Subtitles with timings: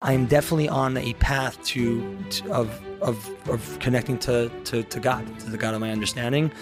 [0.00, 5.26] I'm definitely on a path to, to of, of of connecting to, to to God,
[5.40, 6.52] to the God of my understanding,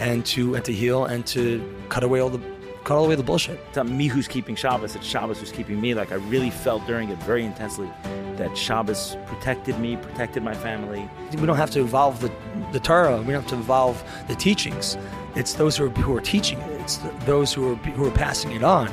[0.00, 2.40] and to and to heal and to cut away all the
[2.82, 3.60] cut all away the bullshit.
[3.68, 5.94] It's not me who's keeping Shabbos, it's Shabbos who's keeping me.
[5.94, 7.88] Like I really felt during it very intensely
[8.38, 11.08] that Shabbos protected me, protected my family.
[11.32, 12.32] We don't have to evolve the,
[12.72, 13.18] the Torah.
[13.18, 14.98] We don't have to evolve the teachings.
[15.36, 16.80] It's those who are, who are teaching it.
[16.80, 18.88] It's the, those who are who are passing it on.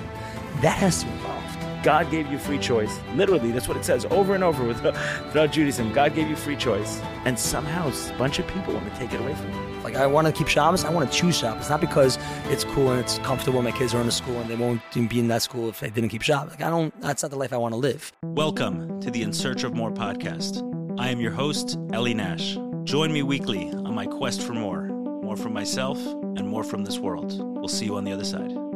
[0.61, 1.36] That has to evolve.
[1.83, 2.99] God gave you free choice.
[3.13, 5.93] Literally, that's what it says over and over with, throughout Judaism.
[5.93, 9.19] God gave you free choice, and somehow a bunch of people want to take it
[9.19, 9.67] away from you.
[9.81, 10.83] Like I want to keep Shabbos.
[10.83, 13.61] I want to choose Shabbos, not because it's cool and it's comfortable.
[13.61, 15.89] My kids are in a school and they won't be in that school if they
[15.89, 16.51] didn't keep Shabbos.
[16.51, 16.99] Like I don't.
[16.99, 18.11] That's not the life I want to live.
[18.23, 20.63] Welcome to the In Search of More podcast.
[20.99, 22.57] I am your host, Eli Nash.
[22.83, 24.87] Join me weekly on my quest for more,
[25.21, 27.39] more from myself and more from this world.
[27.57, 28.66] We'll see you on the other side.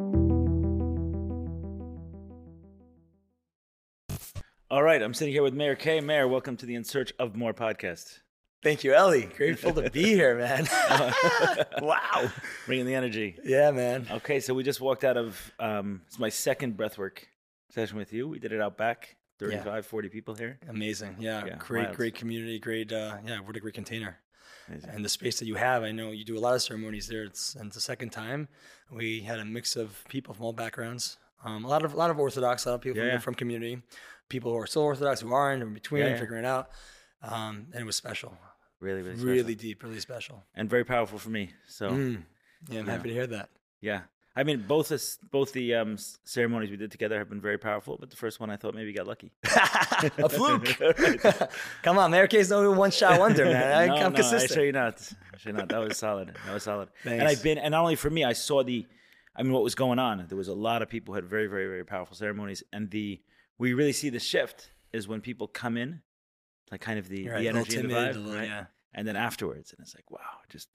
[4.71, 5.99] All right, I'm sitting here with Meir Kay.
[5.99, 8.19] Mayor, welcome to the In Search of More podcast.
[8.63, 9.25] Thank you, Eli.
[9.25, 10.65] Grateful to be here, man.
[11.81, 12.31] wow.
[12.65, 13.35] Bringing the energy.
[13.43, 14.07] Yeah, man.
[14.09, 17.17] Okay, so we just walked out of, um, it's my second breathwork
[17.69, 18.29] session with you.
[18.29, 19.81] We did it out back, 35, Yeah.
[19.81, 20.57] 40 people here.
[20.69, 21.17] Amazing.
[21.19, 21.43] Yeah.
[21.45, 21.97] Yeah, great, wild.
[21.97, 22.57] great community.
[22.57, 22.93] Great.
[22.93, 23.41] Uh, yeah.
[23.41, 24.19] What a great container.
[24.69, 24.89] Amazing.
[24.91, 27.23] And the space that you have, I know you do a lot of ceremonies there.
[27.25, 28.47] It's and it's the second time.
[28.89, 31.17] We had a mix of people from all backgrounds.
[31.43, 33.33] Um, a lot of a lot of Orthodox, a lot of people Yeah, from, from
[33.35, 33.81] community,
[34.31, 36.19] people who are still Orthodox, who aren't, in between, Yeah, yeah.
[36.19, 36.69] figuring it out.
[37.21, 38.35] Um, and it was special,
[38.79, 39.31] Really, really, special.
[39.31, 40.43] really deep, really special.
[40.55, 41.51] And very powerful for me.
[41.67, 42.23] So, Mm.
[42.69, 43.49] Yeah, I'm happy to hear that.
[43.79, 44.01] yeah.
[44.33, 47.97] I mean, both this, both the um, ceremonies we did together have been very powerful,
[47.99, 49.29] but the first one I thought maybe got lucky.
[49.43, 50.69] a fluke.
[51.83, 53.77] Come on, Meir Kay's no one shot wonder, man.
[53.77, 54.51] I, no, I'm no, consistent.
[54.51, 55.11] I show you not.
[55.33, 55.67] I you not.
[55.67, 56.33] That was solid.
[56.45, 56.87] That was solid.
[57.03, 58.87] And I've been, and not only for me, I saw the,
[59.35, 60.25] I mean, what was going on.
[60.29, 63.19] There was a lot of people who had very, very, very powerful ceremonies, and the
[63.61, 66.01] we really see the shift is when people come in,
[66.71, 68.47] like kind of the, right, the energy and the vibe, little- right?
[68.47, 68.65] yeah.
[68.93, 70.67] And then afterwards, and it's like, wow, just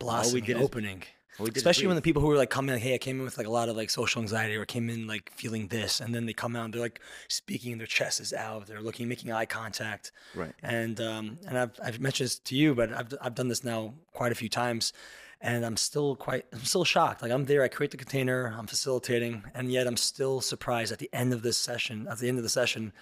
[0.00, 1.04] Blossom, we did opening.
[1.38, 2.98] all we did is Especially when the people who were like coming, like, hey, I
[2.98, 5.68] came in with like a lot of like social anxiety or came in like feeling
[5.68, 8.80] this, and then they come out and they're like speaking, their chest is out, they're
[8.80, 10.54] looking, making eye contact, right.
[10.62, 13.94] and um, and I've I've mentioned this to you, but I've I've done this now
[14.14, 14.92] quite a few times,
[15.40, 17.22] and I'm still quite I'm still shocked.
[17.22, 20.98] Like I'm there, I create the container, I'm facilitating, and yet I'm still surprised at
[20.98, 22.92] the end of this session, at the end of the session,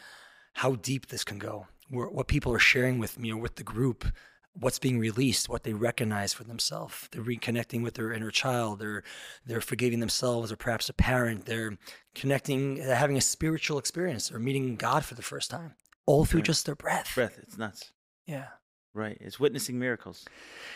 [0.54, 1.66] how deep this can go.
[1.91, 4.04] What people are sharing with me or with the group,
[4.53, 7.09] what's being released, what they recognize for themselves.
[7.10, 8.78] They're reconnecting with their inner child.
[8.78, 9.03] They're
[9.47, 11.47] they're forgiving themselves or perhaps a parent.
[11.47, 11.78] They're
[12.15, 14.28] connecting, they're having a spiritual experience.
[14.28, 15.75] They're meeting God for the first time,
[16.06, 16.47] all through Right.
[16.47, 17.12] just their breath.
[17.15, 17.93] Breath, it's nuts.
[18.27, 18.48] Yeah.
[18.94, 19.16] Right.
[19.21, 20.25] It's witnessing miracles.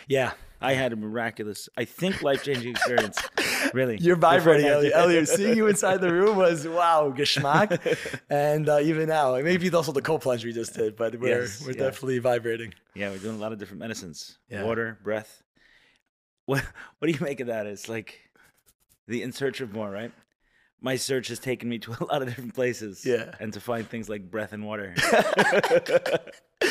[0.06, 0.32] Yeah.
[0.60, 3.18] I had a miraculous, I think, life changing experience.
[3.74, 3.96] Really.
[3.98, 4.92] You're vibrating, Elliot.
[4.94, 7.78] Elliot, seeing you inside the room was wow, geschmack.
[8.28, 11.42] and uh, even now, maybe it's also the cold plunge we just did, but we're
[11.42, 11.84] Yes, we're yeah.
[11.84, 12.74] definitely vibrating.
[12.94, 14.36] Yeah, we're doing a lot of different medicines.
[14.50, 14.64] Yeah.
[14.64, 15.42] Water, breath.
[16.46, 16.64] What
[16.98, 17.66] what do you make of that?
[17.66, 18.18] It's like
[19.06, 20.10] the in search of more, right?
[20.80, 23.06] My search has taken me to a lot of different places.
[23.06, 23.32] Yeah.
[23.38, 24.96] And to find things like breath and water.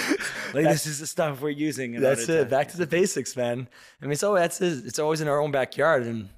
[0.53, 2.00] like this is the stuff we're using.
[2.00, 2.50] That's it.
[2.50, 3.67] Back to the basics, man.
[4.01, 4.85] I mean, so that's it.
[4.85, 6.29] It's always in our own backyard, and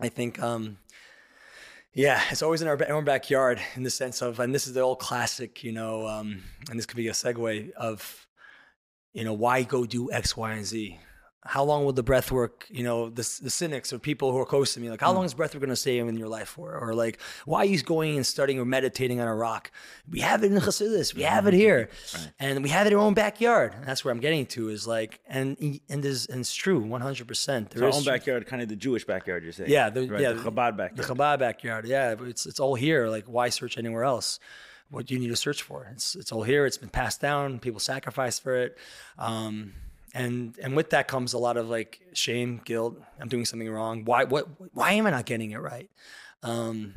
[0.00, 0.78] I think, um,
[1.94, 4.80] yeah, it's always in our own backyard in the sense of, and this is the
[4.80, 8.26] old classic, you know, um, and this could be a segue of,
[9.12, 10.98] you know, why go do X, Y, and Z.
[11.44, 12.66] How long will the breath work?
[12.70, 15.24] You know, the, the cynics or people who are close to me, like, how long
[15.24, 16.78] is breath work going to stay in your life for?
[16.78, 19.72] Or like, why are you going and studying or meditating on a rock?
[20.08, 21.14] We have it in Chassidus.
[21.14, 21.88] We have it here,
[22.38, 23.74] and we have it in our own backyard.
[23.74, 27.26] And that's where I'm getting to is like, and and is and it's true, 100.
[27.26, 29.70] percent It's our own backyard, kind of the Jewish backyard, you're saying.
[29.70, 30.20] Yeah, the- right?
[30.20, 30.96] yeah, the Chabad backyard.
[30.96, 31.02] the.
[31.02, 31.86] Chabad backyard.
[31.88, 33.08] Yeah, it's it's all here.
[33.08, 34.38] Like, why search anywhere else?
[34.90, 35.88] What do you need to search for?
[35.92, 36.66] It's it's all here.
[36.66, 37.58] It's been passed down.
[37.58, 38.78] People sacrifice for it,
[39.18, 39.72] um,
[40.14, 43.00] and and with that comes a lot of like shame, guilt.
[43.20, 44.04] I'm doing something wrong.
[44.04, 44.46] Why what?
[44.74, 45.90] Why am I not getting it right?
[46.42, 46.94] Um,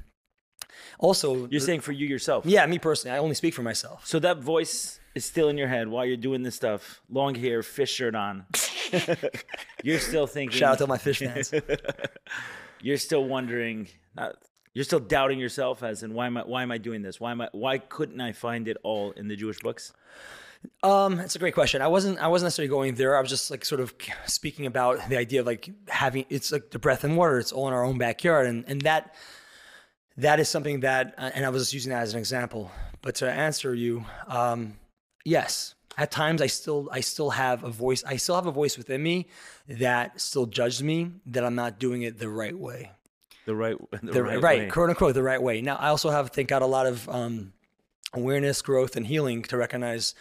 [1.00, 2.46] also, You're saying for you yourself.
[2.46, 4.06] yeah, me personally, I only speak for myself.
[4.08, 7.02] So that voice is still in your head while you're doing this stuff.
[7.10, 8.46] Long hair, fish shirt on.
[9.84, 10.58] you're still thinking.
[10.58, 11.54] Shout out to my fish fans.
[12.82, 13.88] You're still wondering.
[14.16, 14.36] Not,
[14.74, 16.42] you're still doubting yourself, as in why am I?
[16.42, 17.20] Why am I doing this?
[17.20, 17.50] Why am I?
[17.52, 19.92] Why couldn't I find it all in the Jewish books?
[20.84, 21.82] Um, it's a great question.
[21.82, 23.18] I wasn't I wasn't necessarily going there.
[23.18, 23.94] I was just like sort of
[24.26, 27.40] speaking about the idea of like having it's like the breath and water.
[27.40, 29.16] It's all in our own backyard, and and that
[30.18, 31.14] that is something that.
[31.18, 32.72] uh, And I was just using that as an example.
[33.02, 34.78] But to answer you, um,
[35.24, 38.04] yes, at times I still I still have a voice.
[38.04, 39.28] I still have a voice within me
[39.68, 42.92] that still judges me that I'm not doing it the right way
[43.46, 44.68] The right, the, the right, right, way.
[44.70, 45.62] quote unquote the right way.
[45.62, 47.54] Now I also have thank God a lot of um,
[48.14, 50.16] awareness, growth, and healing to recognize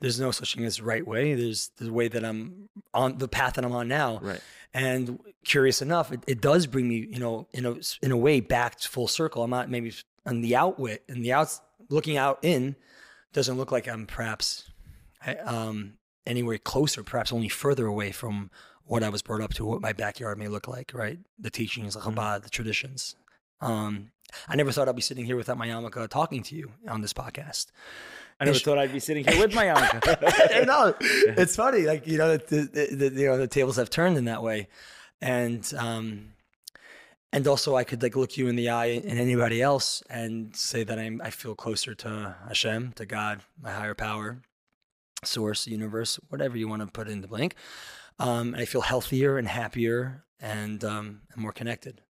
[0.00, 1.34] there's no such thing as right way.
[1.34, 4.20] There's the way that I'm on the path that I'm on now.
[4.22, 4.40] Right.
[4.74, 8.40] And curious enough, it, it does bring me, you know, in a in a way
[8.40, 9.42] back to full circle.
[9.42, 9.92] I'm not maybe
[10.26, 12.76] on the outwit and the outs looking out in
[13.32, 14.70] doesn't look like I'm perhaps
[15.44, 15.94] um,
[16.26, 18.50] anywhere closer, perhaps only further away from
[18.84, 21.18] what I was brought up to, what my backyard may look like, right?
[21.38, 23.16] The teachings, the Chabad, the traditions.
[23.60, 24.12] Um,
[24.48, 27.12] I never thought I'd be sitting here without my yarmulke talking to you on this
[27.12, 27.66] podcast.
[28.40, 30.66] I never thought I'd be sitting here with my yarmulke.
[30.66, 30.94] Know.
[31.00, 34.26] It's funny, like you know, the, the, the you know the tables have turned in
[34.26, 34.68] that way,
[35.20, 36.32] and um,
[37.32, 40.84] and also I could like look you in the eye and anybody else and say
[40.84, 44.42] that I'm I feel closer to Hashem, to God, my higher power,
[45.24, 47.54] source, universe, whatever you want to put in the blank.
[48.18, 52.02] Um, and I feel healthier and happier and um, and more connected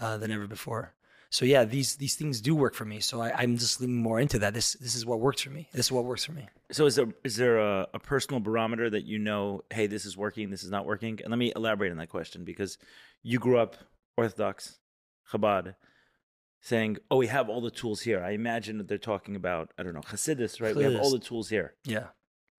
[0.00, 0.94] uh, than ever before.
[1.32, 3.00] So yeah, these these things do work for me.
[3.00, 4.52] So I, I'm just leaning more into that.
[4.52, 5.66] This this is what works for me.
[5.72, 6.46] This is what works for me.
[6.70, 10.14] so is there is there a, a personal barometer that you know, hey, this is
[10.14, 11.18] working, this is not working?
[11.22, 12.76] And let me elaborate on that question because
[13.22, 13.76] you grew up
[14.18, 14.78] Orthodox,
[15.32, 15.74] Chabad,
[16.60, 19.84] saying, "Oh, we have all the tools here." I imagine that they're talking about I
[19.84, 20.76] don't know Hasidus, right?
[20.76, 21.72] We have all the tools here.
[21.86, 22.08] Yeah,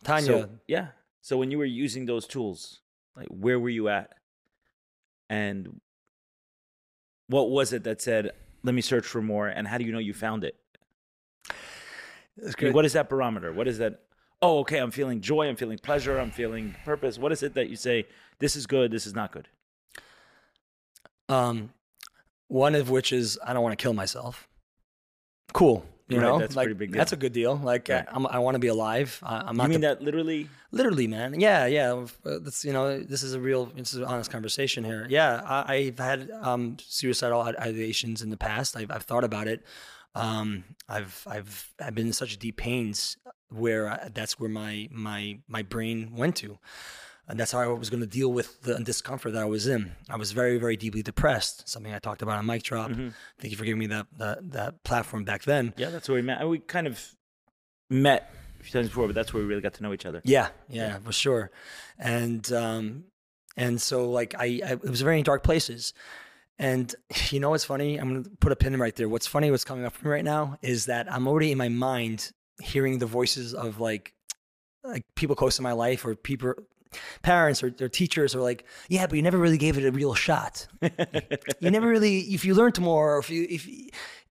[0.04, 0.26] Tanya.
[0.26, 0.88] So, yeah.
[1.22, 2.82] So when you were using those tools,
[3.16, 4.16] like where were you at?
[5.30, 5.80] And
[7.28, 8.32] what was it that said,
[8.64, 9.48] let me search for more?
[9.48, 10.56] And how do you know you found it?
[11.52, 13.54] I mean, what is that barometer?
[13.54, 14.02] What is that?
[14.42, 17.18] Oh, okay, I'm feeling joy, I'm feeling pleasure, I'm feeling purpose.
[17.18, 18.08] What is it that you say,
[18.40, 19.48] this is good, this is not good?
[21.30, 21.72] Um,
[22.48, 24.48] one of which is I don't want to kill myself.
[25.54, 27.56] Cool, you Right, know, that's a like pretty big that's a good deal.
[27.56, 28.06] Like Right.
[28.08, 29.20] I, I'm, want to be alive.
[29.24, 30.50] I, I'm You mean the- that literally?
[30.72, 31.40] literally, man.
[31.40, 31.94] Yeah, yeah.
[32.26, 35.06] Uh, That's you know, this is a real, this is an honest conversation here.
[35.10, 38.76] Yeah, I, I've had um, suicidal ideations in the past.
[38.76, 39.64] I've, I've thought about it.
[40.16, 43.18] Um, I've, I've, I've been in such deep pains
[43.50, 46.60] where I, that's where my, my, my brain went to.
[47.28, 49.94] And that's how I was going to deal with the discomfort that I was in.
[50.10, 51.70] I was very, very deeply depressed.
[51.70, 52.92] Something I talked about on Mic Drop.
[52.92, 53.10] Mm-hmm.
[53.40, 55.74] Thank you for giving me that, that that platform back then.
[55.78, 56.42] Yeah, that's where we met.
[56.42, 57.16] And we kind of
[57.90, 60.22] met a few times before, but that's where we really got to know each other.
[60.26, 61.52] Yeah, yeah, for sure.
[61.98, 63.06] And um,
[63.56, 65.94] and so like I, I, it was very dark places.
[66.60, 66.94] And
[67.30, 67.98] you know what's funny?
[67.98, 69.08] I'm gonna put a pin right there.
[69.08, 69.50] What's funny?
[69.50, 72.32] What's coming up for me right now is that I'm already in my mind
[72.62, 74.14] hearing the voices of like
[74.84, 76.54] like people close to my life or people
[77.22, 80.14] parents or, or teachers are like yeah but you never really gave it a real
[80.14, 80.68] shot.
[81.60, 83.68] You never really if you learned more or if you if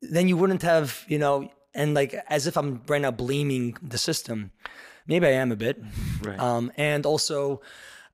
[0.01, 3.97] then you wouldn't have you know and like as if i'm right now blaming the
[3.97, 4.51] system.
[5.07, 5.81] Maybe i am a bit.
[6.21, 6.39] Right.
[6.39, 7.61] um, and also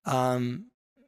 [0.05, 0.65] um,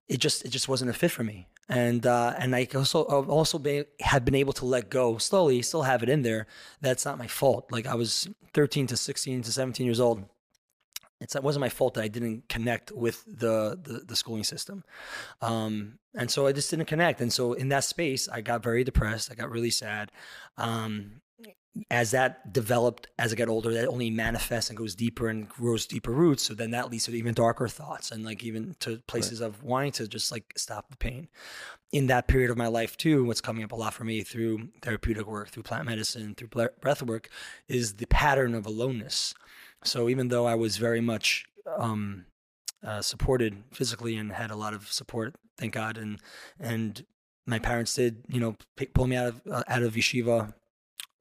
[0.08, 1.48] it just it just wasn't a fit for me.
[1.70, 5.62] And uh, and I also I've also been, have been able to let go slowly
[5.62, 6.46] still have it in there.
[6.82, 7.72] That's not my fault.
[7.72, 10.26] Like I was 13 to 16 to 17 years old
[11.24, 14.84] it's, it wasn't my fault that I didn't connect with the, the, the schooling system.
[15.42, 17.22] Um, and so I just didn't connect.
[17.22, 19.32] And so in that space, I got very depressed.
[19.32, 20.12] I got really sad.
[20.58, 21.22] Um,
[21.90, 25.88] as that developed, as I got older, that only manifests and goes deeper and grows
[25.88, 26.44] deeper roots.
[26.44, 29.92] So then that leads to even darker thoughts and like even to places of wanting
[29.94, 31.30] to just like stop the pain.
[31.92, 34.70] In that period of my life too, what's coming up a lot for me through
[34.82, 36.50] therapeutic work, through plant medicine, through
[36.80, 37.30] breath work,
[37.68, 39.34] is the pattern of aloneness.
[39.84, 41.46] So even though I was very much
[41.78, 42.26] um,
[42.84, 46.20] uh, supported physically and had a lot of support, thank God, and
[46.60, 47.06] and
[47.46, 48.56] my parents did, you know,
[48.94, 50.54] pull me out of uh, out of yeshiva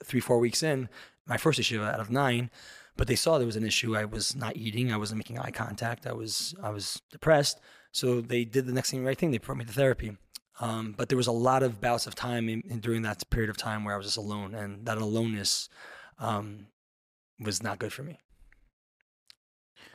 [0.04, 0.88] three four weeks in,
[1.26, 2.50] my first yeshiva out of nine,
[2.96, 3.96] but they saw there was an issue.
[3.96, 4.92] I was not eating.
[4.92, 6.06] I wasn't making eye contact.
[6.06, 7.60] I was I was depressed.
[7.92, 9.30] So they did the next thing right thing.
[9.30, 10.16] They brought me to therapy.
[10.60, 13.50] Um, but there was a lot of bouts of time in, in, during that period
[13.50, 15.68] of time where I was just alone, and that aloneness
[16.18, 16.66] um,
[17.40, 18.18] was not good for me.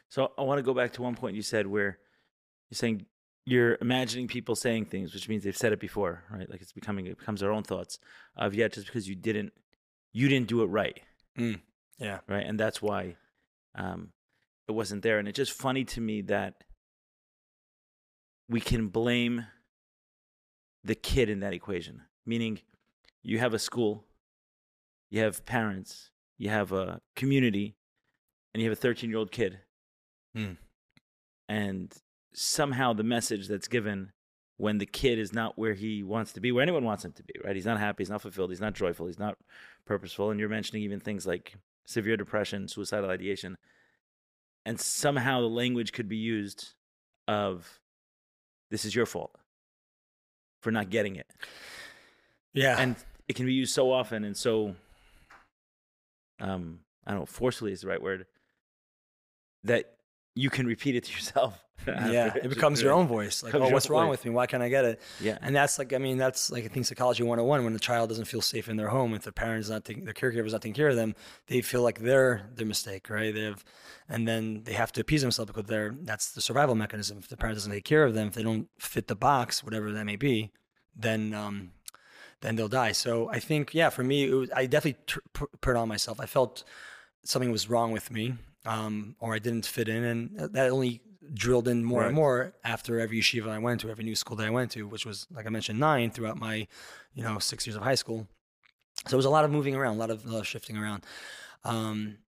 [0.10, 2.00] So I want to go back to one point you said where
[2.70, 3.06] you're saying
[3.46, 6.50] you're imagining people saying things, which means they've said it before, right?
[6.50, 8.00] Like it's becoming it becomes their own thoughts
[8.36, 9.54] of yeah, just because you didn't
[10.14, 11.00] you didn't do it right,
[11.38, 12.20] Yeah.
[12.28, 12.46] right?
[12.46, 13.16] And that's why
[13.76, 14.10] um,
[14.68, 15.20] it wasn't there.
[15.20, 16.64] And it's just funny to me that
[18.50, 19.46] we can blame
[20.84, 22.60] the kid in that equation, meaning
[23.22, 24.06] you have a school,
[25.10, 27.76] you have parents, you have a community,
[28.54, 29.60] and you have a 13 year old kid.
[30.38, 30.54] Hmm.
[31.50, 31.92] And
[32.34, 34.12] somehow the message that's given
[34.58, 37.24] when the kid is not where he wants to be, where anyone wants him to
[37.24, 37.56] be, right?
[37.56, 39.38] He's not happy, he's not fulfilled, he's not joyful, he's not
[39.86, 40.30] purposeful.
[40.30, 43.58] And you're mentioning even things like severe depression, suicidal ideation.
[44.66, 46.74] And somehow the language could be used
[47.28, 47.80] of
[48.70, 49.36] this is your fault
[50.62, 51.28] for not getting it.
[52.54, 52.76] Yeah.
[52.80, 52.96] And
[53.28, 54.76] it can be used so often and so
[56.40, 58.26] um I don't know, forcefully is the right word,
[59.64, 59.97] that
[60.38, 61.64] you can repeat it to yourself.
[61.88, 63.44] yeah, it becomes your own voice.
[63.44, 64.18] Like, oh, what's wrong voice.
[64.18, 64.32] with me?
[64.32, 65.02] Why can't I get it?
[65.22, 65.38] Yeah.
[65.42, 67.64] And that's like, I mean, that's like I think psychology 101.
[67.64, 70.14] When the child doesn't feel safe in their home, if the parents not taking, their
[70.14, 71.16] caregiver's not taking care of them,
[71.48, 73.34] they feel like they're their mistake, right?
[73.34, 73.64] They have,
[74.10, 77.20] and then they have to appease themselves because they're that's the survival mechanism.
[77.20, 79.92] If the parent doesn't take care of them, if they don't fit the box, whatever
[79.94, 80.52] that may be,
[80.94, 81.72] then um,
[82.42, 82.92] then they'll die.
[82.92, 85.88] So I think, yeah, for me, it was, I definitely t- put put it on
[85.88, 86.20] myself.
[86.20, 86.66] I felt
[87.24, 88.34] something was wrong with me,
[88.68, 91.02] um, or I didn't fit in, and that only
[91.34, 92.08] drilled in more Right.
[92.08, 94.88] and more after every yeshiva I went to, every new school that I went to,
[94.88, 96.68] which was, like I mentioned, nine throughout my,
[97.14, 98.28] you know, six years of high school.
[99.08, 100.78] So it was a lot of moving around, a lot of, a lot of shifting
[100.78, 101.04] around.
[101.64, 102.20] Um,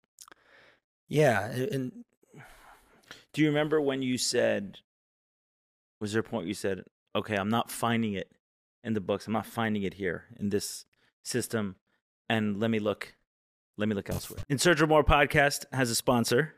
[1.08, 2.04] yeah, and
[3.32, 4.78] Do you remember when you said,
[6.00, 8.32] was there a point you said, okay, I'm not finding it
[8.82, 9.26] in the books.
[9.26, 10.86] I'm not finding it here in this
[11.22, 11.76] system.
[12.28, 13.14] And let me look,
[13.78, 14.40] let me look elsewhere.
[14.48, 16.54] In of More podcast has a sponsor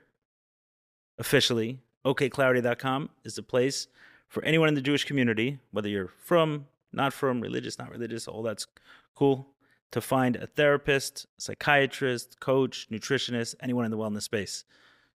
[1.19, 1.81] officially.
[2.05, 3.87] OKClarity.com is the place
[4.27, 8.43] for anyone in the Jewish community, whether you're from, not from, religious, not religious, all
[8.43, 8.67] that's
[9.15, 9.49] cool,
[9.91, 14.65] to find a therapist, psychiatrist, coach, nutritionist, anyone in the wellness space.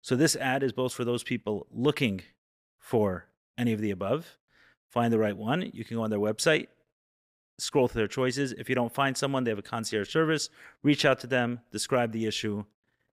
[0.04, 2.22] So this ad is both for those people looking
[2.78, 3.26] for
[3.58, 4.38] any of the above,
[4.90, 5.72] find the right one.
[5.74, 6.68] You can go on their website,
[7.58, 8.54] scroll through their choices.
[8.54, 10.50] If you don't find someone, they have a concierge service.
[10.84, 12.66] Reach out to them, describe the issue,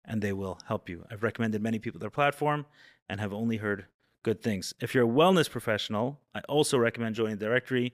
[0.04, 1.04] and they will help you.
[1.11, 2.66] I've recommended many people their platform
[3.08, 3.87] and have only heard
[4.22, 4.75] good things.
[4.80, 7.92] If you're a wellness professional, I also recommend joining the directory.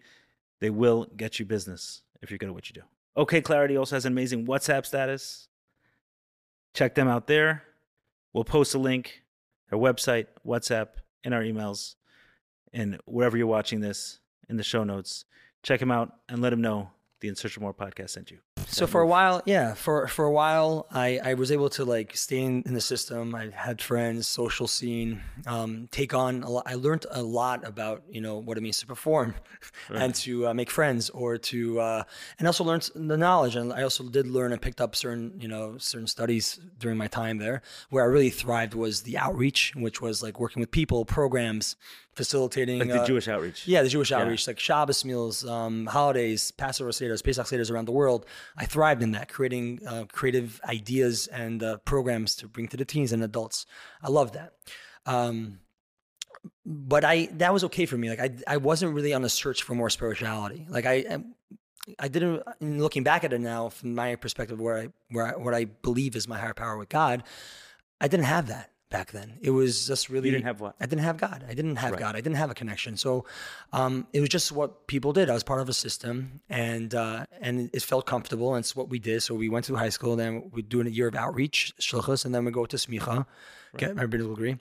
[0.60, 2.82] They will get you business if you're good at what you do.
[3.16, 5.48] OK Clarity also has an amazing WhatsApp status.
[6.74, 7.64] Check them out there.
[8.32, 9.22] We'll post a link,
[9.70, 10.88] their website, WhatsApp,
[11.24, 11.96] in our emails,
[12.72, 15.24] and wherever you're watching this in the show notes.
[15.62, 18.38] Check him out and let him know the In Search of More podcast sent you.
[18.68, 22.16] so for a while, yeah, for for a while, I I was able to like
[22.16, 23.34] stay in, in the system.
[23.34, 26.64] I had friends, social scene, um, take on a lot.
[26.66, 29.34] I learned a lot about you know what it means to perform,
[29.88, 32.02] and to uh, make friends, or to uh,
[32.38, 33.56] and also learned the knowledge.
[33.56, 37.08] And I also did learn and picked up certain you know certain studies during my
[37.08, 37.62] time there.
[37.90, 41.74] Where I really thrived was the outreach, which was like working with people, programs,
[42.18, 43.66] facilitating Like the uh, Jewish outreach.
[43.66, 47.92] yeah, the Jewish outreach, like Shabbos meals, um, holidays, Passover Seder's, Pesach Seder's around the
[47.92, 48.26] world.
[48.56, 52.84] I thrived in that, creating uh, creative ideas and uh, programs to bring to the
[52.84, 53.66] teens and adults.
[54.02, 54.54] I love that.
[55.06, 55.60] Um,
[56.66, 58.10] but I that was okay for me.
[58.10, 60.66] Like I I wasn't really on a search for more spirituality.
[60.68, 61.22] Like I
[61.98, 62.42] I didn't.
[62.60, 66.16] Looking back at it now, from my perspective, where I where I, what I believe
[66.16, 67.22] is my higher power with God,
[68.00, 69.34] I didn't have that back then.
[69.40, 70.74] It was just really You didn't have what?
[70.80, 71.44] I didn't have God.
[71.48, 72.00] I didn't have Right.
[72.00, 72.16] God.
[72.16, 72.96] I didn't have a connection.
[72.96, 73.24] So
[73.72, 75.28] um, it was just what people did.
[75.28, 78.88] I was part of a system, and uh, and it felt comfortable, and it's what
[78.88, 79.22] we did.
[79.22, 82.34] So we went to high school, then we do a year of outreach, shluchus, and
[82.34, 83.26] then we go to smicha,
[83.76, 84.58] get my biblical degree.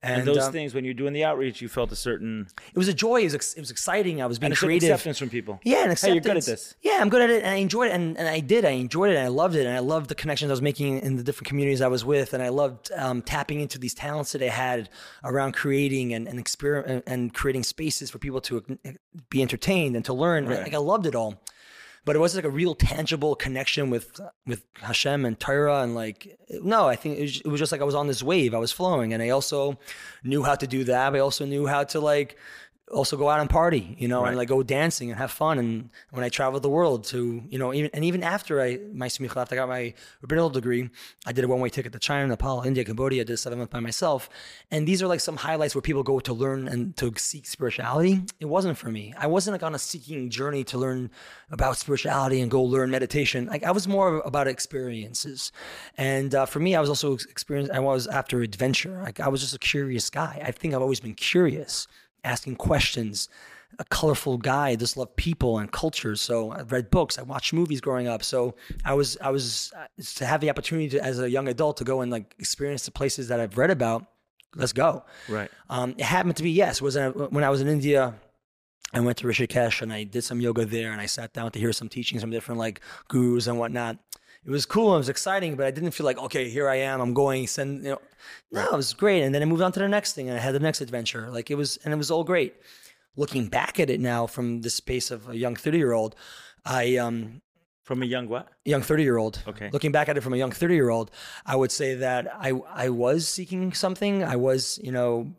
[0.00, 2.78] And, And those um, things, when you're doing the outreach, you felt a certain it
[2.78, 3.22] was a joy.
[3.22, 4.22] It was, ex- it was exciting.
[4.22, 4.90] I was being creative.
[4.90, 5.58] acceptance from people.
[5.64, 6.14] Yeah, and Hey, acceptance.
[6.14, 6.74] you're good at this.
[6.82, 8.64] Yeah, I'm good at it, and I enjoyed it, and, and I did.
[8.64, 11.00] I enjoyed it, and I loved it, and I loved the connections I was making
[11.00, 14.30] in the different communities I was with, and I loved um, tapping into these talents
[14.32, 14.88] that I had
[15.24, 18.62] around creating and and, exper- and creating spaces for people to
[19.30, 20.46] be entertained and to learn.
[20.46, 21.42] Like I loved it all,
[22.08, 26.38] but it wasn't like a real tangible connection with with Hashem and Torah and like
[26.48, 28.54] no, I think it was, it was just like I was on this wave.
[28.54, 29.78] I was flowing, and I also
[30.24, 31.14] knew how to do that.
[31.14, 32.38] I also knew how to like
[32.92, 34.28] also go out and party, you know, Right.
[34.28, 35.58] and like go dancing and have fun.
[35.58, 39.08] And when I traveled the world to, you know, even and even after I my
[39.08, 40.88] smicha, after I got my rabbinical degree,
[41.26, 43.20] I did a one way ticket to China, Nepal, India, Cambodia.
[43.22, 44.28] I did seven months by myself.
[44.70, 48.22] And these are like some highlights where people go to learn and to seek spirituality.
[48.40, 49.14] It wasn't for me.
[49.18, 51.10] I wasn't like on a seeking journey to learn
[51.50, 53.46] about spirituality and go learn meditation.
[53.46, 55.52] Like I was more about experiences.
[55.96, 57.72] And uh, for me, I was also experienced.
[57.72, 59.00] I was after adventure.
[59.02, 60.40] Like I was just a curious guy.
[60.44, 61.86] I think I've always been curious
[62.24, 63.28] asking questions,
[63.78, 64.68] a colorful guy.
[64.70, 66.20] I just love people and cultures.
[66.20, 68.22] So I read books, I watched movies growing up.
[68.22, 71.76] So I was I was uh, to have the opportunity to, as a young adult
[71.78, 74.06] to go and like experience the places that I've read about.
[74.54, 75.04] Let's go.
[75.28, 75.50] Right.
[75.68, 76.80] Um, it happened to be yes.
[76.80, 78.14] Was uh, when I was in India.
[78.94, 81.58] I went to Rishikesh and I did some yoga there, and I sat down to
[81.58, 83.98] hear some teachings from different like gurus and whatnot.
[84.48, 84.94] It was cool.
[84.94, 87.02] It was exciting, but I didn't feel like okay, here I am.
[87.02, 87.46] I'm going.
[87.46, 88.00] Send you know.
[88.50, 89.22] No, it was great.
[89.22, 91.28] And then I moved on to the next thing, and I had the next adventure.
[91.30, 92.54] Like it was, and it was all great.
[93.14, 96.14] Looking back at it now from the space of a young thirty year old,
[96.64, 97.42] I um
[97.84, 98.48] From a young what?
[98.64, 99.42] young 30 year old.
[99.46, 99.68] Okay.
[99.70, 101.10] Looking back at it from a young 30 year old,
[101.44, 102.52] I would say that I
[102.84, 104.24] I was seeking something.
[104.24, 105.34] I was, you know,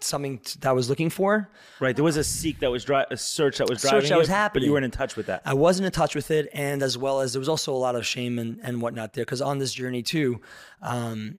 [0.00, 1.48] something t- that I was looking for.
[1.78, 1.94] Right.
[1.94, 4.00] There was a seek that was dri- a search that was driving.
[4.00, 4.66] search that was it, but happening.
[4.66, 5.42] you weren't in touch with that.
[5.44, 7.94] I wasn't in touch with it, and as well as there was also a lot
[7.94, 9.24] of shame and, and whatnot there.
[9.24, 10.40] Because on this journey too,
[10.82, 11.38] um,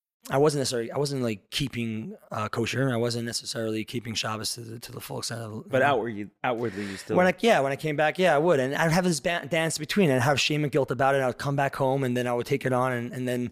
[0.29, 2.91] I wasn't necessarily I wasn't like keeping uh, kosher.
[2.93, 5.41] I wasn't necessarily keeping Shabbos to the, to the full extent.
[5.41, 7.17] Of, But outwardly, outwardly, you still.
[7.17, 9.47] when I yeah when I came back yeah I would and I'd have this ba-
[9.49, 11.21] dance between and I'd have shame and guilt about it.
[11.23, 13.51] I'd come back home and then I would take it on and, and then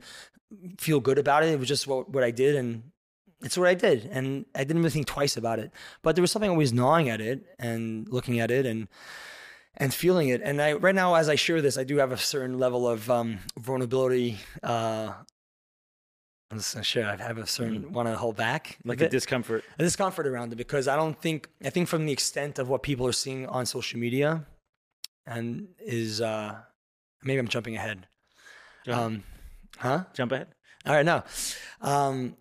[0.77, 1.49] feel good about it.
[1.49, 2.83] It was just what what I did and
[3.41, 5.71] it's what I did and I didn't really think twice about it.
[6.03, 8.87] But there was something always gnawing at it and looking at it and
[9.75, 10.41] and feeling it.
[10.43, 13.09] And I right now as I share this, I do have a certain level of
[13.09, 14.37] um, vulnerability.
[14.61, 15.13] Uh,
[16.51, 17.07] I'm just gonna share.
[17.07, 19.63] I have a certain want to hold back like bit a discomfort.
[19.77, 22.81] a discomfort around it because I don't think I think from the extent of what
[22.81, 24.45] people are seeing on social media
[25.27, 26.55] and is uh
[27.23, 28.07] maybe I'm jumping ahead.
[28.87, 28.99] Ahead.
[28.99, 29.23] Um
[29.77, 30.05] huh?
[30.13, 30.47] Jump ahead.
[30.87, 31.23] All right, no.
[31.81, 32.35] Um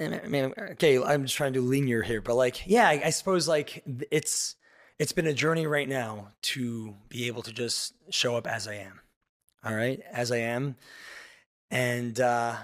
[0.00, 3.02] and I mean, okay, I'm just trying to do linear here, but like, yeah, I,
[3.06, 4.56] I suppose like it's
[4.98, 8.74] it's been a journey right now to be able to just show up as I
[8.74, 9.00] am.
[9.64, 10.76] All right, as I am,
[11.70, 12.56] and uh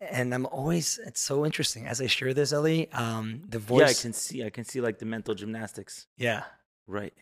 [0.00, 2.86] and I'm always it's so interesting as I share this, Eli.
[2.92, 4.44] Um, the voice, Yeah, I can see.
[4.44, 6.06] I can see like the mental gymnastics.
[6.16, 6.44] yeah,
[6.86, 7.14] Right.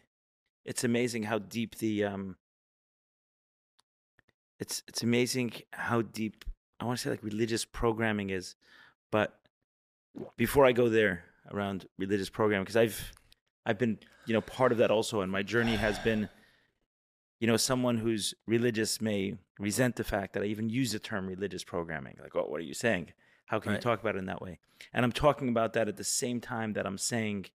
[0.64, 2.36] It's amazing how deep the um.
[4.58, 6.44] It's it's amazing how deep
[6.80, 8.56] I want to say like religious programming is,
[9.12, 9.38] but
[10.36, 13.12] before I go there around religious programming because I've
[13.66, 16.28] I've been you know part of that also and my journey has been
[17.40, 21.26] you know someone who's religious may resent the fact that I even use the term
[21.26, 23.12] religious programming like oh what are you saying?
[23.46, 24.58] How can you talk about it in that way?
[24.92, 27.46] And I'm talking about that at the same time that I'm saying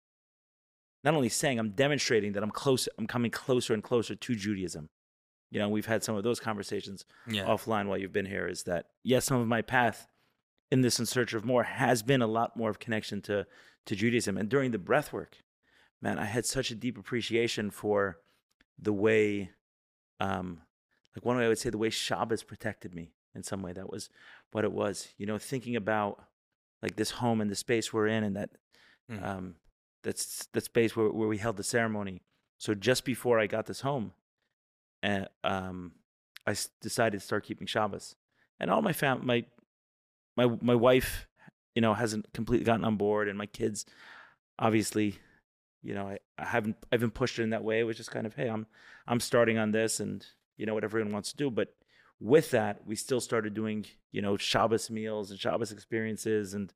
[1.04, 4.90] not only saying I'm demonstrating that I'm close I'm coming closer and closer to Judaism.
[5.50, 8.64] You know we've had some of those conversations yeah, offline while you've been here is
[8.64, 10.08] that yes, some of my path
[10.72, 13.48] in this in search of more has been a lot more of connection to
[13.86, 14.38] to Judaism.
[14.38, 15.38] And during the breath work,
[16.02, 18.20] man, I had such a deep appreciation for
[18.78, 19.50] the way
[20.20, 20.62] um
[21.16, 23.74] like one way I would say the way Shabbos protected me in some way.
[23.74, 24.10] That was
[24.52, 25.10] what it was.
[25.18, 26.24] You know, thinking about
[26.82, 28.50] like this home and the space we're in and that
[29.10, 29.26] Mm.
[29.26, 29.56] um
[30.04, 32.22] that's that space where, where we held the ceremony.
[32.60, 34.14] So just before I got this home,
[35.02, 35.94] and um,
[36.46, 38.16] I s- decided to start keeping Shabbos,
[38.60, 39.46] and all my fam, my
[40.38, 41.28] my my wife,
[41.76, 43.86] you know, hasn't completely gotten on board, and my kids,
[44.60, 45.18] obviously,
[45.82, 47.80] you know, I, I haven't I haven't pushed it in that way.
[47.80, 48.68] It was just kind of, hey, I'm
[49.08, 50.26] I'm starting on this, and
[50.58, 51.74] you know what everyone wants to do, but
[52.20, 56.72] with that, we still started doing, you know, Shabbos meals and Shabbos experiences, and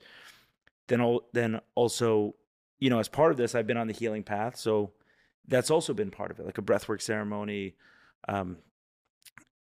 [0.87, 2.35] then all then also,
[2.79, 4.93] you know, as part of this, I've been on the healing path, so
[5.47, 7.75] that's also been part of it, like a breathwork ceremony,
[8.29, 8.57] um,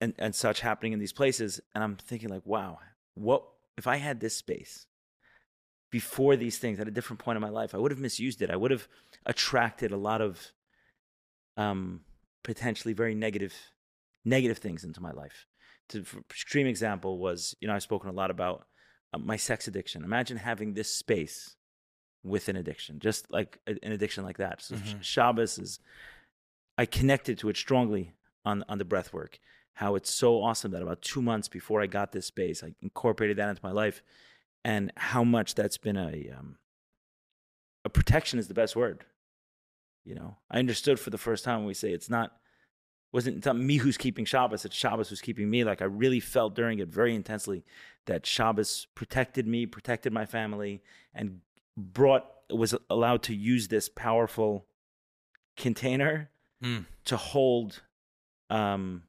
[0.01, 1.61] and and such happening in these places.
[1.75, 2.79] And I'm thinking, like, wow,
[3.13, 3.43] what
[3.77, 4.87] if I had this space
[5.89, 7.73] before these things at a different point in my life?
[7.73, 8.49] I would have misused it.
[8.49, 8.87] I would have
[9.25, 10.51] attracted a lot of
[11.55, 12.01] um,
[12.43, 13.53] potentially very negative
[14.25, 15.45] negative things into my life.
[15.89, 18.65] To extreme example was, you know, I've spoken a lot about
[19.13, 20.03] uh, my sex addiction.
[20.03, 21.55] Imagine having this space
[22.23, 24.61] with an addiction, just like a- an addiction like that.
[24.61, 25.01] So Mhm.
[25.01, 25.79] Shabbos is,
[26.77, 29.39] I connected to it strongly on on the breath work.
[29.73, 33.37] How it's so awesome that about two months before I got this space, I incorporated
[33.37, 34.01] that into my life,
[34.63, 36.57] and how much that's been a um,
[37.85, 39.05] a protection is the best word.
[40.05, 42.31] You know, I understood for the first time when we say it's not
[43.13, 45.63] wasn't it's not me who's keeping Shabbos, it's Shabbos who's keeping me.
[45.63, 47.63] Like I really felt during it very intensely
[48.05, 50.81] that Shabbos protected me, protected my family,
[51.13, 51.41] and
[51.75, 54.65] brought was allowed to use this powerful
[55.55, 56.29] container
[56.63, 56.85] Mm.
[57.05, 57.83] to hold
[58.49, 59.03] um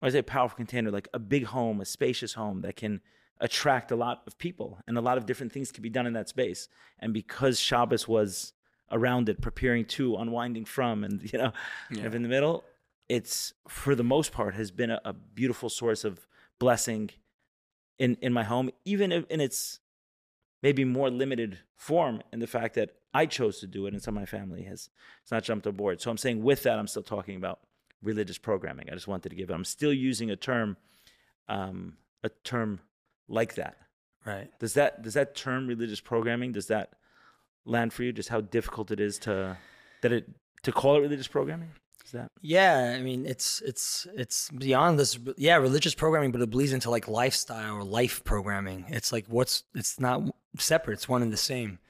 [0.00, 3.00] when I say powerful container, like a big home, a spacious home that can
[3.42, 6.14] attract a lot of people and a lot of different things can be done in
[6.14, 6.68] that space.
[7.00, 8.54] And because Shabbos was
[8.90, 11.52] around it, preparing to, unwinding from, and you know,
[11.92, 12.64] kind of in the middle,
[13.08, 16.26] it's for the most part has been a, a beautiful source of
[16.58, 17.10] blessing
[17.98, 19.80] in in my home, even if, in its
[20.62, 24.16] maybe more limited form in the fact that I chose to do it and some
[24.16, 24.88] of my family has
[25.22, 26.00] it's not jumped aboard.
[26.00, 27.58] So I'm saying with that, I'm still talking about
[28.02, 28.88] religious programming.
[28.88, 29.52] I just wanted to give it.
[29.52, 30.76] I'm still using a term,
[31.48, 32.80] um, a term
[33.32, 33.76] like that.
[34.24, 34.50] Right.
[34.60, 36.90] Does that does that term religious programming does that
[37.64, 38.12] land for you?
[38.12, 39.56] Just how difficult it is to
[40.02, 40.28] that it
[40.62, 41.70] to call it religious programming?
[42.04, 45.18] Is that Yeah, I mean it's it's it's beyond this.
[45.36, 48.84] Yeah, religious programming, but it bleeds into like lifestyle or life programming.
[48.88, 50.22] It's like what's it's not
[50.58, 50.94] separate.
[50.94, 51.80] It's one and the same.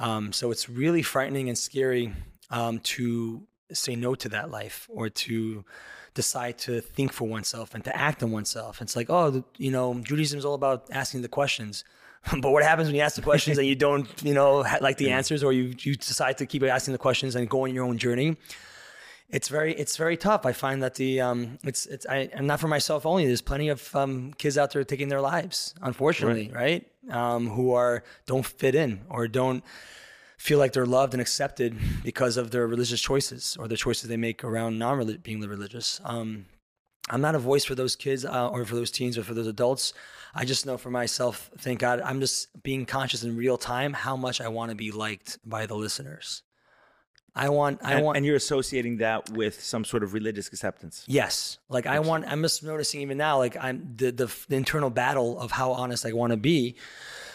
[0.00, 2.12] Um, so it's really frightening and scary
[2.50, 5.64] um, to say no to that life or to
[6.14, 8.80] decide to think for oneself and to act on oneself.
[8.80, 11.84] It's like, oh, you know, Judaism is all about asking the questions.
[12.42, 15.10] but what happens when you ask the questions and you don't, you know, like the
[15.10, 17.98] answers, or you you decide to keep asking the questions and go on your own
[17.98, 18.36] journey?
[19.30, 20.46] It's very it's very tough.
[20.46, 23.26] I find that the um it's it's I and not for myself only.
[23.26, 26.86] There's plenty of um, kids out there taking their lives, unfortunately, right?
[27.10, 29.62] Um, who are don't fit in or don't
[30.38, 34.16] feel like they're loved and accepted because of their religious choices or the choices they
[34.16, 36.00] make around non being religious.
[36.04, 36.46] Um,
[37.10, 39.46] I'm not a voice for those kids uh, or for those teens or for those
[39.46, 39.92] adults.
[40.34, 44.16] I just know for myself, thank God, I'm just being conscious in real time how
[44.16, 46.42] much I want to be liked by the listeners.
[47.34, 51.04] I want, I and, want, and you're associating that with some sort of religious acceptance.
[51.06, 52.24] Yes, like I want.
[52.26, 56.04] I'm just noticing even now, like I'm the the, the internal battle of how honest
[56.04, 56.74] I want to be,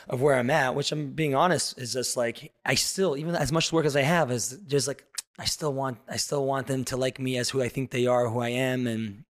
[0.09, 0.75] of where I'm at.
[0.75, 4.01] Which I'm being honest is just like I still, even as much work as I
[4.01, 5.03] have, is just like
[5.39, 5.97] I still want.
[6.07, 8.49] I still want them to like me as who I think they are, who I
[8.49, 9.23] am, and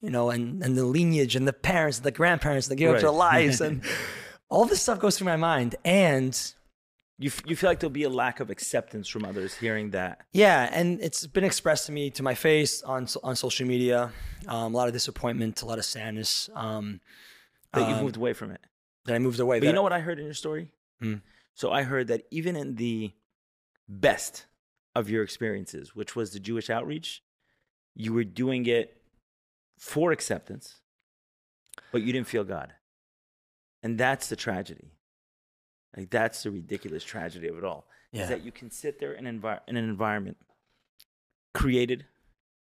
[0.00, 3.10] you know, and and the lineage and the parents, the grandparents that give up their
[3.30, 3.82] lives, and
[4.48, 5.76] all this stuff goes through my mind.
[5.84, 6.34] And
[7.18, 10.22] You f- you feel like there'll be a lack of acceptance from others hearing that.
[10.32, 14.10] Yeah, and it's been expressed to me to my face on on social media.
[14.48, 16.50] Um, a lot of disappointment, a lot of sadness.
[16.54, 17.00] Um,
[17.72, 18.60] That you've um, moved away from it.
[19.06, 19.60] That I moved away.
[19.60, 20.72] But you know what I heard in your story?
[21.00, 21.16] Hmm.
[21.54, 23.12] So I heard that even in the
[23.88, 24.46] best
[24.94, 27.22] of your experiences, which was the Jewish outreach,
[27.94, 28.96] you were doing it
[29.78, 30.80] for acceptance,
[31.92, 32.72] but you didn't feel God.
[33.82, 34.92] And that's the tragedy.
[35.96, 37.86] Like that's the ridiculous tragedy of it all.
[38.10, 38.22] Yeah.
[38.22, 40.36] Is that you can sit there in, envi- in an environment
[41.52, 42.06] created,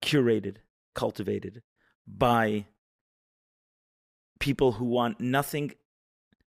[0.02, 0.58] curated,
[0.96, 1.62] cultivated
[2.08, 2.66] by
[4.40, 5.74] people who want nothing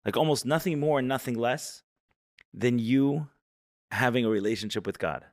[0.04, 1.82] like almost nothing more and nothing less
[2.52, 3.28] than you
[3.90, 5.24] having a relationship with God.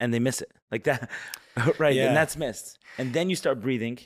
[0.00, 0.52] And they miss it.
[0.70, 1.10] Like that.
[1.78, 1.94] right.
[1.94, 2.08] Yeah.
[2.08, 2.78] And that's missed.
[2.98, 3.98] And then you start breathing.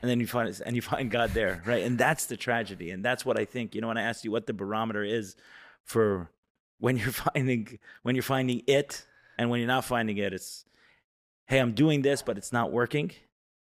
[0.00, 1.84] And then you find it, and you find God there, right?
[1.84, 2.90] And that's the tragedy.
[2.90, 3.76] And that's what I think.
[3.76, 5.36] You know, when I asked you what the barometer is
[5.84, 6.28] for
[6.80, 9.06] when you're finding when you're finding it
[9.38, 10.64] and when you're not finding it, it's
[11.46, 13.12] hey, I'm doing this, but it's not working.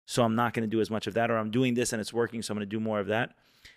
[0.06, 2.00] So I'm not going to do as much of that, or I'm doing this and
[2.02, 3.32] it's working, so I'm going to do more of that.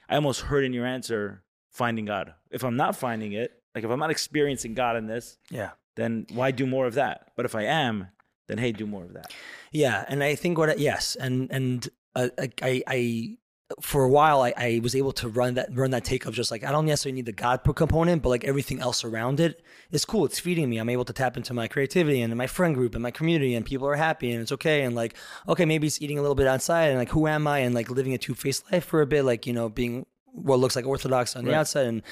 [0.09, 2.35] I almost heard in your answer finding God.
[2.51, 6.27] If I'm not finding it, like if I'm not experiencing God in this, yeah, then
[6.33, 7.29] why do more of that?
[7.37, 8.09] But if I am,
[8.49, 9.33] then hey, do more of that.
[9.73, 13.37] yeah, and I think what yes, and and uh, I, I I
[13.81, 16.51] for a while I, I was able to run that run that take of just
[16.53, 20.05] like I don't necessarily need the God component, but like everything else around it is
[20.05, 20.25] cool.
[20.25, 20.79] It's feeding me.
[20.79, 23.67] I'm able to tap into my creativity and my friend group and my community, and
[23.67, 24.83] people are happy and it's okay.
[24.83, 25.15] And like
[25.49, 27.91] okay, maybe it's eating a little bit outside and like who am I and like
[27.91, 30.87] living a two faced life for a bit, like you know being what looks like
[30.87, 31.57] orthodox on the Right.
[31.59, 32.03] outside and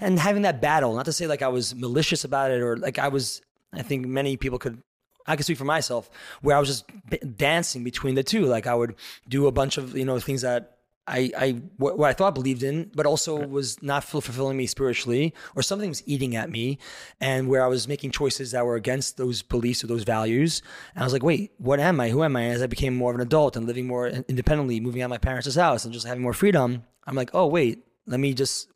[0.00, 0.94] and having that battle.
[0.96, 3.40] Not to say like I was malicious about it or like I was.
[3.72, 4.82] I think many people could
[5.26, 6.10] I can speak for myself
[6.42, 8.46] where I was just b- dancing between the two.
[8.46, 8.94] Like I would
[9.28, 10.73] do a bunch of you know things that
[11.06, 14.66] I I what, what I thought I believed in, but also was not fulfilling me
[14.66, 16.78] spiritually, or something was eating at me,
[17.20, 20.62] and where I was making choices that were against those beliefs or those values.
[20.94, 22.08] And I was like, wait, what am I?
[22.08, 22.42] Who am I?
[22.42, 25.10] And as I became more of an adult and living more independently, moving out of
[25.10, 27.84] my parents' house and just having more freedom, I'm like, oh wait.
[28.06, 28.68] Let me just,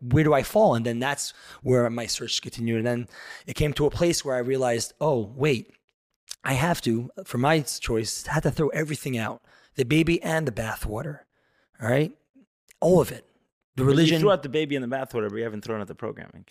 [0.00, 0.76] where do I fall?
[0.76, 2.78] And then that's where my search continued.
[2.78, 3.08] And then
[3.44, 5.74] it came to a place where I realized, oh, wait,
[6.44, 9.42] I have to, for my choice, had to throw everything out
[9.74, 11.22] the baby and the bathwater.
[11.82, 12.12] All right.
[12.80, 13.24] All of it.
[13.76, 14.20] The You religion.
[14.20, 16.44] threw out the baby in the bathwater, but you haven't thrown out the programming.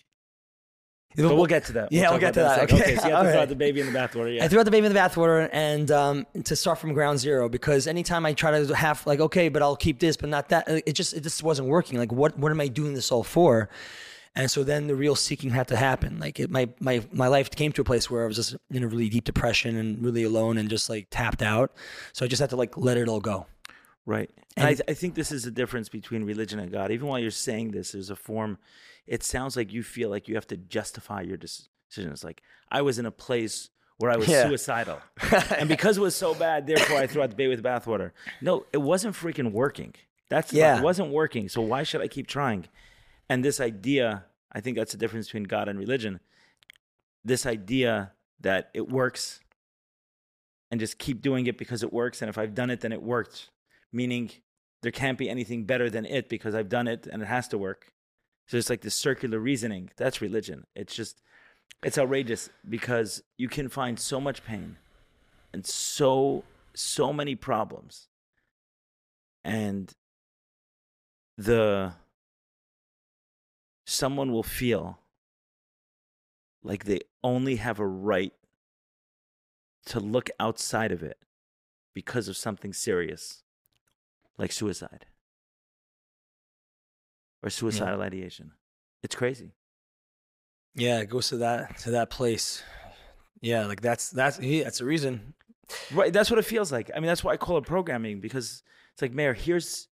[1.16, 1.90] But we'll get to that.
[1.90, 2.60] Yeah, we'll get to that.
[2.60, 2.80] second.
[2.82, 2.96] Okay.
[2.96, 4.34] so you have to throw out the baby in the bathwater.
[4.34, 4.44] Yeah.
[4.44, 7.48] I threw out the baby in the bathwater and um, to start from ground zero
[7.48, 10.68] because anytime I try to have like okay, but I'll keep this, but not that.
[10.68, 11.98] It just it just wasn't working.
[11.98, 13.68] Like what what am I doing this all for?
[14.36, 16.20] And so then the real seeking had to happen.
[16.20, 18.84] Like it, my my my life came to a place where I was just in
[18.84, 21.72] a really deep depression and really alone and just like tapped out.
[22.12, 23.46] So I just had to like let it all go.
[24.06, 24.30] Right.
[24.56, 26.90] And, I, And- th- I think this is the difference between religion and God.
[26.90, 28.58] Even while you're saying this, there's a form,
[29.06, 32.24] it sounds like you feel like you have to justify your decisions.
[32.24, 34.48] Like, I was in a place where I was Yeah.
[34.48, 35.00] suicidal.
[35.58, 38.12] and because it was so bad, therefore I threw out the baby with the bathwater.
[38.40, 39.94] No, it wasn't freaking working.
[40.30, 40.78] That's Yeah.
[40.78, 41.48] it wasn't working.
[41.48, 42.66] So why should I keep trying?
[43.28, 46.20] And this idea, I think that's the difference between God and religion.
[47.24, 49.40] This idea that it works
[50.70, 52.22] and just keep doing it because it works.
[52.22, 53.50] And if I've done it, then it worked.
[53.92, 54.30] Meaning
[54.82, 57.58] there can't be anything better than it because I've done it and it has to
[57.58, 57.92] work.
[58.46, 59.90] So it's like this circular reasoning.
[59.96, 60.66] That's religion.
[60.74, 61.20] It's just,
[61.82, 64.76] it's outrageous because you can find so much pain
[65.52, 68.08] and so, so many problems.
[69.44, 69.92] And
[71.36, 71.92] the,
[73.86, 74.98] someone will feel
[76.62, 78.32] like they only have a right
[79.86, 81.18] to look outside of it
[81.94, 83.42] because of something serious
[84.40, 85.06] like suicide
[87.42, 88.52] or suicidal ideation.
[89.02, 89.52] It's crazy.
[90.74, 92.62] Yeah, it goes to that to that place.
[93.40, 95.34] Yeah, like that's that's yeah, that's the reason.
[95.92, 96.12] Right.
[96.12, 96.90] That's what it feels like.
[96.94, 99.88] I mean, that's why I call it programming because it's like, Meir, here's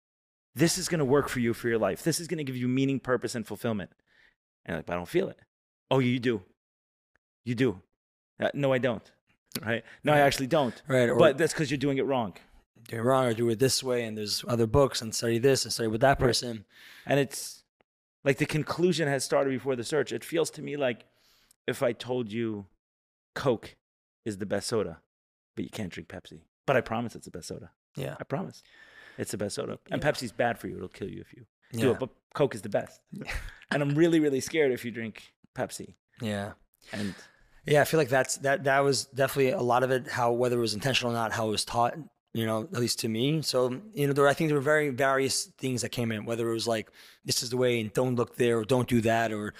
[0.55, 2.03] this is going to work for you for your life.
[2.03, 3.91] This is going to give you meaning, purpose, and fulfillment.
[4.65, 5.39] And like, but I don't feel it.
[5.89, 6.41] Oh, you do.
[7.45, 7.81] You do.
[8.39, 9.09] Uh, no, I don't.
[9.65, 9.83] Right.
[10.03, 10.79] No, I actually don't.
[10.87, 11.09] Right.
[11.09, 12.35] Or But that's because you're doing it wrong.
[12.87, 15.63] Do it wrong or do it this way, and there's other books and study this
[15.65, 16.65] and study with that person.
[17.05, 17.63] And it's
[18.23, 20.11] like the conclusion has started before the search.
[20.11, 21.05] It feels to me like
[21.67, 22.65] if I told you
[23.35, 23.75] Coke
[24.25, 24.99] is the best soda,
[25.55, 26.41] but you can't drink Pepsi.
[26.65, 27.71] But I promise it's the best soda.
[27.95, 28.15] Yeah.
[28.19, 28.63] I promise.
[29.17, 29.79] It's the best soda.
[29.91, 30.11] And Yeah.
[30.11, 30.75] Pepsi's bad for you.
[30.77, 31.91] It'll kill you if you do Yeah.
[31.93, 31.99] it.
[31.99, 33.01] But Coke is the best.
[33.71, 35.95] and I'm really, really scared if you drink Pepsi.
[36.21, 36.53] Yeah.
[36.91, 37.13] And
[37.65, 40.07] Yeah, I feel like that's that that was definitely a lot of it.
[40.07, 41.95] How whether it was intentional or not, how it was taught.
[42.39, 43.41] You know, at least to me.
[43.41, 46.25] So you know, there I think there were very various things that came in.
[46.25, 46.89] Whether it was like
[47.25, 49.53] this is the way, and don't look there, or don't do that, or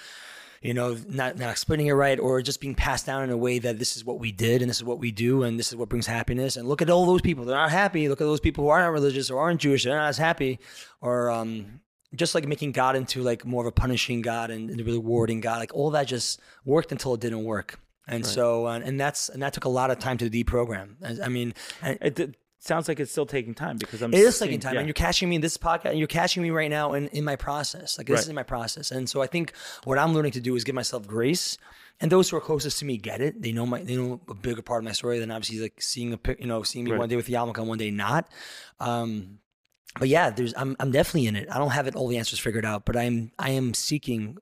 [0.61, 3.59] you know, not not explaining it right, or just being passed down in a way
[3.59, 5.75] that this is what we did, and this is what we do, and this is
[5.75, 6.55] what brings happiness.
[6.57, 8.07] And look at all those people; they're not happy.
[8.09, 10.59] Look at those people who aren't religious or aren't Jewish; they're not as happy.
[11.01, 11.81] Or um,
[12.15, 15.59] just like making God into like more of a punishing God and, and rewarding God,
[15.59, 17.79] like all that just worked until it didn't work.
[18.07, 20.95] And so, uh, and that's and that took a lot of time to deprogram.
[21.03, 24.37] I, I mean, and it sounds like it's still taking time because I'm it is
[24.37, 24.79] taking time, yeah.
[24.81, 27.23] and you're catching me in this podcast, and you're catching me right now in, in
[27.23, 27.97] my process.
[27.97, 28.27] Like this Right.
[28.27, 29.53] is my process, and so I think
[29.85, 31.57] what I'm learning to do is give myself grace.
[32.01, 33.41] And those who are closest to me get it.
[33.41, 36.13] They know my, they know a bigger part of my story than obviously like seeing
[36.13, 36.97] a, you know, seeing me Right.
[36.99, 38.29] one day with the yarmulke and one day not.
[38.79, 39.39] Um,
[39.99, 41.49] but yeah, there's I'm I'm definitely in it.
[41.51, 44.37] I don't have it all the answers figured out, but I'm I am seeking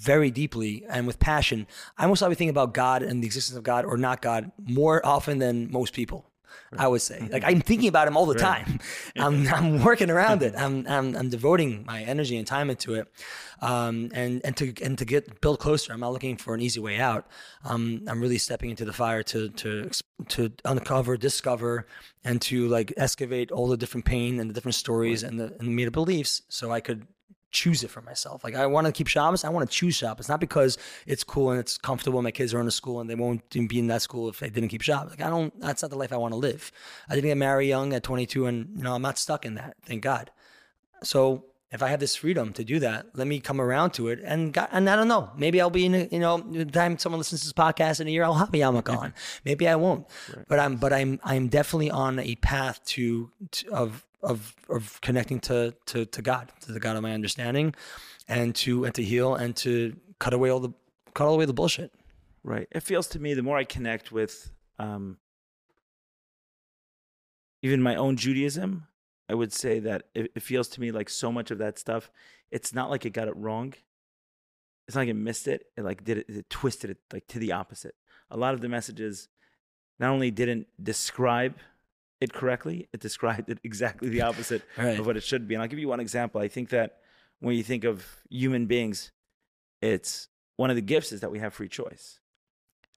[0.00, 1.66] very deeply and with passion.
[1.98, 5.04] I almost always think about God and the existence of God or not God more
[5.04, 6.30] often than most people.
[6.76, 8.80] I would say, like I'm thinking about him all the time.
[9.16, 10.54] I'm I'm working around it.
[10.58, 13.08] I'm I'm I'm devoting my energy and time into it,
[13.60, 15.92] um, and and to and to get build closer.
[15.92, 17.26] I'm not looking for an easy way out.
[17.64, 19.90] Um, I'm really stepping into the fire to to
[20.28, 21.86] to uncover, discover,
[22.24, 25.78] and to like excavate all the different pain and the different stories and the and
[25.78, 27.06] the beliefs, so I could
[27.54, 28.44] choose it for myself.
[28.44, 29.44] Like I want to keep Shabbos.
[29.44, 32.20] I want to choose Shabbos, not because it's cool and it's comfortable.
[32.20, 34.50] My kids are in a school and they won't be in that school if they
[34.50, 35.10] didn't keep Shabbos.
[35.10, 35.58] Like I don't.
[35.60, 36.72] That's not the life I want to live.
[37.08, 39.76] I didn't get married young at 22, and you know I'm not stuck in that.
[39.86, 40.30] Thank God.
[41.02, 44.20] So if I have this freedom to do that, let me come around to it.
[44.24, 45.30] And God, and I don't know.
[45.36, 45.94] Maybe I'll be in.
[45.94, 48.52] A, you know, the time someone listens to this podcast in a year, I'll have
[48.52, 49.14] a yarmulke on.
[49.44, 50.06] Maybe I won't.
[50.48, 50.76] But I'm.
[50.76, 51.20] But I'm.
[51.22, 56.52] I'm definitely on a path to, to of of of connecting to to to God,
[56.60, 57.74] to the God of my understanding,
[58.28, 60.72] and to and to heal and to cut away all the
[61.14, 61.92] cut all away the bullshit.
[62.42, 62.68] Right.
[62.72, 65.18] It feels to me the more I connect with um,
[67.62, 68.86] even my own Judaism,
[69.28, 72.10] I would say that it, it feels to me like so much of that stuff.
[72.50, 73.72] It's not like it got it wrong.
[74.86, 75.66] It's not like it missed it.
[75.76, 77.94] It like did it, it twisted it like to the opposite.
[78.30, 79.28] A lot of the messages
[79.98, 81.56] not only didn't describe
[82.20, 84.98] it correctly, it described it exactly the opposite Right.
[84.98, 85.54] of what it should be.
[85.54, 86.40] And I'll give you one example.
[86.40, 86.98] I think that
[87.40, 89.12] when you think of human beings,
[89.82, 92.20] it's one of the gifts is that we have free choice.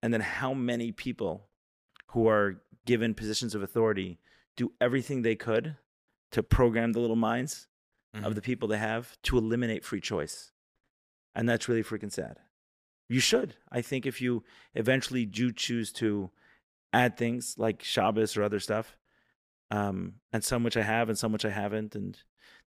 [0.01, 1.47] And then how many people
[2.11, 4.19] who are given positions of authority
[4.55, 5.75] do everything they could
[6.31, 7.67] to program the little minds
[8.13, 8.45] of the mm-hmm.
[8.45, 10.51] people they have to eliminate free choice.
[11.35, 12.37] And that's really freaking sad.
[13.09, 13.55] You should.
[13.71, 16.31] I think if you eventually do choose to
[16.91, 18.97] add things like Shabbos or other stuff,
[19.71, 22.17] um, and some which I have and some which I haven't, and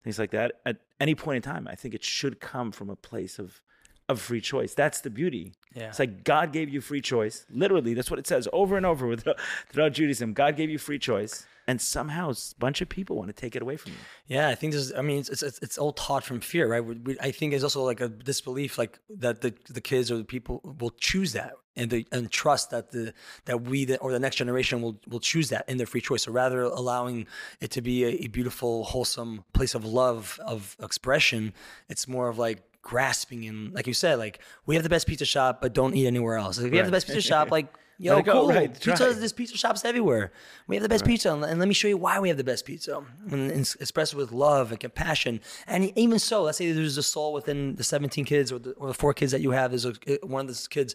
[0.03, 2.97] things like that, at any point in time, I think it should come from a
[2.97, 3.63] place of
[4.11, 4.75] of free choice.
[4.75, 5.53] That's the beauty.
[5.75, 5.89] Yeah.
[5.89, 7.47] It's like God gave you free choice.
[7.51, 9.27] Literally, that's what it says over and over with
[9.71, 10.33] throughout Judaism.
[10.33, 13.63] God gave you free choice, and somehow a bunch of people want to take it
[13.63, 13.99] away from you.
[14.27, 14.93] Yeah, I think there's.
[14.93, 16.85] I mean, it's it's, it's all taught from fear, right?
[16.85, 20.17] We, we, I think it's also like a disbelief, like that the the kids or
[20.17, 24.11] the people will choose that and the and trust that the that we the, or
[24.11, 26.25] the next generation will will choose that in their free choice.
[26.25, 27.27] So rather allowing
[27.61, 31.53] it to be a, a beautiful, wholesome place of love of expression,
[31.89, 35.25] it's more of like grasping and like you said, like we have the best pizza
[35.25, 36.61] shop, but don't eat anywhere else.
[36.61, 38.49] Like, we have the best pizza shop, like Yo, cool.
[38.49, 38.73] right.
[38.81, 40.33] Pizza, there's pizza shops everywhere.
[40.67, 42.45] We have the best pizza, and, and let me show you why we have the
[42.45, 43.05] best pizza.
[43.31, 45.43] And expressed with love and compassion.
[45.67, 48.89] And even so, let's say there's a soul within the 17 kids or the, or
[48.89, 49.71] the four kids that you have.
[49.71, 50.95] There's a, one of those kids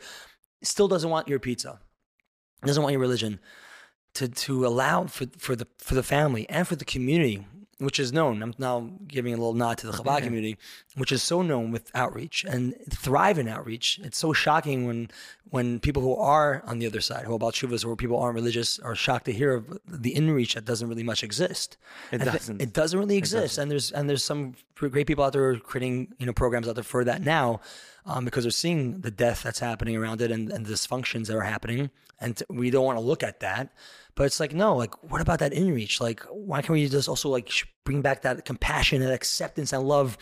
[0.64, 1.80] still doesn't want your pizza,
[2.64, 3.40] doesn't want your religion.
[4.16, 7.46] To, to allow for, for the for the family and for the community
[7.80, 8.42] which is known.
[8.42, 10.58] I'm now giving a little nod to the Chabad community,
[10.96, 14.00] which is so known with outreach and thrive in outreach.
[14.04, 15.10] It's so shocking when
[15.50, 18.36] when people who are on the other side, who are about shuvas, or people aren't
[18.36, 21.78] religious, are shocked to hear of the inreach that doesn't really much exist.
[22.12, 22.62] It And doesn't.
[22.62, 23.58] it doesn't really exist.
[23.58, 26.84] And there's and there's some great people out there creating you know programs out there
[26.84, 27.60] for that now.
[28.08, 31.36] Um, because they're seeing the death that's happening around it and, and the dysfunctions that
[31.36, 31.90] are happening.
[32.20, 33.74] And t- we don't want to look at that.
[34.14, 36.00] But it's like, no, like, what about that inreach?
[36.00, 39.84] Like, why can't we just also like sh- bring back that compassion and acceptance and
[39.88, 40.18] love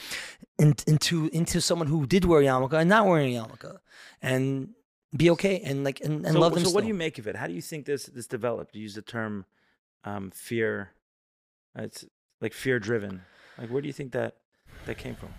[0.58, 3.78] in, into into someone who did wear a yarmulke and not wearing a yarmulke,
[4.22, 4.70] and
[5.16, 6.64] be okay and like and, and so, love them.
[6.64, 7.36] so what do you make of it?
[7.36, 8.76] How do you think this this developed?
[8.76, 9.46] You use the term
[10.06, 10.92] um, fear.
[11.78, 12.06] uh, It's
[12.40, 13.22] like fear driven.
[13.58, 14.38] Like where do you think that
[14.86, 15.30] that came from?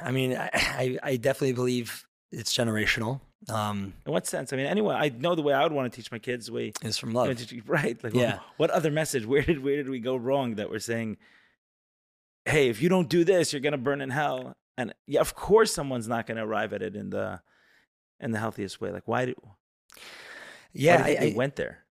[0.00, 3.20] I mean, I, I, I definitely believe it's generational.
[3.48, 4.52] Um, In what sense?
[4.52, 6.52] I mean, anyway, I know the way I would want to teach my kids the
[6.52, 7.52] way it's from you know, love.
[7.66, 8.02] right.
[8.02, 8.40] Like, Yeah.
[8.56, 9.24] what other message?
[9.26, 11.16] Where did where did we go wrong that we're saying,
[12.44, 14.54] hey, if you don't do this, you're gonna burn in hell?
[14.76, 17.40] And yeah, of course, someone's not gonna arrive at it in the
[18.20, 18.90] in the healthiest way.
[18.90, 19.34] Like, why do
[20.72, 21.84] Yeah, why do I, they went there?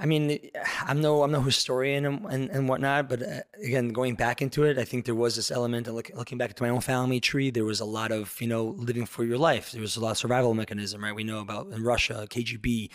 [0.00, 0.38] I mean,
[0.82, 4.64] I'm no I'm no historian and, and, and whatnot, but uh, again, going back into
[4.64, 7.20] it, I think there was this element of look, looking back to my own family
[7.20, 7.50] tree.
[7.50, 9.72] There was a lot of you know living for your life.
[9.72, 11.14] There was a lot of survival mechanism, right?
[11.14, 12.90] We know about in Russia, KGB.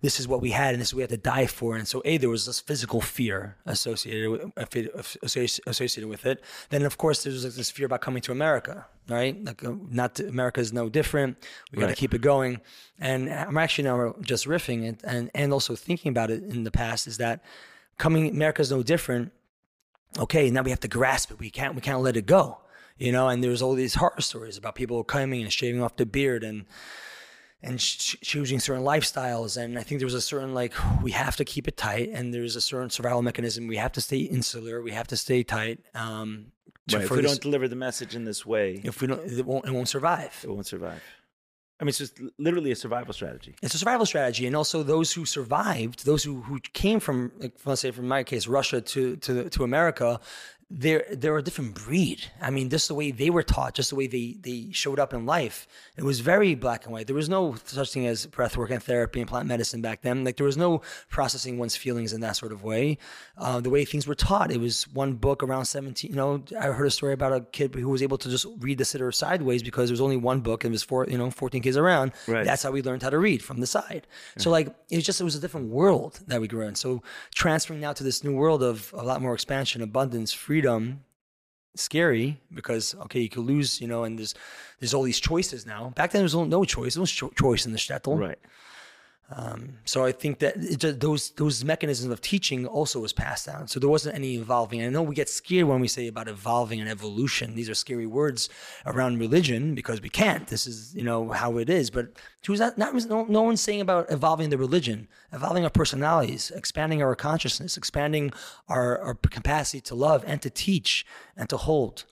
[0.00, 1.76] This is what we had, and this is what we had to die for.
[1.76, 4.76] And so, a there was this physical fear associated with,
[5.22, 6.42] associated with it.
[6.70, 9.42] Then, of course, there was this fear about coming to America, right?
[9.44, 11.36] Like, uh, not America is no different.
[11.72, 11.96] We got to Right.
[11.96, 12.60] keep it going.
[12.98, 16.70] And I'm actually now just riffing it and, and also thinking about it in the
[16.70, 17.42] past is that
[17.98, 19.32] coming America is no different.
[20.18, 21.38] Okay, now we have to grasp it.
[21.38, 22.58] We can't we can't let it go.
[22.98, 26.06] You know, and there's all these horror stories about people coming and shaving off the
[26.06, 26.64] beard and
[27.62, 29.56] and ch- choosing certain lifestyles.
[29.56, 32.32] And I think there was a certain like we have to keep it tight, and
[32.34, 33.66] there's a certain survival mechanism.
[33.66, 34.82] We have to stay insular.
[34.82, 35.80] We have to stay tight.
[35.94, 36.52] Um,
[36.92, 37.02] Right.
[37.02, 39.66] If we this- don't deliver the message in this way, if we don't, it won't
[39.66, 40.38] it won't survive.
[40.44, 41.02] it won't survive.
[41.80, 43.56] I mean, it's just literally a survival strategy.
[43.60, 47.52] it's a survival strategy, and also those who survived, those who, who came from, like,
[47.66, 50.20] let's say, from my case, Russia to to to America,
[50.68, 52.24] they're they're a different breed.
[52.40, 55.14] I mean, just the way they were taught, just the way they they showed up
[55.14, 57.06] in life, it was very black and white.
[57.06, 60.24] There was no such thing as breath work and therapy and plant medicine back then.
[60.24, 62.98] Like there was no processing one's feelings in that sort of way.
[63.38, 66.10] Uh, the way things were taught, it was one book around seventeen.
[66.10, 68.78] You know, I heard a story about a kid who was able to just read
[68.78, 71.30] the siddur sideways because there was only one book and there was four, you know,
[71.30, 72.10] fourteen kids around.
[72.26, 72.44] Right.
[72.44, 74.08] That's how we learned how to read from the side.
[74.36, 76.74] So like it was just it was a different world that we grew in.
[76.74, 80.55] So transferring now to this new world of a lot more expansion, abundance, freedom,
[81.76, 84.34] scary because okay, you could lose, you know, and there's
[84.80, 85.92] there's all these choices now.
[85.96, 86.94] Back then there was no choice.
[86.94, 88.18] There was cho- choice in the shtetl.
[88.18, 88.38] Right.
[89.28, 93.66] Um, so I think that it those those mechanisms of teaching also was passed down.
[93.66, 94.82] So there wasn't any evolving.
[94.82, 97.56] I know we get scared when we say about evolving and evolution.
[97.56, 98.48] These are scary words
[98.84, 100.46] around religion because we can't.
[100.46, 101.90] This is you know how it is.
[101.90, 102.12] But
[102.46, 107.02] who's not, not no, no one's saying about evolving the religion, evolving our personalities, expanding
[107.02, 108.32] our consciousness, expanding
[108.68, 111.04] our, our capacity to love and to teach
[111.36, 112.04] and to hold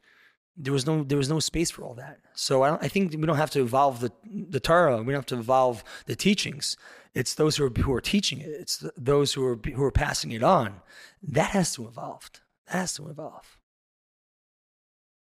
[0.57, 2.19] there was no there was no space for all that.
[2.35, 4.99] So I, I think we don't have to evolve the the Torah.
[4.99, 6.77] We don't have to evolve the teachings.
[7.15, 8.49] It's those who are who are teaching it.
[8.49, 10.81] It's those who are who are passing it on.
[11.23, 12.31] That has to evolve.
[12.67, 13.59] That has to evolve.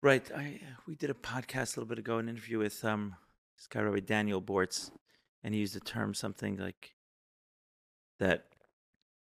[0.04, 0.30] Right.
[0.36, 3.16] I we did a podcast a little bit ago, an interview with um
[3.58, 4.92] this guy Rabbi Daniel Bortz,
[5.44, 6.94] and he used the term something like
[8.20, 8.46] that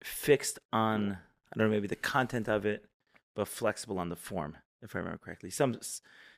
[0.05, 1.19] fixed on
[1.53, 2.85] I don't know maybe the content of it,
[3.35, 5.51] but flexible on the form, if I remember correctly.
[5.51, 5.79] Some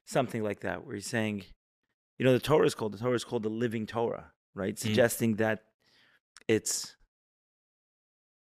[0.05, 1.45] something like that, where he's saying,
[2.19, 4.79] you know, the Torah is called the Torah is called the living Torah, right?
[4.79, 5.65] Suggesting that
[6.49, 6.97] it's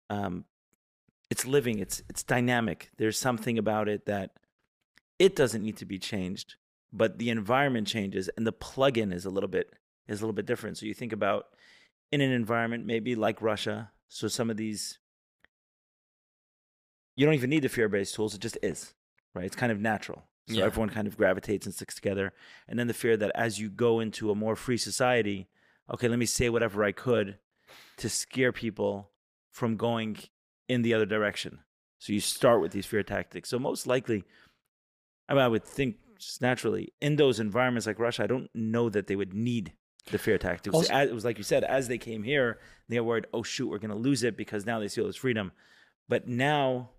[0.10, 0.46] um
[1.30, 2.90] it's living, it's it's dynamic.
[2.98, 4.32] There's something about it that
[5.20, 6.56] it doesn't need to be changed,
[6.94, 9.74] but the environment changes and the plug-in is a little bit
[10.08, 10.78] is a little bit different.
[10.78, 11.48] So you think about
[12.12, 15.00] in an environment maybe like Russia, so some of these
[17.16, 18.94] you don't even need the fear-based tools, it just is.
[19.34, 19.46] Right?
[19.46, 20.24] It's kind of natural.
[20.48, 20.66] So Yeah.
[20.66, 22.34] everyone kind of gravitates and sticks together.
[22.68, 25.50] And then the fear that as you go into a more free society,
[25.92, 27.38] okay, let me say whatever I could
[27.98, 29.12] to scare people
[29.52, 30.18] from going
[30.68, 31.60] in the other direction.
[32.00, 33.50] So you start with these fear tactics.
[33.50, 34.24] So most likely,
[35.28, 38.90] I mean, I would think just naturally in those environments like Russia, I don't know
[38.90, 39.74] that they would need
[40.12, 40.76] the fear tactics.
[40.76, 43.44] Also- As- it was like you said, as they came here, they were worried, oh
[43.44, 45.52] shoot, we're going to lose it because now they see all this freedom.
[46.08, 46.92] But now,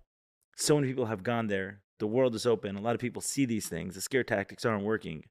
[0.56, 1.80] so many people have gone there.
[2.00, 2.76] The world is open.
[2.76, 3.94] A lot of people see these things.
[3.94, 5.24] The scare tactics aren't working.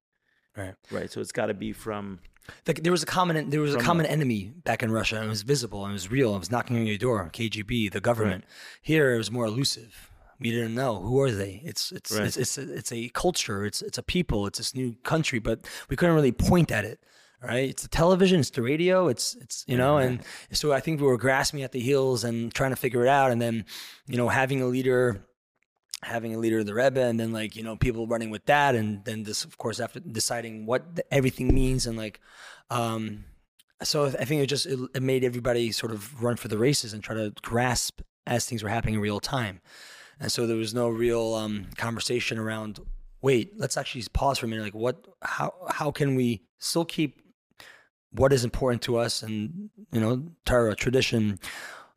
[0.58, 0.74] Right.
[0.92, 1.12] Right.
[1.12, 2.20] So it's got to be from
[2.68, 5.26] Like there was a common there was a common the- enemy back in Russia, and
[5.26, 6.36] it was visible and it was real.
[6.36, 7.30] It was knocking on your door.
[7.32, 8.44] KGB, the government.
[8.82, 10.10] Here it was more elusive.
[10.40, 11.62] We didn't know who are they.
[11.64, 12.26] It's it's Right.
[12.28, 13.66] it's it's a, it's a culture.
[13.66, 14.48] It's it's a people.
[14.48, 17.00] It's this new country, but we couldn't really point at it.
[17.44, 17.70] Right?
[17.70, 18.40] It's the television.
[18.40, 19.08] It's the radio.
[19.10, 22.52] It's it's you know, and so I think we were grasping at the heels and
[22.54, 23.66] trying to figure it out, and then
[24.08, 25.22] you know having a leader
[26.04, 28.76] having a leader of the Rebbe, and then like you know people running with that,
[28.76, 32.20] and then this of course after deciding what the, everything means, and like,
[32.70, 33.26] um,
[33.84, 36.94] so I think it just it, it made everybody sort of run for the races
[36.94, 39.62] and try to grasp as things were happening in real time,
[40.20, 42.80] and so there was no real um, conversation around.
[43.22, 44.64] Wait, let's actually pause for a minute.
[44.64, 45.08] Like, what?
[45.22, 45.54] How?
[45.70, 47.22] How can we still keep
[48.12, 51.40] what is important to us, and you know, Torah, tradition,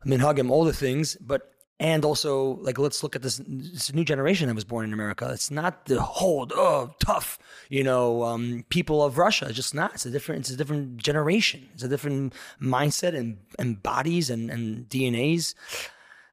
[0.05, 1.50] minhagim, all the things, but
[1.81, 5.27] and also like let's look at this, this new generation that was born in America.
[5.33, 9.47] It's not the whole oh tough, you know, um, people of Russia.
[9.47, 9.95] It's just not.
[9.95, 10.41] It's a different.
[10.41, 11.67] It's a different generation.
[11.73, 15.55] It's a different mindset and and bodies and and DNAs.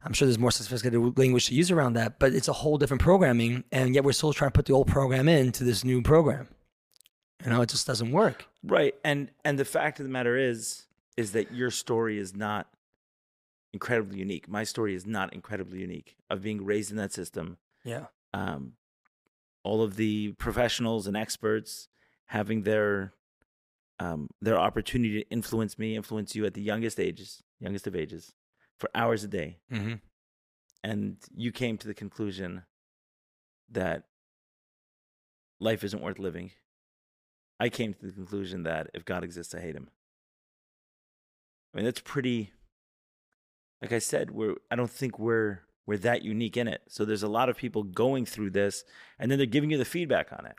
[0.04, 3.02] I'm sure there's more sophisticated language to use around that, but it's a whole different
[3.02, 6.48] programming, and yet we're still trying to put the old program into this new program.
[7.42, 8.44] You know, it just doesn't work.
[8.62, 8.94] right.
[9.02, 10.84] And and the fact of the matter is
[11.16, 12.68] is that your story is not
[13.72, 14.48] incredibly unique.
[14.48, 17.58] My story is not incredibly unique of being raised in that system.
[17.84, 18.06] Yeah.
[18.34, 18.72] um,
[19.64, 21.88] all of the professionals and experts
[22.26, 23.12] having their
[24.00, 28.32] um, their opportunity to influence me, influence you at the youngest ages, youngest of ages,
[28.78, 29.94] for hours a day, Mm-hmm.
[30.84, 32.62] and you came to the conclusion
[33.70, 34.04] that
[35.60, 36.52] life isn't worth living.
[37.58, 39.90] I came to the conclusion that if God exists, I hate him.
[41.74, 42.52] I mean, that's pretty.
[43.82, 44.54] Like I said, we're.
[44.70, 46.82] I don't think we're we're that unique in it.
[46.88, 48.84] So there's a lot of people going through this,
[49.18, 50.56] and then they're giving you the feedback on it.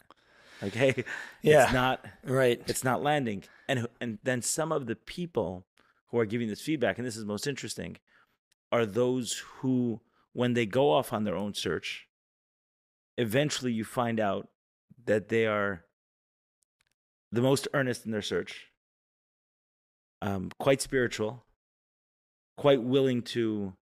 [0.61, 1.03] Like, hey,
[1.41, 1.63] Yeah.
[1.65, 2.61] it's not Right.
[2.67, 5.65] it's not landing and and then some of the people
[6.07, 7.97] who are giving this feedback and this is most interesting
[8.71, 10.01] are those who
[10.33, 12.07] when they go off on their own search
[13.17, 14.49] eventually you find out
[15.05, 15.85] that they are
[17.31, 18.67] the most earnest in their search
[20.21, 21.45] um, quite spiritual
[22.59, 23.73] quite willing to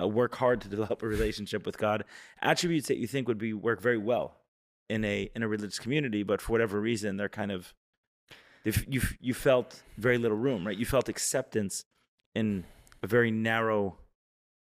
[0.00, 2.04] uh, work hard to develop a relationship with god
[2.42, 4.36] attributes that you think would be work very well
[4.88, 7.74] in a in a religious community, but for whatever reason, they're kind of
[8.64, 10.76] you you felt very little room, right?
[10.76, 11.84] You felt acceptance
[12.34, 12.64] in
[13.02, 13.98] a very narrow.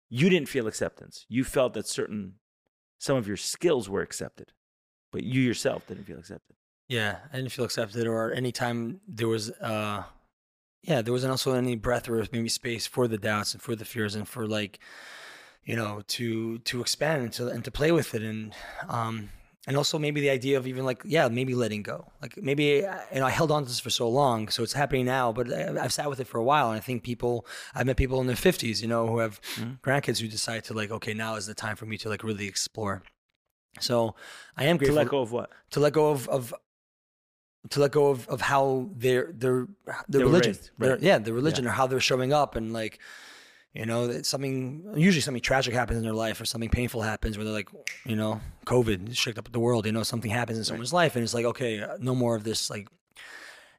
[0.10, 1.26] You didn't feel acceptance.
[1.30, 2.36] You felt that certain
[3.00, 4.52] some of your skills were accepted,
[5.12, 6.56] but you yourself didn't feel accepted.
[6.90, 10.04] Yeah, I didn't feel accepted, or anytime there was, uh,
[10.84, 13.86] yeah, there wasn't also any breath or maybe space for the doubts and for the
[13.86, 14.80] fears and for like,
[15.66, 18.54] you know, to to expand and to and to play with it, and
[18.90, 19.30] um,
[19.66, 22.64] and also maybe the idea of even like, yeah, maybe letting go, like maybe
[23.14, 25.52] you know, I held on to this for so long, so it's happening now, but
[25.54, 28.28] I've sat with it for a while, and I think people, I've met people in
[28.28, 29.40] their fifties, you know, who have
[29.82, 32.48] grandkids who decide to like, okay, now is the time for me to like really
[32.48, 33.04] explore.
[33.80, 34.16] So
[34.58, 35.50] I am grateful To let go of what?
[35.72, 36.54] to let go of, of
[37.70, 39.68] to let go of, of how their their
[40.10, 41.02] their They religion raised, their- right.
[41.02, 43.00] yeah their religion or how they're showing up and like
[43.74, 47.38] you know it's something usually something tragic happens in their life or something painful happens
[47.38, 47.70] where they're like
[48.06, 51.24] you know covid shook up the world you know something happens in someone's life and
[51.24, 52.88] it's like okay uh, no more of this like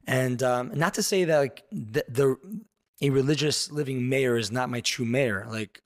[0.07, 2.37] and um not to say that like the, the
[3.03, 5.81] a religious living Meir is not my true Meir like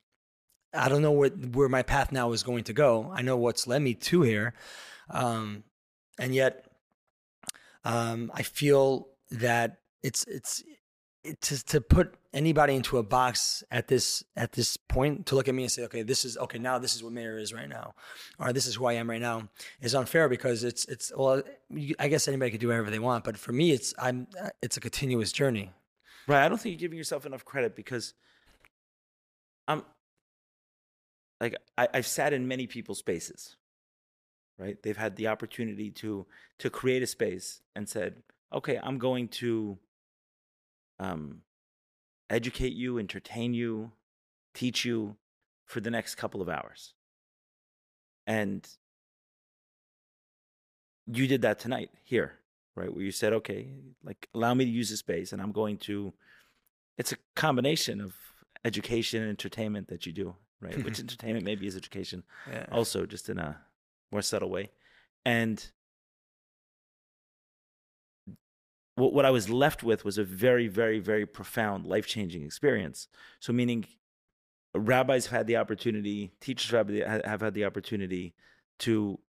[0.73, 3.11] I don't know what where my path now is going to go.
[3.11, 4.53] I know what's led me to here,
[5.09, 5.63] um,
[6.19, 6.68] and yet
[7.83, 10.63] um, I feel that it's it's
[11.23, 15.47] it, to to put anybody into a box at this at this point to look
[15.47, 16.77] at me and say, okay, this is okay now.
[16.77, 17.93] This is what Meir is right now,
[18.39, 19.49] or this is who I am right now
[19.81, 23.23] is unfair because it's it's well, you, I guess anybody could do whatever they want,
[23.23, 24.27] but for me, it's I'm
[24.61, 25.71] it's a continuous journey.
[26.27, 26.45] Right.
[26.45, 28.13] I don't think you're giving yourself enough credit because
[29.67, 29.83] I'm
[31.41, 33.55] like I, I've sat in many people's spaces.
[34.59, 34.77] Right.
[34.83, 36.25] They've had the opportunity to
[36.57, 39.77] to create a space and said, okay, I'm going to
[40.99, 41.41] um
[42.29, 43.91] educate you, entertain you,
[44.53, 45.15] teach you
[45.65, 46.93] for the next couple of hours.
[48.27, 48.67] And
[51.07, 52.33] you did that tonight here,
[52.75, 52.93] right?
[52.93, 53.67] Where you said, okay,
[54.03, 56.13] like allow me to use the space and I'm going to
[56.97, 58.13] it's a combination of
[58.65, 60.83] education and entertainment that you do, right?
[60.83, 62.65] Which entertainment maybe is education Yeah.
[62.73, 63.57] also just in a
[64.11, 64.71] more subtle way.
[65.25, 65.65] And
[68.95, 73.07] what, what I was left with was a very, very, very profound, life changing experience.
[73.39, 73.85] So, meaning
[74.73, 76.89] rabbis have had the opportunity, teachers have,
[77.25, 78.33] have had the opportunity
[78.79, 79.19] to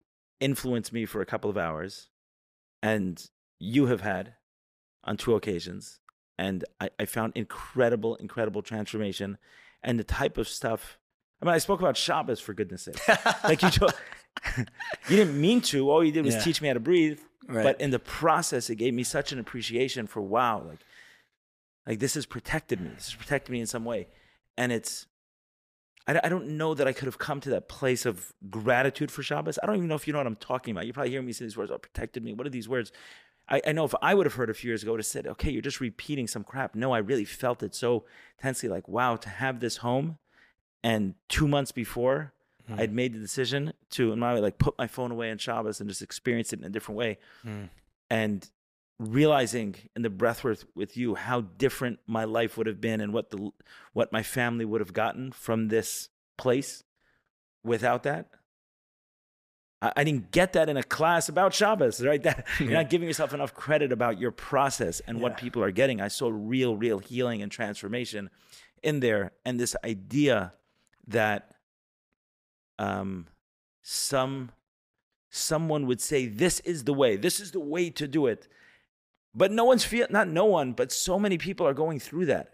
[0.40, 2.08] influence me for a couple of hours,
[2.82, 3.28] and
[3.58, 4.34] you have had
[5.04, 6.00] on two occasions.
[6.38, 9.38] And I, I found incredible, incredible transformation
[9.82, 10.98] and the type of stuff.
[11.40, 13.00] I mean, I spoke about Shabbos for goodness sake.
[13.44, 13.94] like you, told,
[15.08, 15.90] you didn't mean to.
[15.90, 16.40] All you did was Yeah.
[16.40, 17.20] teach me how to breathe.
[17.48, 17.62] Right.
[17.64, 20.80] But in the process, it gave me such an appreciation for wow, like,
[21.86, 22.90] like this has protected me.
[22.94, 24.06] This has protected me in some way,
[24.56, 25.06] and it's.
[26.06, 29.22] I, I don't know that I could have come to that place of gratitude for
[29.22, 29.58] Shabbos.
[29.62, 30.86] I don't even know if you know what I'm talking about.
[30.86, 31.70] You probably hear me say these words.
[31.70, 32.32] Oh, protected me.
[32.32, 32.92] What are these words?
[33.48, 35.06] I, I know if I would have heard a few years ago, I would have
[35.06, 36.74] said, okay, you're just repeating some crap.
[36.76, 38.04] No, I really felt it so
[38.38, 38.68] intensely.
[38.68, 40.18] Like, wow, to have this home,
[40.84, 42.32] and two months before,
[42.66, 42.80] Hmm.
[42.80, 45.80] I'd made the decision to, in my way, like put my phone away on Shabbos
[45.80, 47.18] and just experience it in a different way.
[47.42, 47.64] Hmm.
[48.08, 48.48] And
[49.00, 53.12] realizing in the breath with, with you how different my life would have been and
[53.12, 53.50] what the
[53.94, 56.84] what my family would have gotten from this place
[57.64, 58.28] without that.
[59.80, 62.22] I, I didn't get that in a class about Shabbos, right?
[62.22, 66.00] That you're not giving yourself enough credit about your process and what people are getting.
[66.00, 68.30] I saw real, real healing and transformation
[68.82, 70.54] in there, and this idea
[71.08, 71.54] that
[72.80, 73.26] um,
[73.82, 74.50] some
[75.28, 78.48] someone would say this is the way, this is the way to do it,
[79.32, 82.50] but no one's feel not no one, but so many people are going through that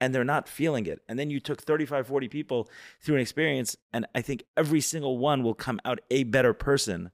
[0.00, 1.00] and they're not feeling it.
[1.08, 2.68] And then you took 35, 40 people
[3.00, 7.10] through an experience, and I think every single one will come out a better person.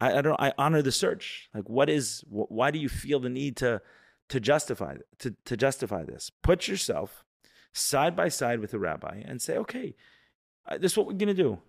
[0.00, 0.40] I, I don't.
[0.40, 1.48] I honor the search.
[1.54, 2.24] Like, what is?
[2.28, 3.82] Wh- why do you feel the need to
[4.28, 6.30] to justify to to justify this?
[6.42, 7.24] Put yourself
[7.72, 9.94] side by side with a rabbi and say, okay,
[10.78, 11.60] this is what we're gonna do.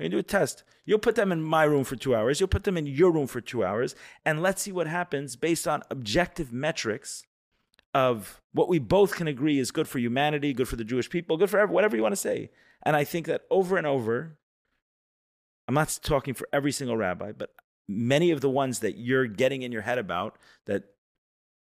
[0.00, 0.64] We're gonna do a test.
[0.86, 2.40] You'll put them in my room for two hours.
[2.40, 3.94] You'll put them in your room for two hours,
[4.24, 7.24] and let's see what happens based on objective metrics
[7.92, 11.36] of what we both can agree is good for humanity, good for the Jewish people,
[11.36, 12.48] good for whatever you want to say.
[12.82, 14.38] And I think that over and over,
[15.68, 17.50] I'm not talking for every single rabbi, but
[17.86, 20.84] many of the ones that you're getting in your head about that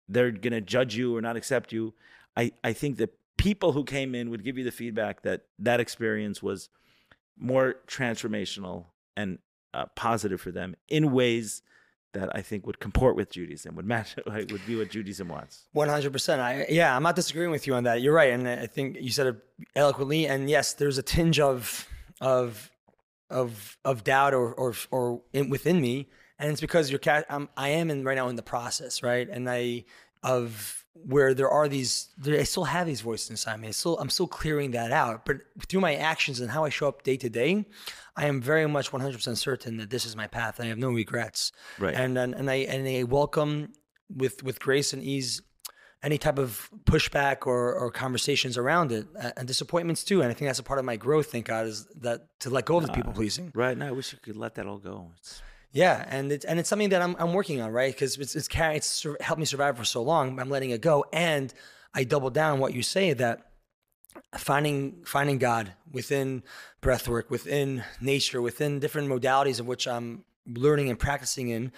[0.10, 1.94] they're going to judge you or not accept you,
[2.36, 5.80] I, I think that people who came in would give you the feedback that that
[5.80, 6.70] experience was
[7.38, 9.40] more transformational and
[9.74, 11.62] uh, positive for them in ways
[12.14, 15.68] that I think would comport with Judaism, would match, would be what Judaism wants.
[15.74, 16.42] One hundred percent.
[16.42, 18.02] I yeah, I'm not disagreeing with you on that.
[18.02, 19.36] You're right, and I think you said it
[19.76, 20.26] eloquently.
[20.28, 21.88] And yes, there's a tinge of
[22.22, 22.72] of
[23.30, 26.08] of of doubt or or or in, within me,
[26.40, 29.28] and it's because you're ca- I'm, I am in right now in the process, right?
[29.30, 29.84] And I
[30.24, 33.68] of where there are these, there, I still have these voices inside me.
[33.68, 35.38] I still I'm still clearing that out, but
[35.68, 37.66] through my actions and how I show up day to day,
[38.16, 40.60] I am very much 100% certain that this is my path.
[40.60, 41.52] And I have no regrets.
[41.78, 41.94] Right.
[41.94, 43.74] And and, and I and I welcome
[44.10, 45.42] with with grace and ease
[46.06, 50.22] any type of pushback or, or conversations around it uh, and disappointments too.
[50.22, 51.32] And I think that's a part of my growth.
[51.32, 53.52] Thank God is that to let go of the people pleasing.
[53.56, 55.12] Right now, I wish you could let that all go.
[55.18, 55.42] It's,
[55.76, 57.94] Yeah, and it's and it's something that I'm I'm working on, right?
[57.94, 60.40] Because it's it's it's sur- helped me survive for so long.
[60.40, 61.54] I'm letting it go, and
[61.94, 63.52] I double down what you say that
[64.38, 66.44] finding finding God within
[66.82, 71.74] breathwork, within nature, within different modalities of which I'm learning and practicing in,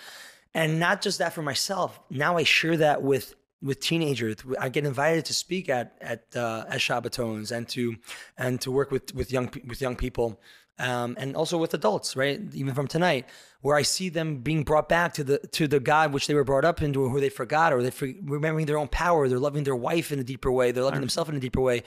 [0.53, 1.99] and not just that for myself.
[2.11, 3.33] Now I share that with
[3.63, 4.35] with teenagers.
[4.59, 7.95] I get invited to speak at at uh, at Shabbatons and to
[8.37, 10.39] and to work with with young with young people.
[10.79, 12.39] Um, and also with adults, right?
[12.53, 13.25] Even from tonight,
[13.61, 16.43] where I see them being brought back to the to the God which they were
[16.43, 19.27] brought up into, or who they forgot, or they for, remembering their own power.
[19.27, 20.71] They're loving their wife in a deeper way.
[20.71, 21.83] They're loving themselves in a deeper way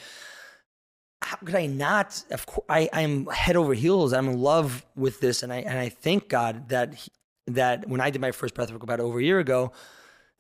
[1.23, 2.23] how could I not?
[2.31, 4.13] Of course, I I'm head over heels.
[4.13, 7.11] I'm in love with this, and I and I thank God that he,
[7.47, 9.73] that when I did my first breathwork about over a year ago,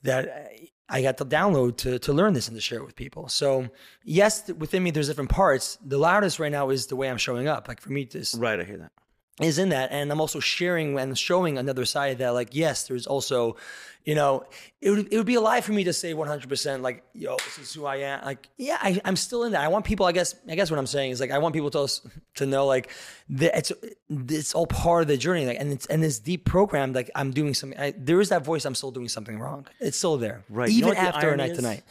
[0.03, 0.53] that
[0.91, 3.29] I got the download to to learn this and to share it with people.
[3.29, 3.69] So
[4.05, 5.79] yes, within me there's different parts.
[5.85, 7.69] The loudest right now is the way I'm showing up.
[7.69, 8.93] Like for me, this right, I hear that.
[9.41, 13.07] Is in that and i'm also sharing and showing another side that like yes there's
[13.07, 13.57] also
[14.05, 14.45] you know
[14.81, 17.59] it would, it would be a lie for me to say 100% like yo this
[17.59, 20.13] is who i am like yeah I, i'm still in that i want people i
[20.13, 21.89] guess i guess what i'm saying is like i want people to
[22.37, 22.91] to know like
[23.31, 23.73] that it's
[24.09, 27.31] it's all part of the journey like and it's and this deep program like i'm
[27.31, 30.45] doing something I, there is that voice i'm still doing something wrong it's still there
[30.49, 30.71] Right.
[30.71, 31.59] You know even after a night is?
[31.59, 31.83] tonight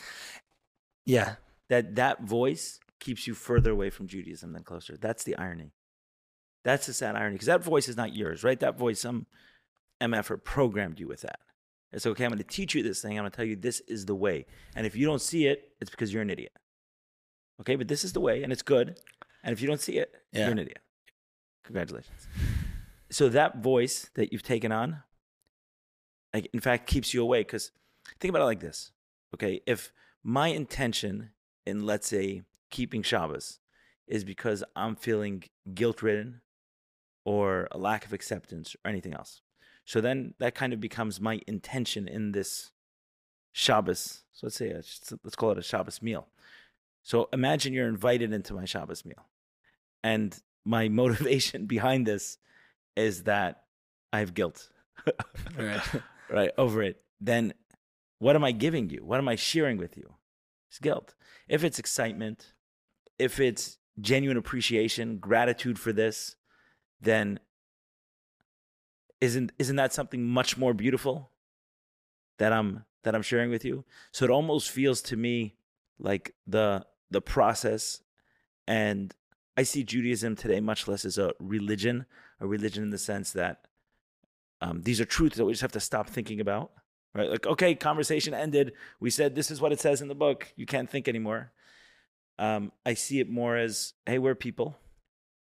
[1.05, 1.35] yeah
[1.69, 4.97] That that voice keeps you further away from Judaism than closer.
[4.97, 5.71] That's the irony.
[6.69, 8.59] That's the sad irony because that voice is not yours, right?
[8.59, 9.25] That voice, some
[10.01, 11.39] MF programmed you with that.
[11.91, 12.23] It's okay.
[12.23, 13.13] I'm going to teach you this thing.
[13.17, 14.45] I'm going to tell you this is the way.
[14.75, 16.51] And if you don't see it, it's because you're an idiot.
[17.59, 18.99] Okay, but this is the way, and it's good.
[19.43, 20.41] And if you don't see it, Yeah.
[20.41, 20.77] you're an idiot.
[21.63, 22.27] Congratulations.
[23.09, 25.01] So that voice that you've taken on,
[26.35, 27.71] like in fact, keeps you away because
[28.19, 28.91] think about it like this.
[29.33, 29.91] Okay, if
[30.23, 31.31] my intention
[31.65, 33.57] in let's say keeping Shabbos
[34.05, 36.41] is because I'm feeling guilt ridden
[37.25, 39.41] or a lack of acceptance or anything else.
[39.85, 42.71] So then that kind of becomes my intention in this
[43.53, 44.23] Shabbos.
[44.31, 44.83] So let's say, a,
[45.23, 46.27] let's call it a Shabbos meal.
[47.03, 49.25] So imagine you're invited into my Shabbos meal.
[50.03, 52.37] And my motivation behind this
[52.95, 53.63] is that
[54.13, 54.69] I have guilt.
[55.57, 55.81] Right.
[56.29, 57.01] right, over it.
[57.19, 57.53] Then
[58.19, 59.03] what am I giving you?
[59.03, 60.13] What am I sharing with you?
[60.69, 61.15] It's guilt.
[61.47, 62.53] If it's excitement,
[63.17, 66.35] if it's genuine appreciation, gratitude for this,
[67.01, 67.39] then
[69.21, 71.31] isn't isn't that something much more beautiful
[72.37, 73.85] that I'm that I'm sharing with you?
[74.11, 75.55] So it almost feels to me
[75.99, 78.01] like the the process
[78.67, 79.13] and
[79.57, 82.05] I see Judaism today much less as a religion,
[82.39, 83.65] a religion in the sense that
[84.61, 86.71] um, these are truths that we just have to stop thinking about,
[87.13, 87.29] right?
[87.29, 88.73] Like, okay, conversation ended.
[88.99, 90.53] We said this is what it says in the book.
[90.55, 91.51] You can't think anymore.
[92.37, 94.77] Um, I see it more as, hey, we're people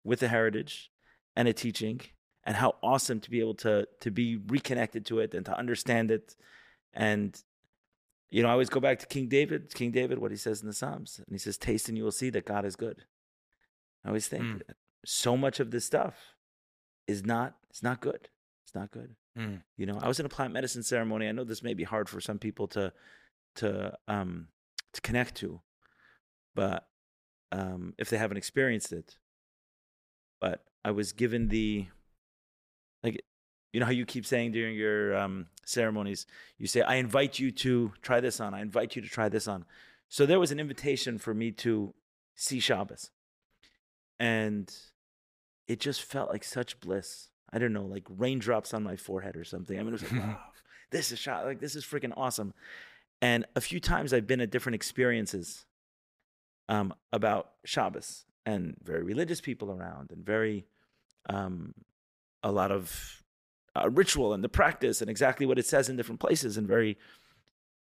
[0.05, 0.91] with a heritage
[1.39, 2.01] and a teaching,
[2.45, 3.75] and how awesome to be able to
[4.05, 6.27] to be reconnected to it and to understand it.
[6.93, 7.31] And
[8.31, 9.73] you know, I always go back to King David.
[9.81, 12.19] King David, what he says in the Psalms, and he says, "Taste and you will
[12.23, 12.99] see that God is good."
[14.05, 14.63] I always think Mm.
[15.05, 16.17] so much of this stuff
[17.07, 18.23] is not it's not good.
[18.65, 19.11] It's not good.
[19.37, 19.63] Mm.
[19.77, 21.29] You know, I was in a plant medicine ceremony.
[21.29, 22.93] I know this may be hard for some people to
[23.61, 24.49] to um
[24.95, 25.61] to connect to,
[26.55, 26.81] but
[27.53, 29.17] um if they haven't experienced it.
[30.41, 31.87] But I was given the
[33.03, 33.23] like
[33.73, 36.27] you know how you keep saying during your um ceremonies,
[36.57, 39.47] you say, I invite you to try this on, I invite you to try this
[39.47, 39.65] on.
[40.09, 41.95] So there was an invitation for me to
[42.35, 43.11] see Shabbos.
[44.19, 44.75] And
[45.67, 47.29] it just felt like such bliss.
[47.53, 49.79] I don't know, like raindrops on my forehead or something.
[49.79, 50.39] I mean, it was like, wow,
[50.91, 51.45] this is shot.
[51.45, 52.55] Like, this is freaking awesome.
[53.21, 55.67] And a few times I've been at different experiences
[56.69, 60.57] um, about Shabbos and very religious people around and very,
[61.37, 61.75] um,
[62.43, 62.83] a lot of
[63.77, 66.93] uh, ritual and the practice and exactly what it says in different places and very,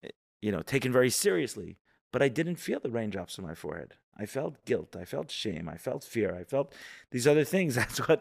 [0.05, 0.09] eh,
[0.45, 1.71] you know, taken very seriously.
[2.12, 3.95] But I didn't feel the raindrops on my forehead.
[4.16, 4.97] I felt guilt.
[4.97, 5.69] I felt shame.
[5.69, 6.35] I felt fear.
[6.35, 6.75] I felt
[7.12, 7.75] these other things.
[7.81, 8.21] That's what,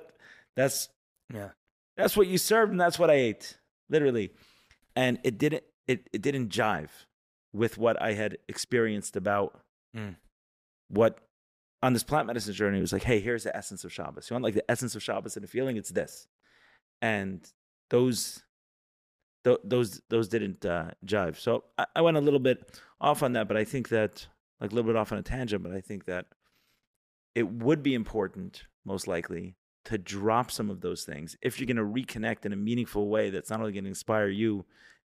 [0.56, 0.90] that's
[1.34, 1.50] Yeah.
[1.98, 3.58] that's what you served and that's what I ate,
[3.90, 4.32] literally.
[4.96, 6.90] And it didn't it, it didn't jive
[7.54, 9.50] with what I had experienced about
[9.96, 10.16] Mm.
[10.90, 11.14] what
[11.84, 14.30] on this plant medicine journey was like, hey, here's the essence of Shabbos.
[14.30, 15.78] You want like the essence of Shabbos and a feeling?
[15.78, 16.28] It's this.
[17.02, 17.48] And
[17.90, 18.44] those
[19.44, 21.38] th- those those didn't uh, jive.
[21.38, 24.28] So I, I went a little bit off on that, but I think that
[24.60, 26.26] like a little bit off on a tangent, but I think that
[27.36, 29.56] it would be important, most likely,
[29.86, 33.30] to drop some of those things if you're going to reconnect in a meaningful way
[33.30, 34.66] that's not only going to inspire you,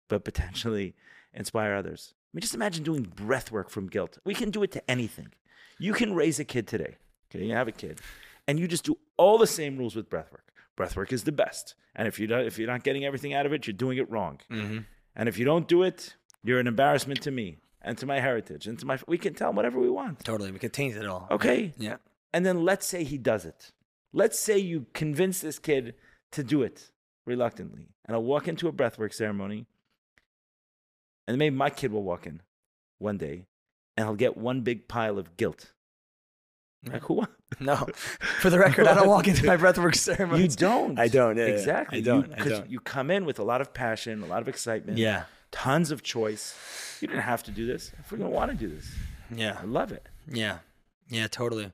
[0.09, 0.95] but potentially
[1.35, 2.15] inspire others.
[2.15, 4.19] I mean, just imagine doing breath work from guilt.
[4.25, 5.33] We can do it to anything.
[5.81, 6.97] You can raise a kid today.
[7.35, 8.01] Okay, you have a kid,
[8.47, 10.53] and you just do all the same rules with breath work.
[10.77, 13.47] Breath work is the best, and if you don't, if you're not getting everything out
[13.47, 14.41] of it, you're doing it wrong.
[14.51, 14.79] Mm-hmm.
[15.17, 18.67] And if you don't do it, you're an embarrassment to me and to my heritage
[18.67, 18.99] and to my.
[19.07, 20.25] We can tell him whatever we want.
[20.25, 20.51] Totally.
[20.53, 21.27] We can taint it all.
[21.31, 21.97] Okay, Yeah.
[22.33, 23.73] and then let's say he does it.
[24.13, 25.95] Let's say you convince this kid
[26.33, 26.91] to do it
[27.27, 27.89] reluctantly.
[28.07, 29.67] And I'll walk into a breathwork ceremony,
[31.29, 32.43] and maybe my kid will walk in
[32.99, 33.45] one day,
[34.01, 35.73] and he'll get one big pile of guilt.
[36.91, 37.25] Like who?
[37.59, 37.87] No.
[38.41, 40.43] For the record, I don't walk into my breathwork ceremony.
[40.45, 40.99] You don't.
[40.99, 41.37] I don't.
[41.37, 41.99] Yeah, exactly.
[41.99, 42.33] I don't.
[42.33, 42.71] I Because don't.
[42.71, 45.25] you come in with a lot of passion, a lot of excitement, Yeah.
[45.51, 46.55] tons of choice.
[47.01, 47.93] You didn't have to do this.
[47.99, 48.91] If we're gonna want to do this,
[49.35, 49.59] Yeah.
[49.61, 50.09] I love it.
[50.27, 50.59] Yeah.
[51.09, 51.27] Yeah.
[51.29, 51.73] Totally.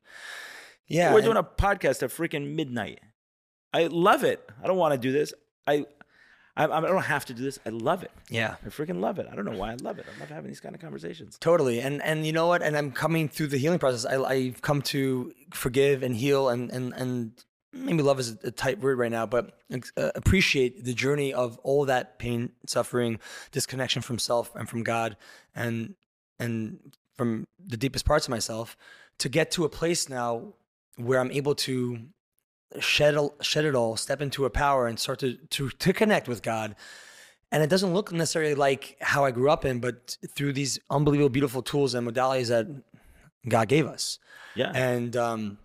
[0.88, 1.12] Yeah.
[1.14, 3.00] We're doing a podcast at freaking midnight.
[3.72, 4.48] I love it.
[4.62, 5.32] I don't want to do this.
[5.66, 5.84] I,
[6.56, 7.58] I, I don't have to do this.
[7.66, 8.10] I love it.
[8.30, 8.56] Yeah.
[8.64, 9.28] I freaking love it.
[9.30, 10.06] I don't know why I love it.
[10.14, 11.36] I love having these kind of conversations.
[11.38, 11.80] Totally.
[11.80, 12.62] And and you know what?
[12.62, 14.06] And I'm coming through the healing process.
[14.06, 17.44] I I've come to forgive and heal and and and
[17.76, 19.58] maybe love is a tight word right now, but
[19.96, 23.18] uh, appreciate the journey of all that pain, suffering,
[23.52, 25.16] disconnection from self and from God,
[25.54, 25.94] and
[26.38, 26.78] and
[27.14, 28.76] from the deepest parts of myself,
[29.18, 30.54] to get to a place now
[30.96, 32.00] where I'm able to
[32.80, 36.42] shed shed it all, step into a power, and start to to to connect with
[36.42, 36.76] God.
[37.52, 41.28] And it doesn't look necessarily like how I grew up in, but through these unbelievable,
[41.28, 42.66] beautiful tools and modalities that
[43.48, 44.18] God gave us.
[44.54, 44.72] Yeah.
[44.74, 45.58] and um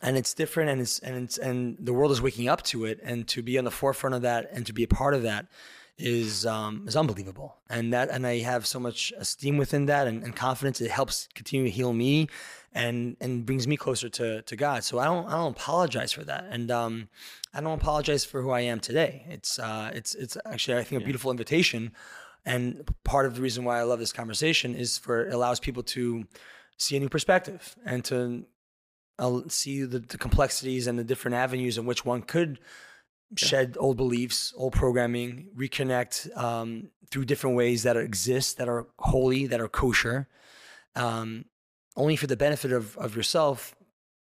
[0.00, 3.00] and it's different and it's and it's and the world is waking up to it.
[3.02, 5.46] And to be on the forefront of that and to be a part of that
[5.98, 7.56] is um is unbelievable.
[7.68, 10.80] And that and i have so much esteem within that and, and confidence.
[10.80, 12.28] It helps continue to heal me
[12.74, 14.84] and and brings me closer to to god.
[14.84, 16.46] So i don't i don't apologize for that.
[16.50, 17.08] And um
[17.54, 19.24] i don't apologize for who i am today.
[19.28, 21.92] It's uh it's it's actually i think a beautiful invitation.
[22.46, 25.82] And part of the reason why I love this conversation is for it allows people
[25.84, 26.26] to
[26.76, 28.44] see a new perspective and to
[29.18, 32.58] uh, see the, the complexities and the different avenues in which one could
[33.36, 39.46] shed old beliefs, old programming, reconnect um, through different ways that exist, that are holy,
[39.46, 40.28] that are kosher,
[40.94, 41.44] um,
[41.96, 43.74] only for the benefit of, of yourself,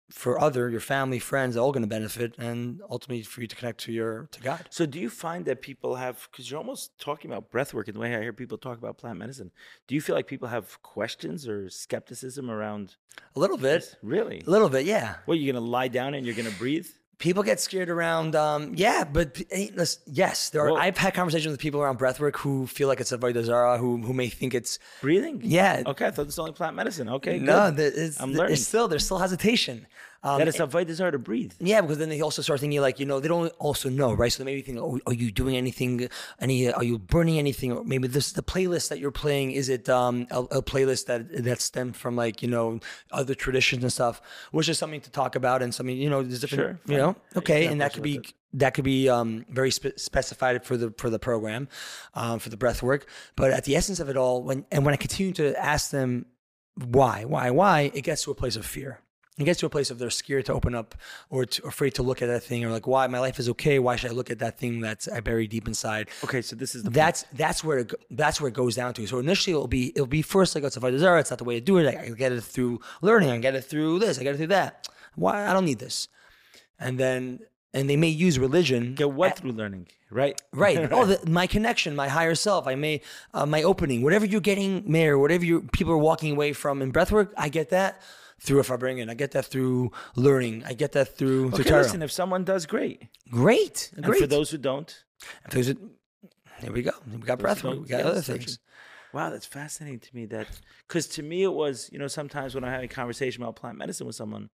[0.09, 3.55] for other, your family, friends, they're all going to benefit, and ultimately for you to
[3.55, 4.67] connect to your to God.
[4.69, 7.95] So, do you find that people have, because you're almost talking about breath work in
[7.95, 9.51] the way I hear people talk about plant medicine,
[9.87, 12.97] do you feel like people have questions or skepticism around?
[13.35, 13.95] A little bit, this?
[14.03, 14.43] Really?
[14.45, 15.15] a little bit, yeah.
[15.25, 16.87] What, you're going to lie down and you're going to breathe?
[17.17, 21.13] People get scared around um, yeah but hey, listen, yes there are Well- i've had
[21.13, 24.53] conversations with people around breathwork who feel like it's a Zarah, who who may think
[24.53, 25.39] it's Breathing?
[25.43, 27.07] yeah Okay, I thought was only plant medicine.
[27.09, 28.55] Okay, no it's, I'm learning.
[28.57, 29.87] still there's still hesitation
[30.25, 31.53] um, that it's a desire to breathe.
[31.59, 34.31] yeah, because then they also start thinking like you know they don't also know right,
[34.31, 36.09] so they maybe think oh are you doing anything,
[36.39, 39.87] any are you burning anything, or maybe this the playlist that you're playing is it
[39.87, 42.79] um, a, a playlist that that stemmed from like you know
[43.11, 44.19] other traditions and stuff,
[44.51, 47.15] which is something to talk about and something you know there's different Sure, you know
[47.35, 48.19] okay, and that could be
[48.53, 51.67] that could be um, very spe- specified for the for the program,
[52.15, 53.07] um, for the breath work.
[53.35, 56.25] But at the essence of it all, when and when I continue to ask them
[56.75, 58.99] why, why, why, it gets to a place of fear.
[59.37, 60.95] It gets to a place of they're scared to open up
[61.29, 63.79] or to, afraid to look at that thing or like, why my life is okay.
[63.79, 66.09] Why should I look at that thing that's I bury deep inside?
[66.23, 69.05] Okay, so this is the That's that's where it, that's where it goes down to.
[69.07, 71.55] So initially it'll be it'll be first like it's a Avodah It's not the way
[71.55, 71.93] to do it.
[71.93, 73.29] I, I get it through learning.
[73.29, 74.17] I get it through this.
[74.17, 74.87] I get it through that.
[75.15, 76.07] Why I don't need this.
[76.79, 77.39] And then
[77.73, 78.95] and they may use religion.
[78.95, 80.41] Get what through learning, right?
[80.53, 80.89] Right.
[80.93, 82.67] Oh, the, my connection, my higher self.
[82.67, 83.01] I may,
[83.33, 86.93] uh, my opening, whatever you're getting, Meir, whatever you people are walking away from in
[86.93, 87.31] breathwork.
[87.37, 88.01] I get that
[88.39, 89.09] through if I bring in.
[89.09, 90.63] I get that through learning.
[90.65, 91.81] I get that through through Okay, Torah.
[91.83, 93.03] listen, if someone does, great.
[93.31, 93.91] Great.
[93.95, 94.21] And Great.
[94.21, 95.03] for those who don't,
[95.43, 95.77] And for those that-
[96.61, 96.91] there we go.
[97.11, 97.81] We got who breathwork.
[97.81, 98.59] We got other things.
[99.13, 100.25] wow, that's fascinating to me.
[100.25, 100.47] That
[100.87, 103.77] because to me it was, you know, sometimes when I'm having a conversation about plant
[103.77, 104.49] medicine with someone,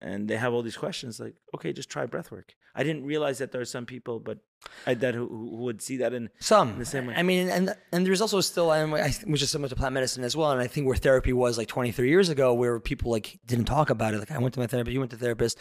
[0.00, 2.54] and they have all these questions, like, okay, just try breath work.
[2.74, 4.38] I didn't realize that there are some people, but
[4.86, 7.14] I, that who, who would see that in Some the same way.
[7.16, 8.84] I mean, and and there's also still, I,
[9.24, 10.50] which is similar to plant medicine as well.
[10.50, 13.90] And I think where therapy was like 23 years ago, where people like didn't talk
[13.90, 14.18] about it.
[14.18, 15.58] Like I went to my therapist, you went to therapist.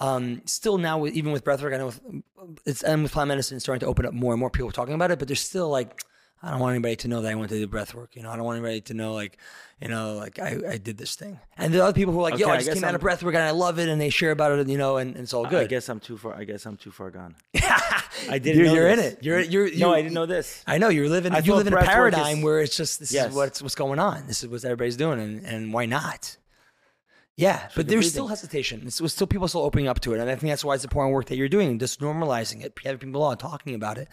[0.00, 2.00] Um, still now, even with breathwork, I know with,
[2.64, 4.94] it's and with plant medicine, it's starting to open up more and more people talking
[4.94, 5.18] about it.
[5.18, 6.02] But there's still like,
[6.44, 8.16] I don't want anybody to know that I went to do breathwork.
[8.16, 9.38] You know, I don't want anybody to know like,
[9.80, 11.38] you know, like I, I did this thing.
[11.56, 13.04] And there are other people who are like, yo, I I just came out of
[13.04, 15.22] I'm- breathwork and I love it, and they share about it, you know, and, and
[15.24, 15.62] it's all good.
[15.62, 16.34] I guess I'm too far.
[16.34, 17.36] I guess I'm too far gone.
[17.54, 18.56] I didn't.
[18.58, 19.18] you're, know you're in it.
[19.22, 20.64] You're you're you, no, I didn't know this.
[20.66, 21.32] I know you're living.
[21.32, 23.30] I you live in a paradigm is- where it's just this Yes.
[23.30, 24.26] is what's what's going on.
[24.26, 26.36] This is what everybody's doing, and, and why not?
[27.36, 28.82] Yeah, but you're there's still hesitation.
[28.84, 31.14] It's still people still opening up to it, and I think that's why it's important
[31.14, 34.08] work that you're doing, just normalizing it, having people on talking about it.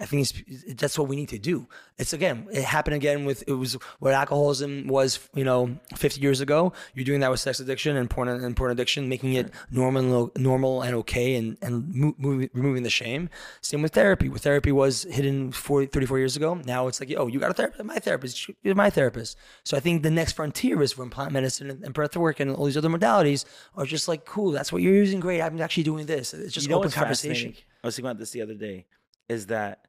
[0.00, 1.68] I think it's, that's what we need to do.
[1.98, 6.40] It's again, it happened again with it was what alcoholism was, you know, 50 years
[6.40, 6.72] ago.
[6.94, 10.82] You're doing that with sex addiction and porn and porn addiction, making it normal, normal
[10.82, 13.30] and okay, and and mo- moving, removing the shame.
[13.60, 14.28] Same with therapy.
[14.28, 17.54] Where therapy was hidden 40, 34 years ago, now it's like, oh, you got a
[17.54, 19.38] therapist, my therapist, you're my therapist.
[19.62, 22.63] So I think the next frontier is when plant medicine and, and breath work and
[22.64, 23.44] all these other modalities
[23.76, 25.42] are just like, cool, that's what you're using, great.
[25.42, 26.32] I'm actually doing this.
[26.32, 27.54] It's just you know open conversation.
[27.82, 28.86] I was thinking about this the other day.
[29.28, 29.86] Is that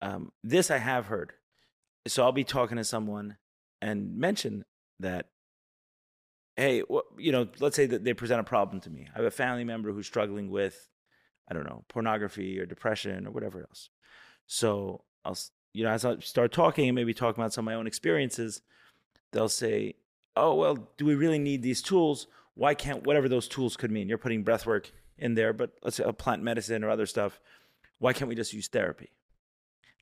[0.00, 1.34] um, this I have heard.
[2.06, 3.36] So I'll be talking to someone
[3.82, 4.64] and mention
[5.00, 5.26] that,
[6.56, 9.08] hey, wh- you know, let's say that they present a problem to me.
[9.14, 10.88] I have a family member who's struggling with,
[11.48, 13.90] I don't know, pornography or depression or whatever else.
[14.46, 15.36] So I'll,
[15.74, 18.62] you know, as I start talking and maybe talking about some of my own experiences,
[19.32, 19.94] they'll say,
[20.36, 22.26] oh, well, do we really need these tools?
[22.54, 24.08] Why can't whatever those tools could mean?
[24.08, 27.40] You're putting breath work in there, but let's say a plant medicine or other stuff.
[27.98, 29.10] Why can't we just use therapy?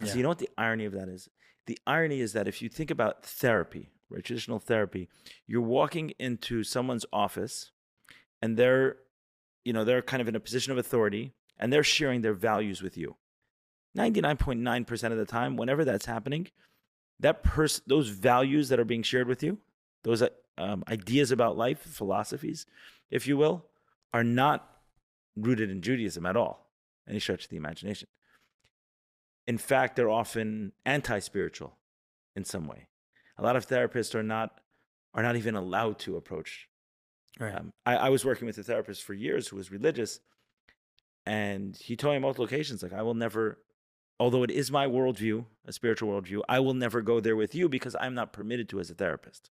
[0.00, 1.28] And So you know what the irony of that is?
[1.66, 5.08] The irony is that if you think about therapy, right, traditional therapy,
[5.46, 7.70] you're walking into someone's office
[8.40, 8.96] and they're,
[9.64, 12.82] you know, they're kind of in a position of authority and they're sharing their values
[12.82, 13.16] with you.
[13.96, 16.48] 99.9% of the time, whenever that's happening,
[17.18, 19.58] that person, those values that are being shared with you,
[20.02, 20.22] those
[20.58, 22.66] um, ideas about life, philosophies,
[23.10, 23.66] if you will,
[24.12, 24.68] are not
[25.36, 26.70] rooted in Judaism at all,
[27.08, 28.08] any stretch of the imagination.
[29.46, 31.76] In fact, they're often anti-spiritual
[32.36, 32.86] in some way.
[33.38, 34.60] A lot of therapists are not
[35.12, 36.68] are not even allowed to approach.
[37.38, 37.54] Right.
[37.54, 40.20] Um, I, I was working with a therapist for years who was religious,
[41.26, 43.58] and he told me on multiple occasions, like, I will never,
[44.20, 47.68] although it is my worldview, a spiritual worldview, I will never go there with you
[47.68, 49.50] because I'm not permitted to as a therapist.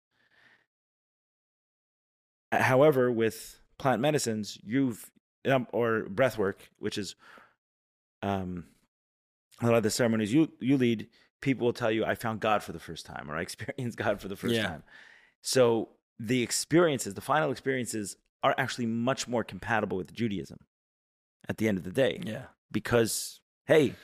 [2.51, 5.11] However, with plant medicines, you've
[5.45, 7.15] um, or breath work, which is
[8.21, 8.65] um,
[9.61, 11.07] a lot of the ceremonies you you lead,
[11.41, 14.19] people will tell you, "I found God for the first time," or "I experienced God
[14.19, 14.67] for the first Yeah.
[14.67, 14.83] time."
[15.41, 15.89] So
[16.19, 20.59] the experiences, the final experiences, are actually much more compatible with Judaism.
[21.47, 22.47] At the end of the day, Yeah.
[22.71, 23.95] because hey,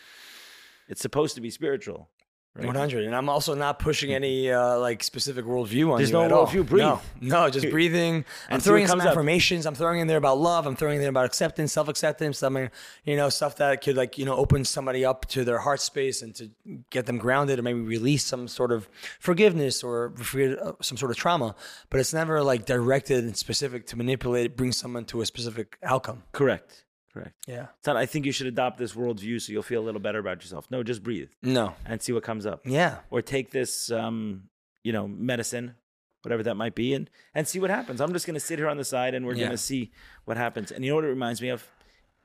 [0.88, 2.10] it's supposed to be spiritual.
[2.56, 2.66] Right?
[2.66, 6.24] 100 and i'm also not pushing any uh, like specific worldview on There's you no
[6.24, 6.47] at all.
[6.47, 6.84] worldview, breathe.
[6.84, 9.08] no, no just breathing i'm throwing in some up.
[9.08, 12.70] affirmations i'm throwing in there about love i'm throwing in there about acceptance self-acceptance something
[13.03, 16.22] you know stuff that could like you know open somebody up to their heart space
[16.22, 16.49] and to
[16.89, 18.88] get them grounded or maybe release some sort of
[19.20, 21.53] forgiveness or uh, some sort of trauma
[21.89, 26.24] but it's never like directed and specific to manipulate bring someone to a specific outcome
[26.32, 26.85] Correct.
[27.16, 27.34] Correct.
[27.47, 30.01] yeah It's not, I think you should adopt this worldview so you'll feel a little
[30.01, 30.68] better about yourself.
[30.70, 32.61] No, just breathe no and see what comes up.
[32.66, 34.49] yeah Or take this, um,
[34.84, 35.76] you know, medicine,
[36.24, 38.01] whatever that might be, and and see what happens.
[38.01, 39.45] I'm just going to sit here on the side and we're Yeah.
[39.45, 39.91] going to see
[40.26, 40.72] what happens.
[40.74, 41.66] And you know what it reminds me of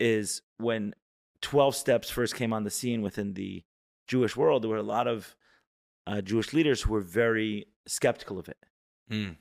[0.00, 0.94] is when
[1.42, 3.62] 12 steps first came on the scene within the
[4.08, 4.62] Jewish world.
[4.62, 5.36] There were a lot of
[6.06, 8.58] uh, Jewish leaders who were very skeptical of it.
[9.10, 9.36] Mm.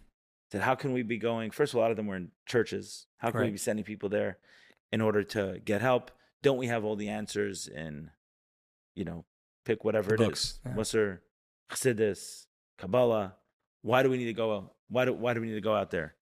[0.52, 1.52] That how can we be going?
[1.52, 3.08] First, of all, a lot of them were in churches.
[3.18, 4.38] How can we be sending people there
[4.92, 6.12] in order to get help?
[6.42, 8.12] Don't we have all the answers in,
[8.96, 9.26] you know,
[9.66, 10.72] pick whatever The it books, is, yeah.
[10.74, 11.20] Musar,
[11.72, 12.46] Chassidus,
[12.78, 13.36] Kabbalah.
[13.82, 14.72] Why do we need to go?
[14.90, 16.16] Why do Why do we need to go out there?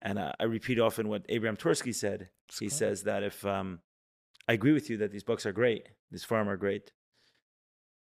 [0.00, 2.28] And uh, I repeat often what Abraham Twerski said.
[2.58, 3.80] He says that if um,
[4.48, 6.92] I agree with you that these books are great, these farm are great,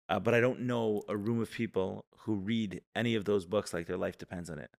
[0.09, 3.75] uh, but I don't know a room of people who read any of those books
[3.75, 4.71] like their life depends on it.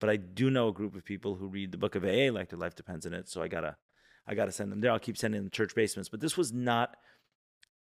[0.00, 2.50] But I do know a group of people who read the book of AA like
[2.50, 3.28] their life depends on it.
[3.28, 3.76] So I gotta,
[4.26, 4.90] I gotta send them there.
[4.90, 6.08] I'll keep sending them church basements.
[6.08, 6.96] But this was not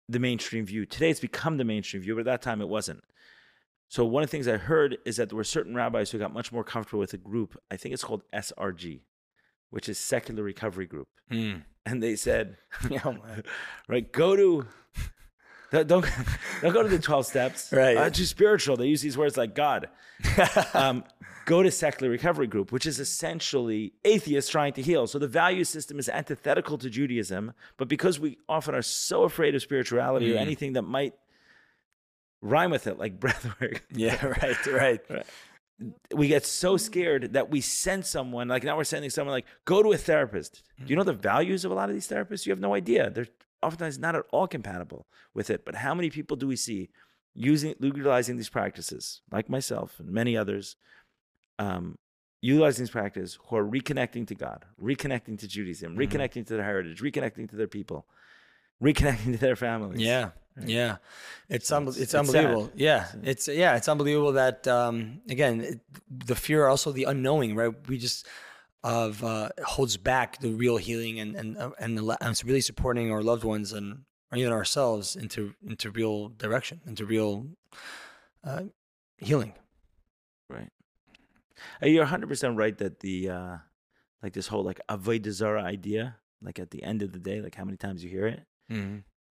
[0.08, 0.86] the mainstream view.
[0.86, 3.04] Today it's become the mainstream view, but at that time it wasn't.
[3.90, 6.34] So one of the things I heard is that there were certain rabbis who got
[6.34, 7.58] much more comfortable with a group.
[7.72, 9.02] I think it's called SRG,
[9.72, 11.64] which is Secular Recovery Group, Mm.
[11.86, 12.58] and they said,
[13.88, 14.68] right, go to.
[15.72, 16.06] Don't don't
[16.62, 17.72] don't go to the twelve steps.
[17.72, 17.96] Right.
[17.98, 18.76] Uh, too spiritual.
[18.78, 19.90] They use these words like God.
[20.74, 21.04] um,
[21.46, 25.08] go to secular recovery group, which is essentially atheists trying to heal.
[25.08, 29.56] So the value system is antithetical to Judaism, but because we often are so afraid
[29.56, 30.42] of spirituality or Mm.
[30.42, 31.14] anything that might
[32.42, 35.26] rhyme with it, like breathwork, yeah right right
[36.14, 39.82] we get so scared that we send someone like now we're sending someone like go
[39.82, 42.52] to a therapist do you know the values of a lot of these therapists you
[42.52, 43.28] have no idea they're
[43.62, 46.90] oftentimes not at all compatible with it but how many people do we see
[47.34, 50.76] using utilizing these practices like myself and many others
[51.60, 51.98] um,
[52.42, 57.02] utilizing these practices who are reconnecting to god reconnecting to judaism reconnecting to their heritage
[57.02, 58.06] reconnecting to their people
[58.84, 60.30] reconnecting to their families Yeah,
[60.66, 60.98] yeah,
[61.50, 62.66] it's it's- it's, it's unbelievable.
[62.68, 62.80] sad.
[62.80, 65.80] Yeah, it's yeah, it's unbelievable that um, again it,
[66.10, 67.74] the fear, also the unknowing, right?
[67.88, 68.26] We just
[68.84, 73.12] of uh, holds back the real healing and and uh, and, the, and really supporting
[73.12, 77.48] our loved ones and or even ourselves into into real direction, into real
[78.44, 78.64] uh,
[79.18, 79.54] healing.
[80.50, 80.70] Right.
[81.82, 83.58] You're 100% right that the, uh,
[84.24, 87.56] like this whole like Avodah Zarah idea, like at the end of the day, like
[87.56, 88.46] how many times you hear it,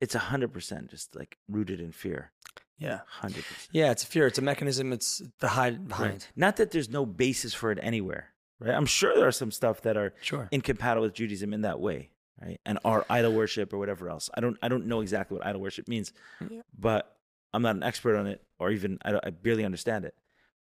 [0.01, 2.33] it's 100% just like rooted in fear.
[2.79, 3.69] Yeah, 100%.
[3.73, 4.27] yeah, it's a fear.
[4.27, 4.93] It's a mechanism.
[4.93, 5.89] It's to hide Right.
[5.89, 6.27] behind.
[6.37, 8.75] Not that there's no basis for it anywhere, right?
[8.75, 10.49] I'm sure there are some stuff that are Sure.
[10.53, 12.61] incompatible with Judaism in that way, right?
[12.67, 14.29] And our idol worship or whatever else.
[14.35, 16.13] I don't I don't know exactly what idol worship means,
[16.51, 16.63] Yeah.
[16.79, 17.17] but
[17.55, 20.15] I'm not an expert on it, or even I, don't- I barely understand it.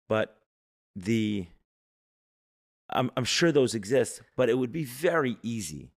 [0.07, 0.37] But
[0.95, 1.47] the
[2.89, 5.91] I'm I'm sure those exist, but it would be very easy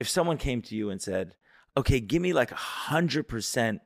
[0.00, 1.34] if someone came to you and said,
[1.76, 3.80] "Okay, give me like a hundred percent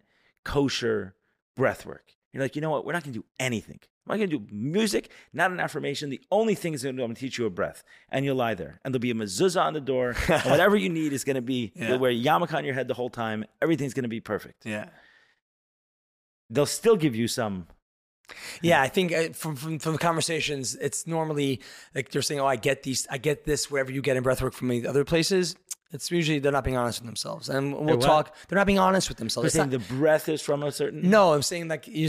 [0.45, 1.17] kosher
[1.57, 2.85] breath work." You're like, you know what?
[2.87, 3.81] We're not going to do anything.
[4.07, 6.11] I'm not going to do music, not an affirmation.
[6.11, 7.85] The only thing is going to do, I'm going to teach you a breath.
[8.11, 8.81] And you'll lie there.
[8.85, 10.17] And there'll be a mezuzah on the door.
[10.29, 11.91] and whatever you need is going to be, Yeah.
[11.91, 13.45] you'll wear yarmulke on your head the whole time.
[13.61, 14.65] Everything's going to be perfect.
[14.67, 14.89] Yeah.
[16.49, 17.67] They'll still give you some.
[18.63, 21.61] Yeah, I think uh, from, from from the conversations, it's normally
[21.97, 24.53] like they're saying, "Oh, I get these, I get this." Wherever you get in breathwork
[24.53, 25.57] from the other places,
[25.93, 28.37] it's usually they're not being honest with themselves, and we'll talk.
[28.49, 29.53] They're not being honest with themselves.
[29.53, 31.09] They're saying not- the breath is from a certain.
[31.11, 32.09] no, I'm saying like you,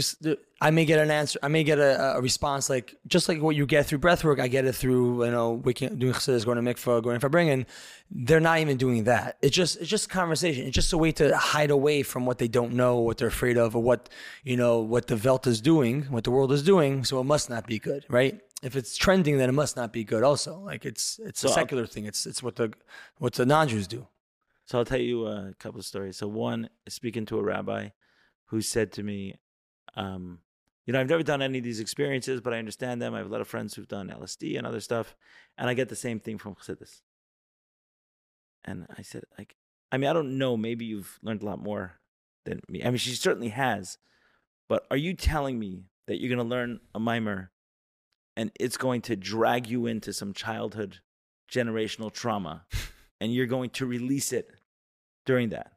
[0.60, 3.56] I may get an answer, I may get a, a response like just like what
[3.56, 4.38] you get through breath work.
[4.38, 7.66] I get it through you know waking, doing chassidus, going to mikvah, going to bringing.
[8.14, 9.38] They're not even doing that.
[9.42, 10.66] It's just it's just conversation.
[10.66, 13.56] It's just a way to hide away from what they don't know, what they're afraid
[13.56, 14.08] of, or what
[14.44, 17.04] you know what the Welt is doing, what the world is doing.
[17.04, 18.40] So it must not be good, right?
[18.62, 20.22] If it's trending, then it must not be good.
[20.22, 22.06] Also, like it's it's So a I'll- secular thing.
[22.06, 22.72] It's it's what the
[23.18, 24.06] what the non-Jews do.
[24.66, 26.16] So I'll tell you a couple of stories.
[26.16, 27.88] So one, speaking to a rabbi
[28.46, 29.34] who said to me,
[29.96, 30.38] um,
[30.86, 33.12] you know, I've never done any of these experiences, but I understand them.
[33.14, 35.16] I have a lot of friends who've done LSD and other stuff,
[35.58, 37.02] and I get the same thing from Chassidus.
[38.64, 39.56] And I said, like,
[39.90, 40.56] I mean, I don't know.
[40.56, 41.98] Maybe you've learned a lot more
[42.44, 42.82] than me.
[42.82, 43.98] I mean, she certainly has.
[44.68, 47.48] But are you telling me that you're going to learn a maamar
[48.36, 50.98] and it's going to drag you into some childhood
[51.50, 52.64] generational trauma
[53.20, 54.50] and you're going to release it
[55.26, 55.72] during that?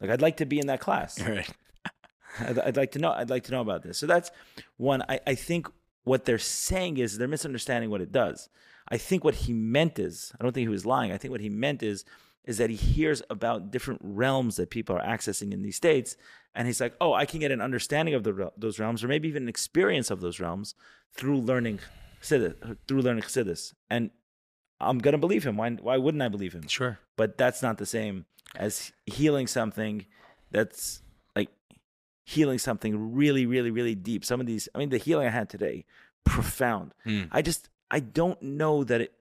[0.00, 1.20] Like, I'd like to be in that class.
[1.20, 1.48] Right.
[2.40, 3.12] I'd, I'd like to know.
[3.12, 3.98] I'd like to know about this.
[3.98, 4.30] So that's
[4.76, 5.02] one.
[5.08, 5.68] I, I think
[6.04, 8.48] what they're saying is they're misunderstanding what it does.
[8.88, 11.12] I think what he meant is I don't think he was lying.
[11.12, 12.04] I think what he meant is
[12.44, 16.16] is that he hears about different realms that people are accessing in these states,
[16.54, 19.28] and he's like, oh, I can get an understanding of the, those realms, or maybe
[19.28, 20.74] even an experience of those realms
[21.14, 21.78] through learning
[22.20, 23.74] Chassidus, through learning Chassidus.
[23.88, 24.10] And
[24.80, 25.56] I'm gonna believe him.
[25.56, 25.70] Why?
[25.70, 26.66] Why wouldn't I believe him?
[26.66, 26.98] Sure.
[27.16, 28.26] but that's not the same
[28.56, 30.04] as healing something
[30.50, 31.02] that's
[31.34, 31.48] like
[32.24, 35.48] healing something really really really deep some of these i mean the healing i had
[35.48, 35.84] today
[36.24, 37.28] profound Mm.
[37.32, 39.12] i just i don't know that it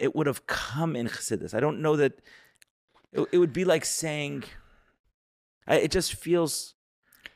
[0.00, 2.20] it would have come in chassidus i don't know that
[3.12, 4.44] it, it would be like saying
[5.66, 6.74] I, it just feels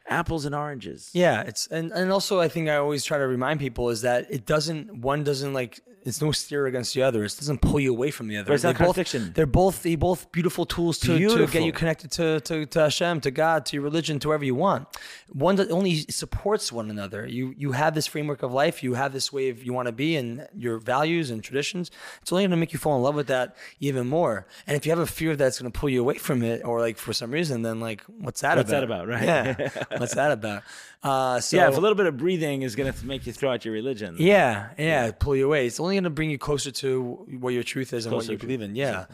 [0.09, 1.11] apples and oranges.
[1.13, 4.27] Yeah, it's and and also I think I always try to remind people is that
[4.31, 7.25] it doesn't one doesn't like it's no steer against the other.
[7.25, 8.47] It doesn't pull you away from the other.
[8.47, 9.33] But it's not They both- contradiction.
[9.35, 13.21] They're both they both beautiful tools to, to get you connected to, to to Hashem,
[13.23, 14.87] to God, to your religion, to wherever you want.
[15.33, 17.27] One that only supports one another.
[17.27, 18.83] You you have this framework of life.
[18.83, 21.91] You have this way of you want to be and your values and traditions.
[22.23, 24.47] It's only going to make you fall in love with that even more.
[24.67, 26.81] And if you have a fear that's going to pull you away from it, or
[26.81, 28.81] like for some reason, then like what's that What's about?
[28.81, 29.23] that about, right?
[29.25, 30.63] Yeah, what's that about?
[31.03, 33.53] Uh, so yeah if a little bit of breathing is going to make you throw
[33.53, 35.67] out your religion yeah, yeah, pull you away.
[35.67, 38.43] It's only going to bring you closer to what your truth is and Closer what
[38.43, 38.77] you believe in.
[38.77, 39.07] Yeah,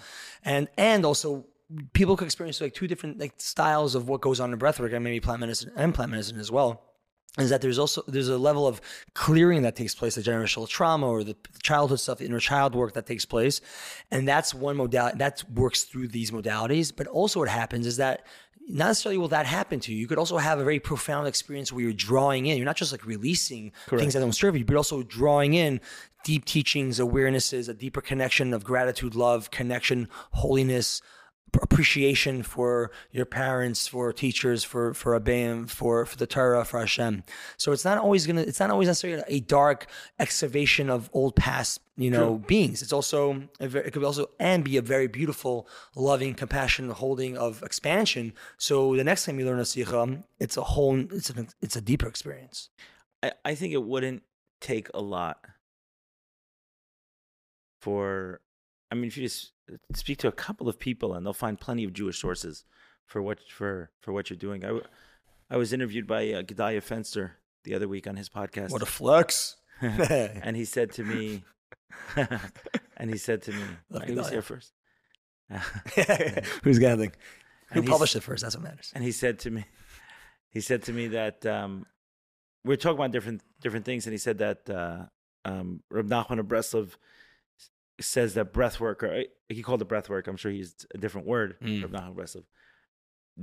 [0.45, 1.47] and and also
[1.93, 5.03] people could experience like two different like styles of what goes on in breathwork and
[5.05, 6.83] maybe plant medicine and plant medicine as well.
[7.39, 8.83] Is that there's also there's a level of
[9.14, 12.93] clearing that takes place, the generational trauma or the childhood stuff, the inner child work
[12.93, 13.62] that takes place,
[14.11, 16.93] and that's one modality that works through these modalities.
[16.95, 18.26] But also, what happens is that
[18.68, 19.99] not necessarily will that happen to you.
[19.99, 22.57] You could also have a very profound experience where you're drawing in.
[22.57, 25.80] You're not just like releasing things that don't serve you, but also drawing in
[26.25, 31.01] deep teachings, awarenesses, a deeper connection of gratitude, love, connection, holiness,
[31.61, 37.25] appreciation for your parents, for teachers, for for Abayim, for for the Torah, for Hashem.
[37.57, 38.43] So it's not always gonna.
[38.43, 39.87] It's not always necessarily a dark
[40.18, 42.83] excavation of old past, you know, beings.
[42.83, 47.37] It's also a very, it could also and be a very beautiful, loving, compassionate holding
[47.37, 48.33] of expansion.
[48.57, 50.99] So the next time you learn a sikha, it's a whole.
[50.99, 52.70] It's an it's a deeper experience.
[53.23, 54.23] I, I think it wouldn't
[54.61, 55.45] take a lot
[57.83, 58.41] for
[58.91, 59.53] I mean if you just
[59.95, 62.64] speak to a couple of people and they'll find plenty of Jewish sources
[63.07, 64.64] for what for for what you're doing.
[64.64, 64.80] I,
[65.51, 67.33] I was interviewed by uh, Gedalia Fenster
[67.64, 69.57] the other week on his podcast What a flex!
[69.80, 71.45] and he said to me
[72.97, 74.72] and he said to me Love he was here first
[76.62, 77.12] Who's gathering?
[77.72, 78.43] Who published it first?
[78.43, 78.93] That's what matters.
[78.95, 79.64] and he said to me
[80.51, 81.87] he said to me that um,
[82.64, 85.07] we are talking about different different things and he said that uh,
[85.45, 86.93] um, Reb Nachman of Breslov
[88.01, 90.86] says that breath work or uh, he called it breath work I'm sure he used
[90.95, 91.82] a different word Mm.
[91.90, 92.45] Nachman of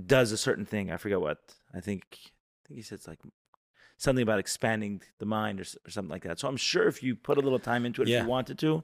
[0.06, 1.38] does a certain thing I forget what
[1.74, 3.20] I think I think he said it's like
[3.97, 7.16] something about expanding the mind or, or something like that so I'm sure if you
[7.16, 8.84] put a little time into it if you wanted to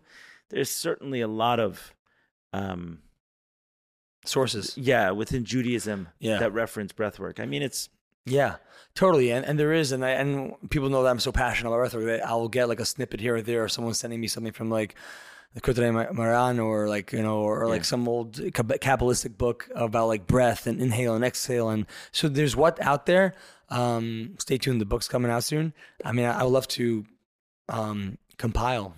[0.50, 1.94] there's certainly a lot of
[2.54, 3.00] um,
[4.26, 4.76] Sources.
[4.78, 6.40] yeah within Judaism Yeah.
[6.40, 7.90] that reference breath work I mean it's
[8.28, 8.56] Yeah,
[8.96, 9.32] totally.
[9.32, 12.06] And and there is, and I and people know that I'm so passionate about breathwork
[12.08, 14.72] that I'll get like a snippet here or there, or someone sending me something from
[14.72, 14.96] like
[15.56, 17.84] the Kutre Maran or like you know, or, like Yeah.
[17.86, 21.70] some old Kab- Kabbalistic book about like breath and inhale and exhale.
[21.70, 23.34] And so there's what out there.
[23.70, 24.80] Um, stay tuned.
[24.80, 25.74] The book's coming out soon.
[26.04, 27.06] I mean, I, I would love to
[27.70, 28.94] um, compile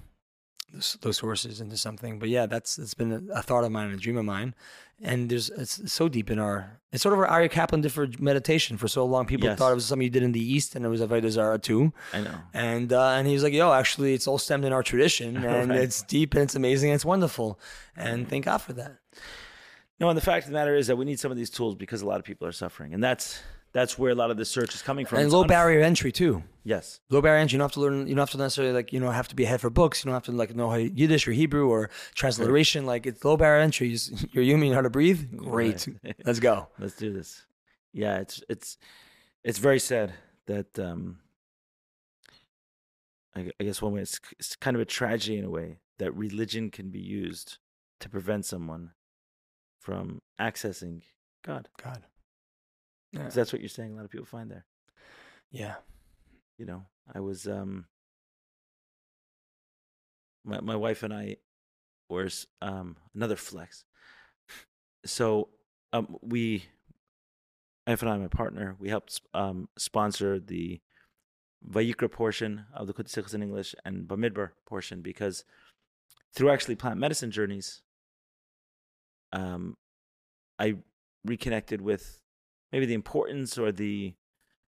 [0.74, 2.20] those, those sources into something.
[2.20, 4.54] But yeah, that's it's been a, a thought of mine and a dream of mine.
[5.02, 8.08] And there's it's so deep in our it's sort of our Aryeh Kaplan did for
[8.20, 9.26] meditation for so long.
[9.28, 9.60] People Yes.
[9.60, 11.94] thought it was something you did in the East, and it was Avodah Zarah too.
[12.14, 14.82] I know And uh, and he was like, "Yo, actually, it's all stemmed in our
[14.82, 15.80] tradition, and Right.
[15.82, 17.60] it's deep and it's amazing and it's wonderful,
[17.96, 18.98] and thank God for that."
[20.00, 21.76] No, and the fact of the matter is that we need some of these tools
[21.76, 23.40] because a lot of people are suffering, and that's
[23.74, 25.20] that's where a lot of the search is coming from.
[25.20, 26.44] And It's low unf- barrier entry too.
[26.64, 27.56] Yes, Low barrier entry.
[27.56, 28.08] You don't have to learn.
[28.08, 30.04] You don't have to necessarily like you know have to be ahead for books.
[30.04, 32.86] You don't have to like know how Yiddish or Hebrew or transliteration.
[32.86, 33.88] Like it's low barrier entry.
[33.88, 34.66] You just- You're human.
[34.68, 35.36] You know how to breathe.
[35.38, 35.88] Great.
[36.04, 36.16] Right.
[36.26, 36.68] Let's go.
[36.80, 37.46] let's do this.
[37.94, 38.78] Yeah, it's it's
[39.44, 40.14] it's very sad
[40.48, 41.20] that um,
[43.36, 46.12] I, I guess one way it's, it's kind of a tragedy in a way that
[46.16, 47.58] religion can be used
[48.00, 48.92] to prevent someone
[49.80, 51.02] from accessing
[51.46, 51.70] God.
[51.82, 52.04] God.
[53.24, 53.94] 'Cause That's what you're saying.
[53.94, 54.66] A lot of people find there.
[55.52, 55.76] Yeah.
[56.58, 57.86] you know i was um
[60.44, 61.38] my, my wife and i
[62.10, 62.28] were
[62.62, 63.86] um another flex
[65.06, 65.50] so
[65.94, 66.66] um we
[67.86, 70.82] F and I, my partner, we helped um, sponsor the
[71.66, 75.46] Vayikra portion of the Kutei in English and Bamidbar portion because
[76.36, 77.82] through actually plant medicine journeys,
[79.32, 79.78] um,
[80.60, 80.76] I
[81.24, 82.20] reconnected with
[82.72, 84.14] maybe the importance or the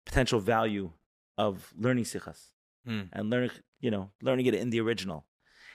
[0.07, 0.91] potential value
[1.39, 2.51] of learning sikhas
[2.85, 3.03] Hmm.
[3.13, 5.25] and learning, you know, learning it in the original.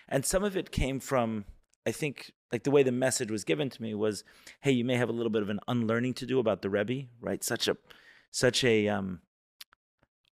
[0.10, 1.46] And some of it came from,
[1.86, 4.24] I think, like the way the message was given to me was,
[4.62, 7.08] hey, you may have a little bit of an unlearning to do about the Rebbe,
[7.22, 7.44] right?
[7.44, 7.78] Such a,
[8.32, 9.22] such a, um,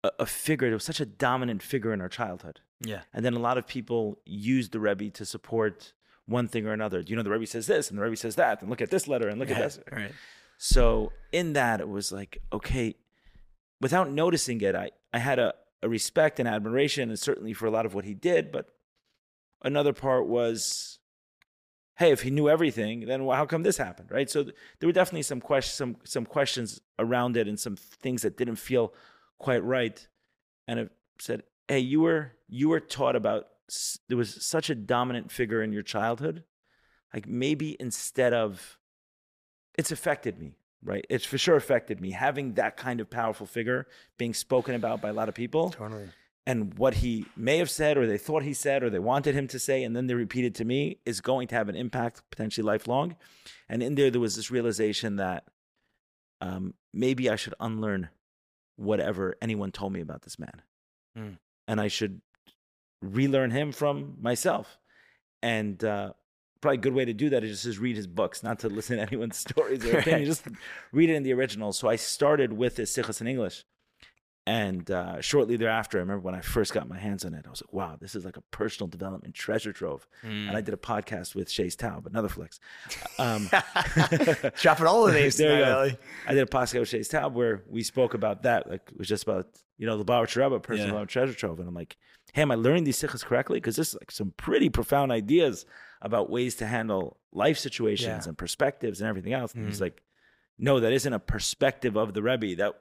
[0.03, 0.67] a, a figure.
[0.69, 2.59] It was such a dominant figure in our childhood.
[2.81, 3.01] Yeah.
[3.13, 5.93] And then a lot of people use the Rebbe to support
[6.25, 7.01] one thing or another.
[7.01, 9.07] You know, the Rebbe says this and the Rebbe says that, and look at this
[9.07, 9.79] letter and look at this.
[9.91, 10.11] Right.
[10.57, 12.95] So in that, it was like, okay,
[13.81, 15.53] without noticing it, I, I had a,
[15.83, 18.51] a respect and admiration, and certainly for a lot of what he did.
[18.51, 18.69] But
[19.63, 20.99] another part was,
[21.97, 24.29] hey, if he knew everything, then how come this happened, right?
[24.29, 28.21] So th- there were definitely some questions, some some questions around it, and some things
[28.21, 28.93] that didn't feel
[29.37, 30.07] quite right.
[30.67, 33.47] And it said, hey, you were you were taught about
[34.07, 36.43] there was such a dominant figure in your childhood,
[37.13, 38.77] like maybe instead of
[39.77, 41.05] it's affected me, right?
[41.09, 45.09] It's for sure affected me having that kind of powerful figure being spoken about by
[45.09, 46.09] a lot of people Totally.
[46.47, 49.47] and what he may have said or they thought he said or they wanted him
[49.49, 52.63] to say and then they repeated to me is going to have an impact potentially
[52.65, 53.15] lifelong
[53.67, 55.45] and in there there was this realization that
[56.41, 58.09] um, maybe i should unlearn
[58.75, 60.61] whatever anyone told me about this man
[61.17, 61.37] Mm.
[61.67, 62.21] and i should
[63.01, 64.77] relearn him from myself
[65.41, 66.11] and uh,
[66.65, 68.97] probably a good way to do that is just read his books not to listen
[68.97, 70.47] to anyone's stories or opinions just
[70.91, 73.63] read it in the original so i started with his sikhs in english
[74.47, 77.49] and uh, shortly thereafter, I remember when I first got my hands on it, I
[77.49, 80.07] was like, wow, this is like a personal development treasure trove.
[80.21, 80.49] Hmm.
[80.49, 82.59] And I did a podcast with Shais Taub, another flex.
[83.17, 83.49] Um,
[84.61, 85.89] Dropping all the names There you go.
[86.27, 88.69] I did a podcast with Shais Taub where we spoke about that.
[88.69, 89.47] Like, it was just about,
[89.79, 91.05] you know, the Bauer Rebbe, personal Yeah.
[91.05, 91.59] treasure trove.
[91.59, 91.97] And I'm like,
[92.35, 93.61] hey, am I learning these sikhs correctly?
[93.61, 95.65] Because there's like some pretty profound ideas
[96.01, 98.29] about ways to handle life situations Yeah.
[98.29, 99.53] And perspectives and everything else.
[99.53, 99.83] And he's mm-hmm.
[99.85, 100.03] like,
[100.59, 102.57] no, that isn't a perspective of the Rebbe.
[102.57, 102.73] That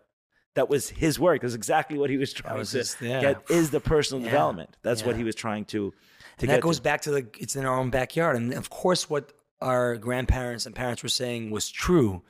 [0.56, 1.42] that was his work.
[1.42, 3.20] That's exactly what he was trying was to his- yeah.
[3.20, 3.48] get.
[3.48, 4.30] Is the personal Yeah.
[4.30, 4.76] development?
[4.82, 5.92] That's what he was trying to.
[5.92, 5.94] to
[6.40, 6.82] and that goes to.
[6.82, 10.74] back to the it's in our own backyard and of course what our grandparents and
[10.74, 12.22] parents were saying was true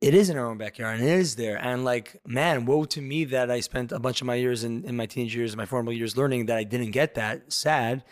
[0.00, 1.56] it is in our own backyard and it is there.
[1.56, 4.84] And like man woe to me that i spent a bunch of my years in,
[4.84, 7.52] in my teenage years my formal years learning that i didn't get that.
[7.52, 8.04] Sad.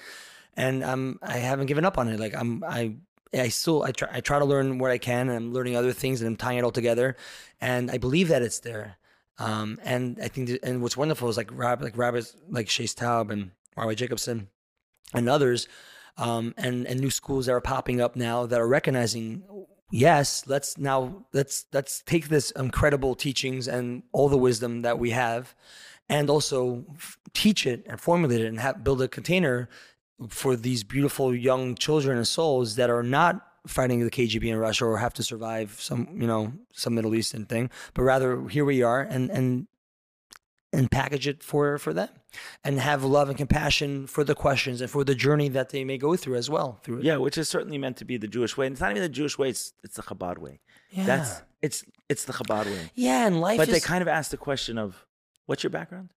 [0.56, 2.20] And i'm i haven't given up on it.
[2.20, 2.94] Like i'm i
[3.34, 5.92] I still I try I try to learn what I can and I'm learning other
[5.92, 7.16] things and I'm tying it all together.
[7.60, 8.96] And I believe that it's there.
[9.38, 12.94] Um, and I think that, and what's wonderful is like Rob like rabbits like Shais
[12.94, 13.94] Taub and R.Y.
[13.94, 14.48] Jacobson
[15.14, 15.68] and others,
[16.16, 19.44] um, and and new schools that are popping up now that are recognizing,
[19.90, 25.10] yes, let's now let's let's take this incredible teachings and all the wisdom that we
[25.10, 25.54] have,
[26.08, 26.84] and also
[27.34, 29.68] teach it and formulate it and have, build a container
[30.28, 34.86] for these beautiful young children and souls that are not fighting the KGB in Russia
[34.86, 38.82] or have to survive some you know some Middle Eastern thing, but rather here we
[38.82, 39.66] are and and
[40.72, 42.08] and package it for for them
[42.64, 45.98] and have love and compassion for the questions and for the journey that they may
[45.98, 47.04] go through as well through it.
[47.04, 48.66] Yeah, which is certainly meant to be the Jewish way.
[48.66, 50.60] And it's not even the Jewish way; it's it's the Chabad way.
[50.90, 51.04] Yeah.
[51.06, 52.90] That's it's it's the Chabad way.
[52.94, 55.06] yeah, and life But is they kind of ask the question of,
[55.46, 56.10] "What's your background?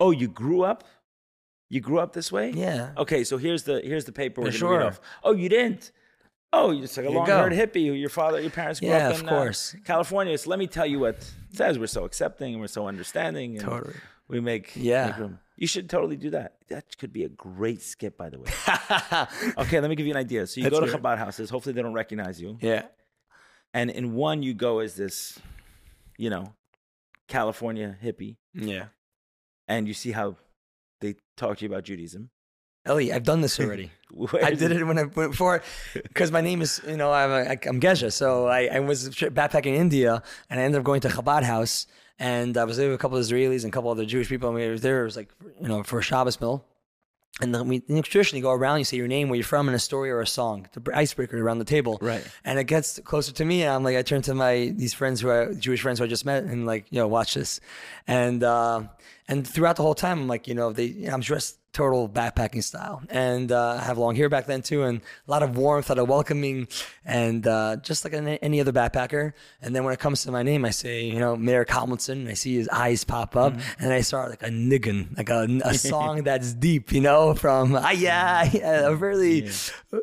[0.00, 0.84] Oh, you grew up,
[1.70, 2.50] you grew up this way.
[2.50, 2.90] yeah.
[2.96, 4.86] Okay, so here's the here's the paper we're Yeah, gonna read sure.
[4.88, 5.00] off.
[5.22, 5.92] Oh, you didn't.
[6.52, 9.08] Oh, you're just like a long haired hippie who your father, your parents grew Yeah,
[9.08, 9.74] up of in uh, course.
[9.84, 10.38] California.
[10.38, 11.80] So let me tell you what it says.
[11.80, 13.56] We're so accepting and we're so understanding.
[13.58, 13.94] And Totally.
[14.28, 15.16] We make Yeah.
[15.18, 15.30] make.
[15.56, 16.54] You should totally do that.
[16.68, 18.50] That could be a great skit, by the way.
[19.62, 20.46] okay, let me give you an idea.
[20.46, 21.00] So you Let's go to it.
[21.00, 21.48] Chabad houses.
[21.50, 22.58] Hopefully, they don't recognize you.
[22.60, 22.86] Yeah.
[23.72, 25.38] And in one, you go as this,
[26.16, 26.54] you know,
[27.28, 28.86] California hippie, Yeah.
[29.68, 30.36] and you see how
[31.00, 32.30] they talk to you about Judaism.
[32.88, 33.90] Eli, I've done this already.
[34.42, 35.62] I did it when I went before,
[35.94, 38.12] because my name is, you know, I'm, a, I'm Gesha.
[38.12, 41.86] So I, I was backpacking in India and I ended up going to Chabad house
[42.18, 44.48] and I was there with a couple of Israelis and a couple other Jewish people.
[44.48, 45.30] And we were there, it was like,
[45.60, 46.64] you know, for a Shabbos meal.
[47.40, 49.80] And then we traditionally go around, you say your name, where you're from, and a
[49.80, 51.98] story or a song, the icebreaker around the table.
[52.00, 52.24] Right.
[52.44, 55.20] And it gets closer to me, and I'm like, I turn to my these friends
[55.20, 57.58] who are Jewish friends who I just met, and like, you know, watch this.
[58.06, 58.84] And uh,
[59.28, 63.02] and throughout the whole time, I'm like, you know, they, I'm dressed total backpacking style,
[63.08, 65.94] and uh, I have long hair back then too, and a lot of warmth, a
[65.94, 66.68] lot of welcoming,
[67.04, 69.32] and uh, just like an, any other backpacker.
[69.60, 72.28] And then when it comes to my name, I say, you know, Mayor Tomlinson, and
[72.28, 75.74] I see his eyes pop up, and I start like a niggun, like a, a
[75.78, 79.50] song that's deep, you know, from ah yeah, yeah a really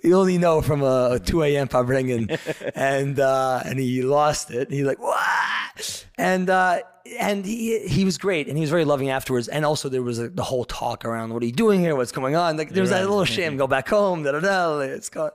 [0.04, 1.68] you only know from a, 2 a.m.
[1.68, 2.38] farbrengen,
[2.76, 4.68] and uh, and he lost it.
[4.68, 6.06] And He's like, what?
[6.18, 6.82] and uh,
[7.20, 9.48] and he he was great, and he was very loving afterwards.
[9.48, 12.12] And also there was a, the whole talk around what are you doing here, what's
[12.12, 12.58] going on.
[12.58, 14.80] Like there was that little shame, go back home, da da da.
[14.80, 15.32] It's called,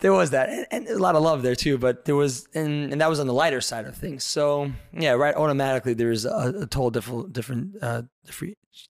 [0.00, 1.76] There was that, and, and a lot of love there too.
[1.76, 4.22] But there was, and, and that was on the lighter side of things.
[4.22, 5.34] So yeah, right.
[5.34, 8.02] Automatically, there's a, a total different different uh,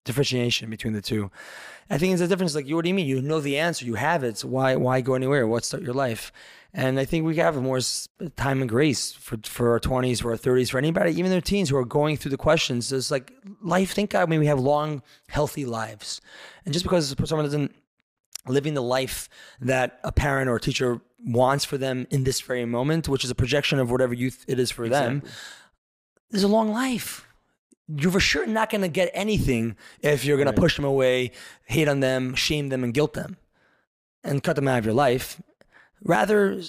[0.05, 1.31] differentiation between the two.
[1.91, 2.55] I think it's a difference.
[2.55, 3.07] Like, you, what do you mean?
[3.07, 3.87] You know the answer.
[3.87, 4.39] You have it.
[4.39, 5.47] So why why go anywhere?
[5.47, 6.33] What start your life?
[6.79, 7.81] And I think we have more
[8.37, 11.71] time and grace for for our twenties, for our thirties, for anybody, even their teens
[11.71, 12.93] who are going through the questions.
[12.93, 13.95] It's like life.
[13.95, 16.21] Thank God, I mean, we have long, healthy lives.
[16.65, 17.75] And just because someone doesn't
[18.47, 19.29] living the life
[19.61, 23.31] that a parent or a teacher wants for them in this very moment, which is
[23.31, 25.25] a projection of whatever youth it is for them,
[26.31, 27.27] there's a long life.
[27.89, 31.33] You're for sure not going to get anything if you're going to push them away,
[31.65, 33.37] hate on them, shame them, and guilt them,
[34.23, 35.43] and cut them out of your life.
[36.03, 36.61] Rather,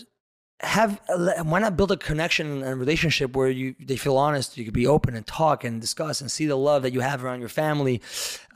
[0.61, 0.99] have
[1.45, 4.73] why not build a connection and a relationship where you they feel honest, you could
[4.73, 7.47] be open and talk and discuss and see the love that you have around your
[7.49, 8.01] family,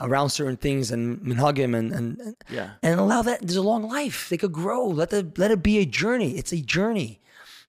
[0.02, 2.72] around certain things, and, and hug him and, and and Yeah.
[2.82, 3.40] and allow that.
[3.42, 4.28] There's a long life.
[4.30, 4.86] They could grow.
[4.88, 6.38] Let the let it be a journey.
[6.38, 7.22] It's a journey,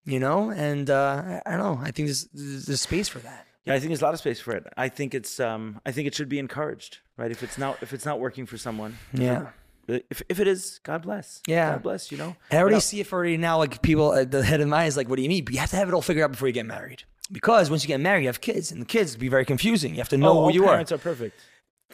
[0.04, 0.50] you know.
[0.50, 1.78] And uh, I, I don't know.
[1.80, 3.46] I think there's there's space for that.
[3.66, 4.64] Yeah, I think there's a lot of space for it.
[4.76, 7.30] I think it's um I think it should be encouraged, right?
[7.30, 9.50] If it's not if it's not working for someone, Yeah.
[9.88, 11.42] If if it is, God bless.
[11.46, 11.72] Yeah.
[11.72, 12.12] God bless.
[12.12, 12.36] You know.
[12.50, 13.58] And I already see it for already now.
[13.58, 15.60] Like people, uh, the head of mind is like, "What do you mean?" But you
[15.60, 17.04] have to have it all figured out before you get married.
[17.32, 19.92] Because once you get married, you have kids, and the kids be very confusing.
[19.92, 20.72] You have to know oh, who you are.
[20.72, 21.40] parents are perfect.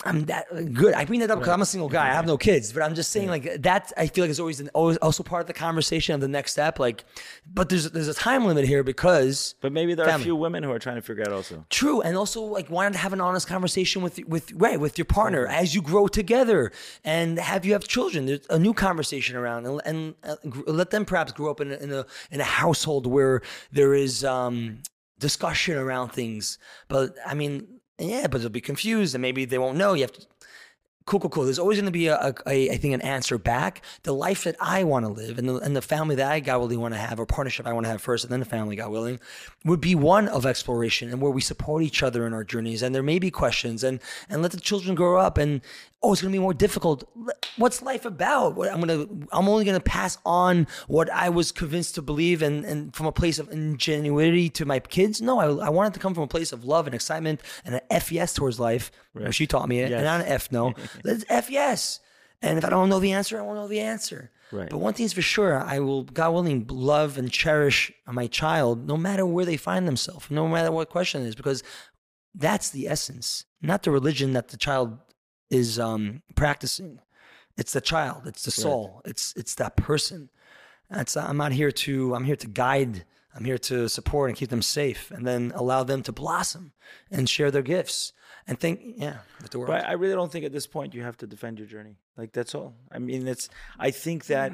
[0.04, 0.94] I'm that good.
[0.94, 2.08] I bring that up because I'm a single guy.
[2.08, 3.92] I have no kids, but I'm just saying like that.
[3.96, 6.52] I feel like it's always an, always also part of the conversation of the next
[6.52, 6.78] step.
[6.78, 7.04] Like,
[7.46, 10.62] but there's there's a time limit here because But maybe there are a few women
[10.62, 11.64] who are trying to figure out also.
[11.70, 15.04] True, and also like wanting to have an honest conversation with with right with your
[15.04, 16.72] partner as you grow together,
[17.04, 18.26] and have you have children.
[18.26, 20.36] There's a new conversation around, and, and uh,
[20.66, 24.24] let them perhaps grow up in a, in a in a household where there is
[24.24, 24.82] um,
[25.18, 26.58] discussion around things.
[26.88, 29.94] But I mean, yeah, but they'll be confused, and maybe they won't know.
[29.94, 30.26] You have to
[31.10, 31.44] cool, cool, cool.
[31.44, 33.82] There's always going to be a, a, a, I think, an answer back.
[34.04, 36.58] The life that I want to live and the, and the family that I, God
[36.58, 38.76] willing, want to have, or partnership I want to have first, and then the family,
[38.76, 39.18] God willing,
[39.64, 42.80] would be one of exploration and where we support each other in our journeys.
[42.80, 45.36] And there may be questions, and and let the children grow up.
[45.36, 45.62] And
[46.02, 47.04] oh, it's going to be more difficult.
[47.56, 48.52] What's life about?
[48.52, 52.40] I'm going to, I'm only going to pass on what I was convinced to believe,
[52.42, 55.20] and and from a place of ingenuity to my kids.
[55.20, 57.74] No, I, I want it to come from a place of love and excitement and
[57.74, 58.90] an F yes towards life.
[59.12, 60.72] Which she taught me, it and not an F no.
[61.04, 62.00] Let's F yes.
[62.42, 64.30] And if I don't know the answer, I won't know the answer.
[64.50, 64.68] Right.
[64.68, 68.86] But one thing is for sure, I will, God willing, love and cherish my child
[68.86, 71.62] no matter where they find themselves, no matter what question it is, because
[72.34, 74.98] that's the essence, not the religion that the child
[75.50, 77.00] is um, practicing.
[77.56, 80.30] It's the child, it's the soul, it's it's that person.
[80.88, 83.04] That's I'm not here to I'm here to guide.
[83.34, 86.72] I'm here to support and keep them safe, and then allow them to blossom
[87.10, 88.12] and share their gifts
[88.46, 89.68] and think, yeah, with the world.
[89.68, 91.96] But I really don't think at this point you have to defend your journey.
[92.16, 92.74] Like that's all.
[92.90, 93.48] I mean, it's.
[93.78, 94.52] I think that,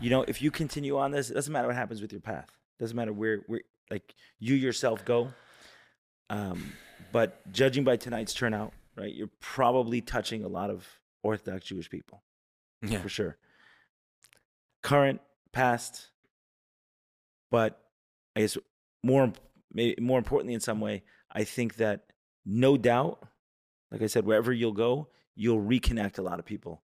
[0.00, 2.50] you know, if you continue on this, it doesn't matter what happens with your path.
[2.80, 3.60] Doesn't matter where where
[3.90, 5.32] like you yourself go.
[6.28, 6.72] Um,
[7.12, 10.88] but judging by tonight's turnout, right, you're probably touching a lot of
[11.22, 12.22] Orthodox Jewish people
[12.82, 13.00] Yeah.
[13.00, 13.36] for sure.
[14.82, 15.20] Current,
[15.52, 16.08] past,
[17.50, 17.78] but
[18.36, 18.56] I guess
[19.02, 19.32] more
[19.72, 21.02] maybe more importantly in some way,
[21.32, 22.06] I think that
[22.44, 23.22] no doubt,
[23.90, 26.82] like I said, wherever you'll go, you'll reconnect a lot of people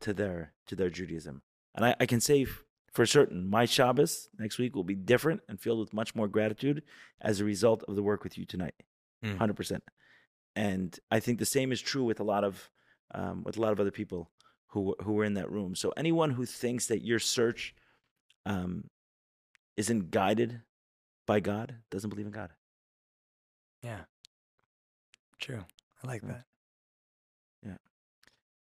[0.00, 1.42] to their to their Judaism.
[1.74, 5.40] And I, I can say f- for certain, my Shabbos next week will be different
[5.48, 6.82] and filled with much more gratitude
[7.20, 8.74] as a result of the work with you tonight,
[9.24, 9.36] Mm.
[9.38, 9.82] hundred percent.
[10.56, 12.70] And I think the same is true with a lot of
[13.14, 14.30] um, with a lot of other people
[14.68, 15.74] who who were in that room.
[15.74, 17.74] So anyone who thinks that your search
[18.46, 18.84] um,
[19.76, 20.60] isn't guided
[21.28, 22.50] by God doesn't believe in God.
[23.82, 24.00] Yeah.
[25.38, 25.62] True.
[26.02, 26.44] I like that.
[27.64, 27.76] Yeah.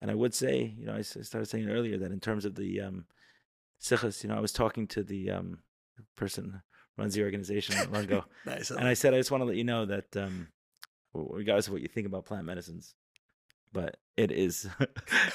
[0.02, 2.82] And I would say, you know, I started saying earlier that in terms of the
[2.82, 3.06] um,
[3.80, 5.60] sichos, you know, I was talking to the um,
[6.16, 6.62] person
[6.98, 8.72] who runs the organization not long ago, Nice.
[8.72, 10.48] and I said, I just want to let you know that, um,
[11.14, 12.96] regardless of what you think about plant medicines,
[13.74, 14.68] but it is,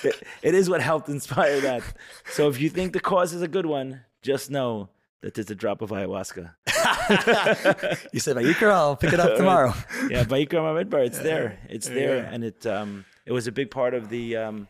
[0.02, 1.85] it, it is what helped inspire that.
[2.32, 4.89] So if you think the cause is a good one, just know
[5.22, 6.55] that there's a drop of ayahuasca.
[8.12, 9.74] you said, Vayikra, I'll pick it up tomorrow.
[10.09, 11.59] yeah, Vayikra Bamidbar, it's there.
[11.68, 12.30] It's there, Yeah.
[12.32, 14.68] and it um it was a big part of the um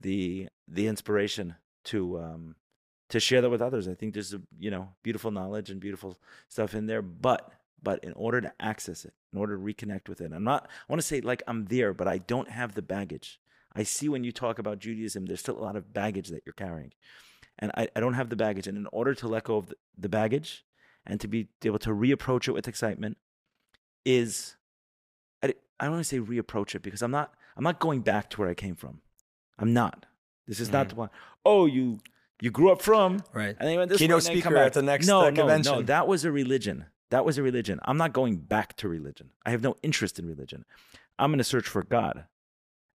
[0.00, 1.54] the the inspiration
[1.84, 2.54] to um
[3.08, 3.88] to share that with others.
[3.88, 6.18] I think there's a you know beautiful knowledge and beautiful
[6.48, 7.52] stuff in there, but
[7.82, 10.64] but in order to access it, in order to reconnect with it, I'm not.
[10.66, 13.40] I want to say like I'm there, but I don't have the baggage.
[13.74, 16.52] I see when you talk about Judaism, there's still a lot of baggage that you're
[16.52, 16.92] carrying,
[17.60, 18.66] and I, I don't have the baggage.
[18.66, 20.64] And in order to let go of the, the baggage
[21.06, 23.16] and to be able to reapproach it with excitement
[24.04, 24.56] is
[25.42, 28.30] I, I don't want to say reapproach it because I'm not I'm not going back
[28.30, 29.00] to where I came from.
[29.58, 30.06] I'm not.
[30.46, 31.10] This is not the one.
[31.44, 32.00] Oh, you
[32.40, 33.50] you grew up from Right.
[33.50, 35.06] and then you went this Keynote way, and then you come speaker at the next,
[35.06, 36.86] no, uh, no, No, that was a religion.
[37.10, 37.80] That was a religion.
[37.84, 39.30] I'm not going back to religion.
[39.44, 40.64] I have no interest in religion.
[41.18, 42.24] I'm going to search for God.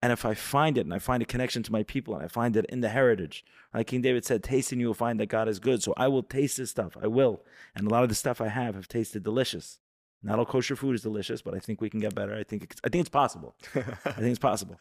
[0.02, 2.28] And if I find it and I find a connection to my people and I
[2.28, 5.28] find it in the heritage, like King David said, taste and you will find that
[5.28, 5.84] God is good.
[5.84, 6.98] So I will taste this stuff.
[7.00, 7.44] I will.
[7.76, 9.80] And a lot of the stuff I have have tasted delicious.
[10.24, 12.36] Not all kosher food is delicious, but I think we can get better.
[12.36, 13.56] I think it's, I think it's possible.
[13.76, 14.80] I think it's possible.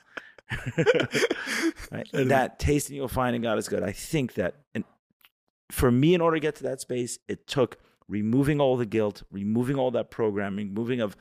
[1.92, 2.09] right?
[2.12, 3.82] That taste and you'll find in God is good.
[3.82, 4.84] I think that and
[5.70, 7.78] for me, in order to get to that space, it took
[8.09, 11.16] removing all the guilt, removing all that programming, removing of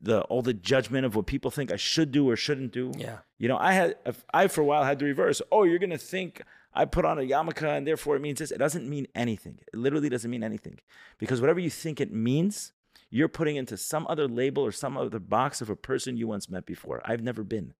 [0.00, 2.92] the all the judgment of what people think I should do or shouldn't do.
[2.96, 3.18] Yeah.
[3.38, 3.96] You know, I had
[4.32, 5.42] I for a while had the reverse.
[5.50, 6.42] Oh, you're gonna think
[6.72, 8.50] I put on a yarmulke and therefore it means this.
[8.50, 9.58] It doesn't mean anything.
[9.72, 10.78] It literally doesn't mean anything.
[11.18, 12.72] Because whatever you think it means,
[13.10, 16.48] you're putting into some other label or some other box of a person you once
[16.48, 17.00] met before.
[17.04, 17.74] I've never been.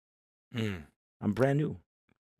[0.55, 0.85] Mm.
[1.20, 1.77] I'm brand new,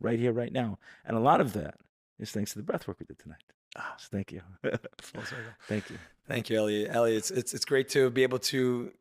[0.01, 0.79] right here, right now.
[1.05, 1.75] And a lot of that
[2.19, 3.43] is thanks to the breath work we did tonight.
[3.77, 3.95] Ah.
[3.99, 4.41] So thank you.
[5.69, 5.99] Thank you.
[6.27, 6.91] Thank you, Elliot.
[6.91, 8.93] Elliot, it's, it's it's great to be able to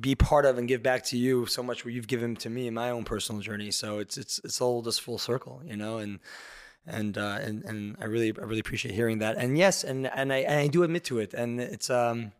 [0.00, 2.66] be part of and give back to you so much what you've given to me
[2.66, 3.70] in my own personal journey.
[3.70, 6.18] So it's it's it's all just full circle, you know, and
[6.86, 9.36] and uh, and and I really I really appreciate hearing that.
[9.36, 11.34] And yes, and and I and I do admit to it.
[11.34, 12.32] And it's um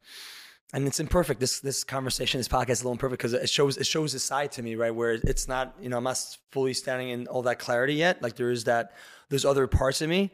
[0.73, 1.41] and it's imperfect.
[1.41, 4.19] This this conversation, this podcast is a little imperfect because it shows it shows a
[4.19, 4.95] side to me, right?
[4.95, 8.23] Where it's not, you know, I'm not fully standing in all that clarity yet.
[8.23, 8.93] Like there is that
[9.29, 10.33] there's other parts of me.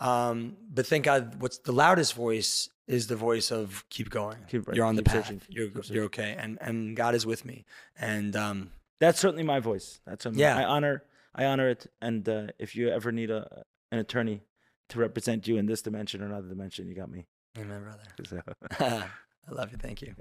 [0.00, 4.38] Um, but thank God what's the loudest voice is the voice of keep going.
[4.48, 5.26] Keep- right, you're on the path.
[5.26, 6.36] searching, You're you're okay.
[6.38, 7.64] And and God is with me.
[7.98, 10.00] And um That's certainly my voice.
[10.06, 10.56] That's certainly, Yeah.
[10.58, 11.04] I honor
[11.34, 11.86] I honor it.
[12.00, 14.42] And uh, if you ever need a an attorney
[14.88, 17.26] to represent you in this dimension or another dimension, you got me.
[17.58, 18.02] Amen, brother.
[18.78, 19.02] So-
[19.48, 19.76] I love you.
[19.78, 20.14] Thank you.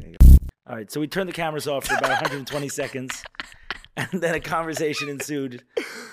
[0.68, 3.24] All right, so we turned the cameras off for about 120 seconds,
[3.98, 5.64] and then a conversation ensued.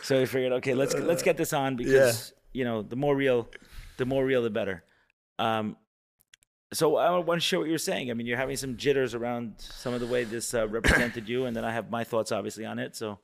[0.02, 3.48] So we figured, okay, let's let's get this on because you know the more real,
[3.96, 4.84] the more real, the better.
[5.38, 5.76] Um,
[6.72, 8.10] so I want to share what you're saying.
[8.10, 11.46] I mean, you're having some jitters around some of the way this uh, represented you,
[11.46, 12.94] and then I have my thoughts obviously on it.
[12.96, 13.18] So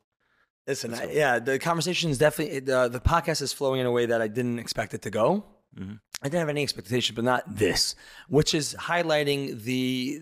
[0.66, 4.07] Listen, I, yeah, the conversation is definitely the the podcast is flowing in a way
[4.07, 5.45] that I didn't expect it to go.
[5.79, 5.99] Mhm.
[6.23, 7.95] I didn't have any expectation, but not this,
[8.29, 10.21] which is highlighting the,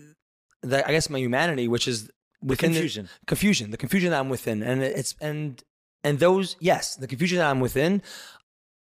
[0.61, 2.09] the I guess my humanity, which is
[2.41, 3.09] within the- confusion.
[3.25, 5.63] confusion, the confusion that I'm within, and it's and
[6.03, 8.01] and those yes, the confusion that I'm within,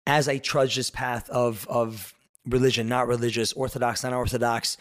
[0.05, 2.13] as I trudge this path of of
[2.47, 4.77] religion, not religious, orthodox, not orthodox,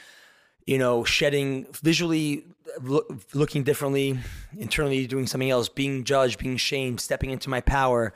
[0.66, 2.46] you know, shedding visually
[2.82, 4.20] look, looking differently,
[4.58, 8.14] internally doing something else, being judged, being shamed, stepping into my power.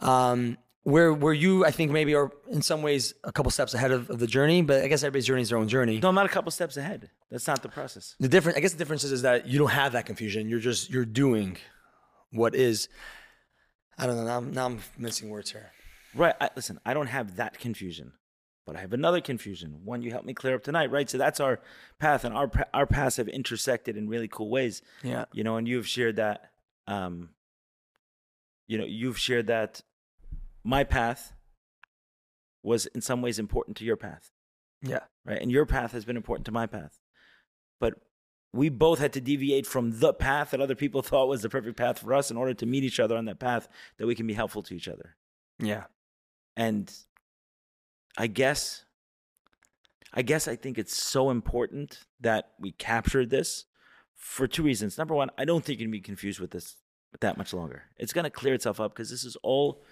[0.00, 3.92] um, where where you I think maybe are in some ways a couple steps ahead
[3.92, 6.00] of, of the journey, but I guess everybody's journey is their own journey.
[6.00, 7.08] No, I'm not a couple steps ahead.
[7.30, 8.16] That's not the process.
[8.18, 10.48] The difference, I guess, the difference is, is that you don't have that confusion.
[10.48, 11.56] You're just you're doing
[12.32, 12.88] what is.
[13.96, 14.24] I don't know.
[14.24, 15.70] Now I'm, now I'm missing words here.
[16.14, 16.34] Right.
[16.40, 18.12] I, listen, I don't have that confusion,
[18.66, 19.80] but I have another confusion.
[19.84, 21.08] One you helped me clear up tonight, right?
[21.10, 21.60] So that's our
[21.98, 24.82] path, and our our paths have intersected in really cool ways.
[25.02, 25.24] Yeah.
[25.32, 26.50] You know, and you've shared that.
[26.86, 27.30] Um,
[28.68, 29.82] you know, you've shared that
[30.64, 31.32] my path
[32.62, 34.30] was in some ways important to your path,
[34.82, 35.00] Yeah.
[35.24, 35.40] right?
[35.42, 36.98] And your path has been important to my path,
[37.80, 37.94] but
[38.52, 41.76] we both had to deviate from the path that other people thought was the perfect
[41.76, 43.68] path for us in order to meet each other on that path
[43.98, 45.16] that we can be helpful to each other.
[45.58, 45.84] Yeah.
[46.56, 46.92] And
[48.16, 48.84] I guess,
[50.12, 53.64] I guess I think it's so important that we captured this
[54.14, 54.98] for two reasons.
[54.98, 56.76] Number one, I don't think you can be confused with this
[57.20, 57.84] that much longer.
[57.98, 59.82] It's going to clear itself up because this is all,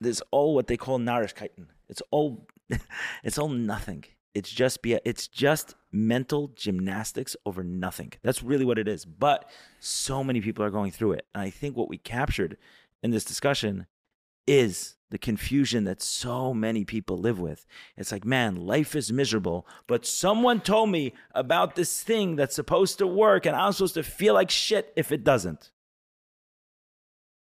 [0.00, 1.66] this is all what they call Narishkeiten.
[1.88, 2.46] It's all,
[3.24, 4.04] it's all nothing.
[4.32, 8.12] It's just be, it's just mental gymnastics over nothing.
[8.22, 9.04] That's really what it is.
[9.04, 9.50] But
[9.80, 12.56] so many people are going through it, and I think what we captured
[13.02, 13.86] in this discussion
[14.46, 17.66] is the confusion that so many people live with.
[17.96, 22.98] It's like, man, life is miserable, but someone told me about this thing that's supposed
[22.98, 25.70] to work, and I'm supposed to feel like shit if it doesn't.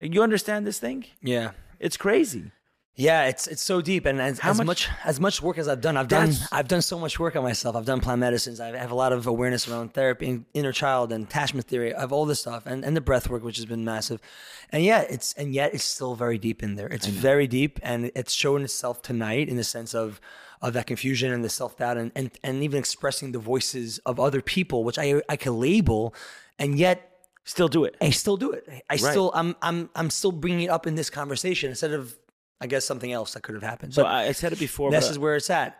[0.01, 1.05] You understand this thing?
[1.21, 1.51] Yeah.
[1.79, 2.51] It's crazy.
[2.95, 5.81] Yeah, it's it's so deep, and as, as much- much, as much work as I've
[5.81, 7.75] done, I've done I've done so much work on myself.
[7.75, 8.59] I've done plant medicines.
[8.59, 11.95] I have a lot of awareness around therapy, and inner child, and attachment theory.
[11.95, 14.21] I have all this stuff, and, and the breath work, which has been massive.
[14.69, 16.87] And yet, it's and yet it's still very deep in there.
[16.87, 20.21] It's very deep, and it's showing itself tonight in the sense of
[20.61, 24.19] of that confusion and the self doubt, and, and and even expressing the voices of
[24.19, 26.13] other people, which I I can label,
[26.59, 27.09] and yet
[27.45, 27.97] Still do it.
[27.99, 28.65] I still do it.
[28.89, 32.17] I still I'm I'm I'm still bringing it up in this conversation instead of
[32.63, 33.93] I guess something else that could have happened.
[33.93, 34.89] So But I, said it before.
[34.89, 35.77] this is where it's at.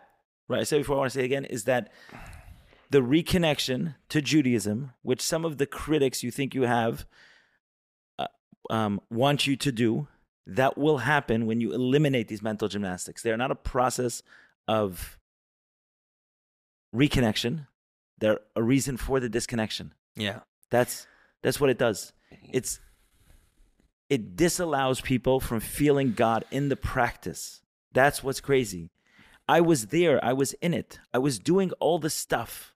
[0.48, 0.60] Right.
[0.60, 1.90] I said before, I want to say again is that
[2.90, 7.06] the reconnection to Judaism, which some of the critics you think you have
[8.18, 8.26] uh,
[8.68, 10.08] um, want you to do,
[10.46, 13.22] that will happen when you eliminate these mental gymnastics.
[13.22, 14.22] They are not a process
[14.68, 15.18] of
[16.94, 17.66] reconnection;
[18.18, 19.94] they're a reason for the disconnection.
[20.16, 20.40] Yeah.
[20.70, 21.06] That's
[21.42, 22.12] that's what it does.
[22.52, 22.78] It's
[24.08, 27.62] it disallows people from feeling God in the practice.
[27.92, 28.90] That's what's crazy.
[29.48, 30.24] I was there.
[30.24, 30.98] I was in it.
[31.12, 32.74] I was doing all the stuff.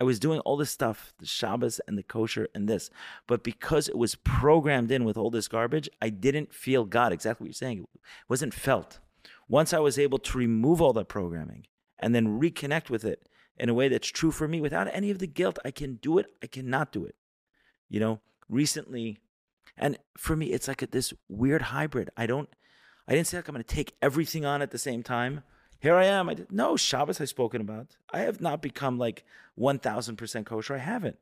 [0.00, 2.88] I was doing all this stuff, the Shabbos and the kosher and this.
[3.26, 7.12] But because it was programmed in with all this garbage, I didn't feel God.
[7.12, 7.78] Exactly what you're saying.
[7.80, 9.00] It wasn't felt.
[9.48, 11.66] Once I was able to remove all that programming
[11.98, 15.18] and then reconnect with it in a way that's true for me without any of
[15.18, 16.26] the guilt, I can do it.
[16.42, 17.16] I cannot do it.
[17.88, 19.18] You know, recently,
[19.78, 22.10] and for me, it's like a, this weird hybrid.
[22.16, 22.48] I don't,
[23.06, 25.42] I didn't say like I'm going to take everything on at the same time.
[25.80, 26.28] Here I am.
[26.28, 27.96] I did, no Shabbos I've spoken about.
[28.12, 29.24] I have not become like
[29.58, 30.74] 1000% kosher.
[30.74, 31.18] I haven't.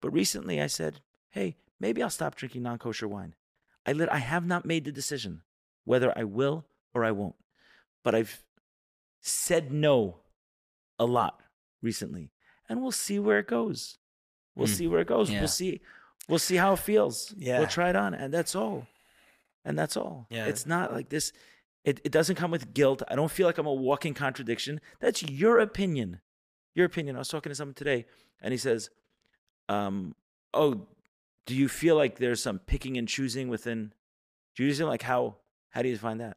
[0.00, 1.00] But recently I said,
[1.30, 3.34] hey, maybe I'll stop drinking non kosher wine.
[3.86, 5.42] I, lit, I have not made the decision
[5.84, 7.34] whether I will or I won't.
[8.04, 8.42] But I've
[9.20, 10.20] said no
[10.98, 11.40] a lot
[11.82, 12.30] recently.
[12.68, 13.98] And we'll see where it goes.
[14.54, 14.74] We'll Hmm.
[14.74, 15.30] see where it goes.
[15.30, 15.40] Yeah.
[15.40, 15.80] We'll see.
[16.30, 17.34] We'll see how it feels.
[17.36, 17.58] Yeah.
[17.58, 18.14] We'll try it on.
[18.14, 18.86] And that's all.
[19.64, 20.26] And that's all.
[20.30, 20.46] Yeah.
[20.46, 21.32] It's not like this.
[21.84, 23.02] It, it doesn't come with guilt.
[23.08, 24.80] I don't feel like I'm a walking contradiction.
[25.00, 26.20] That's your opinion.
[26.74, 27.16] Your opinion.
[27.16, 28.06] I was talking to someone today,
[28.40, 28.90] and he says,
[29.68, 30.14] um,
[30.54, 30.86] "Oh,
[31.46, 33.92] do you feel like there's some picking and choosing within
[34.54, 34.86] Judaism?
[34.88, 35.36] Like how
[35.70, 36.36] how do you define that?"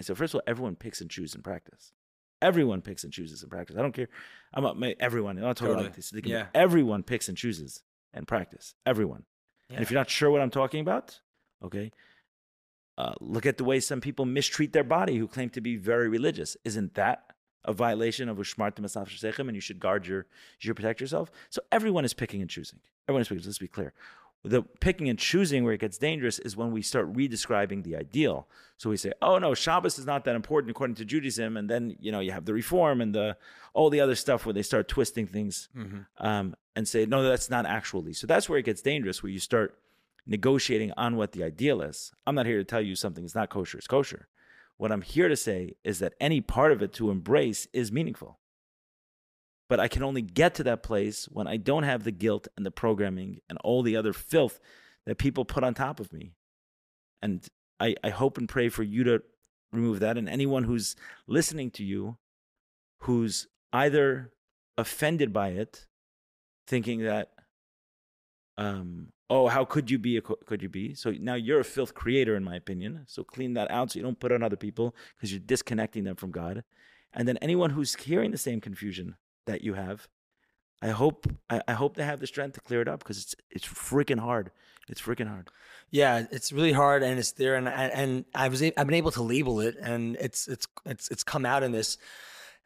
[0.00, 1.92] I said, first of all, everyone picks and chooses in practice.
[2.40, 3.76] Everyone picks and chooses in practice.
[3.76, 4.08] I don't care.
[4.52, 5.36] I'm not my, everyone.
[5.36, 5.86] I'm not talking Totally.
[5.86, 6.12] about this.
[6.24, 6.46] Yeah.
[6.54, 7.82] Everyone picks and chooses
[8.14, 8.74] in practice.
[8.86, 9.24] Everyone.
[9.70, 11.18] And if you're not sure what I'm talking about,
[11.64, 11.92] okay,
[12.98, 16.08] uh, look at the way some people mistreat their body who claim to be very
[16.08, 16.56] religious.
[16.64, 17.24] Isn't that
[17.64, 21.30] a violation of Ushmartim Asaf Shesechem and you should guard your, you should protect yourself?
[21.48, 22.80] So everyone is picking and choosing.
[23.08, 23.44] Everyone is picking.
[23.44, 23.94] Let's be clear.
[24.44, 28.48] The picking and choosing where it gets dangerous is when we start redescribing the ideal.
[28.76, 31.56] So we say, oh no, Shabbos is not that important according to Judaism.
[31.56, 33.36] And then, you know, you have the reform and the
[33.72, 35.68] all the other stuff where they start twisting things
[36.18, 38.12] um, and say, no, that's not actually.
[38.14, 39.78] So that's where it gets dangerous, where you start
[40.26, 42.12] negotiating on what the ideal is.
[42.26, 44.28] I'm not here to tell you something is not kosher, it's kosher.
[44.76, 48.38] What I'm here to say is that any part of it to embrace is meaningful.
[49.72, 52.66] But I can only get to that place when I don't have the guilt and
[52.66, 54.60] the programming and all the other filth
[55.06, 56.34] that people put on top of me.
[57.22, 57.42] And
[57.80, 59.22] I, I hope and pray for you to
[59.72, 60.18] remove that.
[60.18, 60.94] And anyone who's
[61.26, 62.18] listening to you
[62.98, 64.34] who's either
[64.76, 65.86] offended by it,
[66.66, 67.30] thinking that,
[68.58, 70.18] um, oh, how could you be?
[70.18, 70.94] A, co- could you be?
[70.94, 73.04] So now you're a filth creator, in my opinion.
[73.06, 76.16] So clean that out so you don't put on other people because you're disconnecting them
[76.16, 76.62] from God.
[77.14, 79.16] And then anyone who's hearing the same confusion
[79.46, 80.08] that you have,
[80.82, 83.34] I hope I, I hope they have the strength to clear it up because it's
[83.50, 84.50] it's freaking hard.
[84.88, 85.48] It's freaking hard.
[85.90, 89.22] Yeah, it's really hard, and it's there, and and I was I've been able to
[89.22, 91.98] label it, and it's it's it's it's come out in this,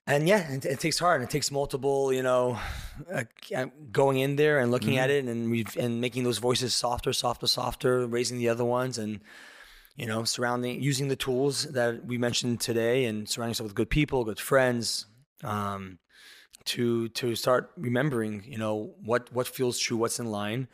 [0.07, 1.21] and yeah, it, it takes hard.
[1.21, 2.59] and It takes multiple, you know,
[3.13, 3.25] uh,
[3.93, 7.47] going in there and looking at it, and we and making those voices softer, softer,
[7.47, 9.21] softer, raising the other ones, and
[9.97, 13.91] you know, surrounding using the tools that we mentioned today, and surrounding yourself with good
[13.91, 15.07] people, good friends.
[15.45, 15.99] Um,
[16.67, 20.69] to to start remembering, you know, what what feels true, what's in line,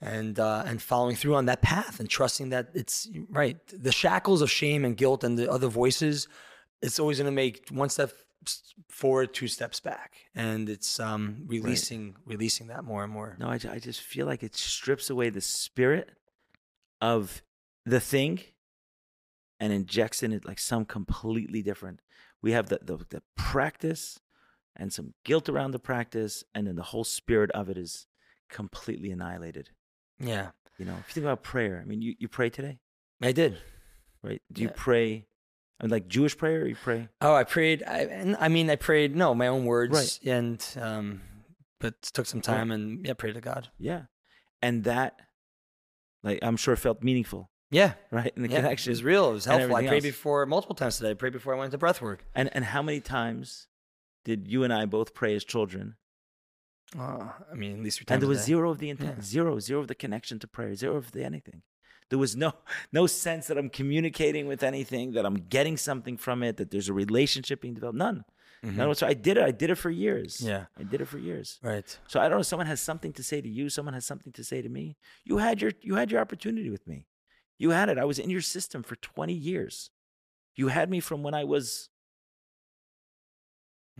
[0.00, 3.58] and uh, and following through on that path and trusting that it's right.
[3.68, 6.28] The shackles of shame and guilt and the other voices,
[6.82, 8.12] it's always going to make one step
[8.88, 13.36] forward, two steps back, and it's um, releasing releasing that more and more.
[13.38, 16.10] No, I, I just feel like it strips away the spirit
[17.00, 17.42] of
[17.84, 18.40] the thing
[19.58, 22.00] and injects in it like some completely different.
[22.42, 24.18] We have the, the, the practice
[24.76, 28.06] and some guilt around the practice, and then the whole spirit of it is
[28.48, 29.70] completely annihilated.
[30.18, 32.78] Yeah, You know, if you think about prayer, I mean, you, you pray today,
[33.22, 33.58] I did.
[34.22, 34.40] right?
[34.52, 35.26] Do you pray,
[35.80, 37.08] I mean, like Jewish prayer, or you pray?
[37.20, 37.82] Oh, I prayed.
[37.86, 39.16] I, and I mean, I prayed.
[39.16, 40.32] No, my own words, Right.
[40.32, 41.22] and um,
[41.80, 43.68] but took some time, and yeah, pray to God.
[43.78, 44.02] Yeah.
[44.62, 45.16] And that,
[46.22, 48.32] like, I'm sure felt meaningful, Yeah, right?
[48.36, 48.90] In the yeah, connection.
[48.90, 49.30] it was real.
[49.30, 49.74] It was helpful.
[49.74, 50.02] I prayed else.
[50.04, 51.10] before multiple times today.
[51.10, 52.24] I prayed before I went to breath work.
[52.34, 53.66] And and how many times
[54.24, 55.96] did you and I both pray as children?
[56.98, 58.10] Uh, I mean, at least times.
[58.10, 59.22] And there was zero of the intent, Yeah.
[59.24, 61.62] zero, zero of the connection to prayer, zero of the anything.
[62.10, 62.52] There was no
[62.92, 66.90] no sense that I'm communicating with anything, that I'm getting something from it, that there's
[66.90, 67.96] a relationship being developed.
[67.96, 68.24] None.
[68.64, 69.10] None whatsoever.
[69.10, 69.42] I did it.
[69.42, 70.36] I did it for years.
[70.36, 70.48] Mm-hmm.
[70.48, 70.64] Yeah.
[70.78, 71.58] I did it for years.
[71.62, 71.98] Right.
[72.06, 72.42] So I don't know.
[72.42, 73.68] Someone has something to say to you.
[73.70, 74.96] Someone has something to say to me.
[75.24, 77.06] You had your you had your opportunity with me.
[77.58, 77.96] You had it.
[77.98, 79.90] I was in your system for 20 years.
[80.54, 81.88] You had me from when I was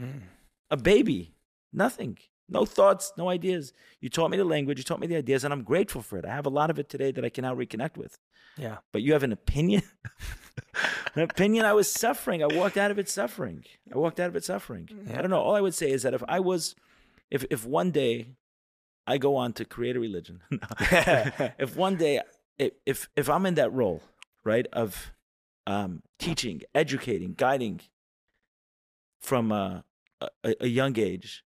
[0.01, 0.23] Mm.
[0.71, 1.35] a baby.
[1.73, 2.19] Nothing.
[2.49, 3.73] No thoughts, no ideas.
[4.01, 6.25] You taught me the language, you taught me the ideas, and I'm grateful for it.
[6.27, 8.19] I have a lot of it today that I can now reconnect with.
[8.59, 8.79] Yeah.
[8.93, 9.83] But you have an opinion?
[11.15, 12.43] an opinion I was suffering.
[12.43, 13.65] I walked out of it suffering.
[13.93, 14.89] I walked out of it suffering.
[15.11, 15.41] I don't know.
[15.41, 16.75] All I would say is that if I was
[17.31, 18.37] if if one day
[19.07, 20.43] I go on to create a religion,
[21.59, 22.21] if one day
[22.59, 24.03] if if I'm in that role,
[24.45, 25.13] right, of
[25.67, 27.81] um, teaching, educating, guiding
[29.23, 29.85] from a,
[30.21, 31.45] a, a young age,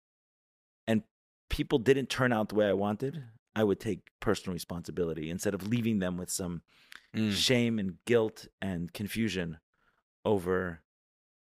[0.87, 1.03] and
[1.51, 3.23] people didn't turn out the way I wanted,
[3.57, 6.63] I would take personal responsibility instead of leaving them with some
[7.15, 7.31] Mm.
[7.31, 9.59] shame and guilt and confusion
[10.25, 10.83] over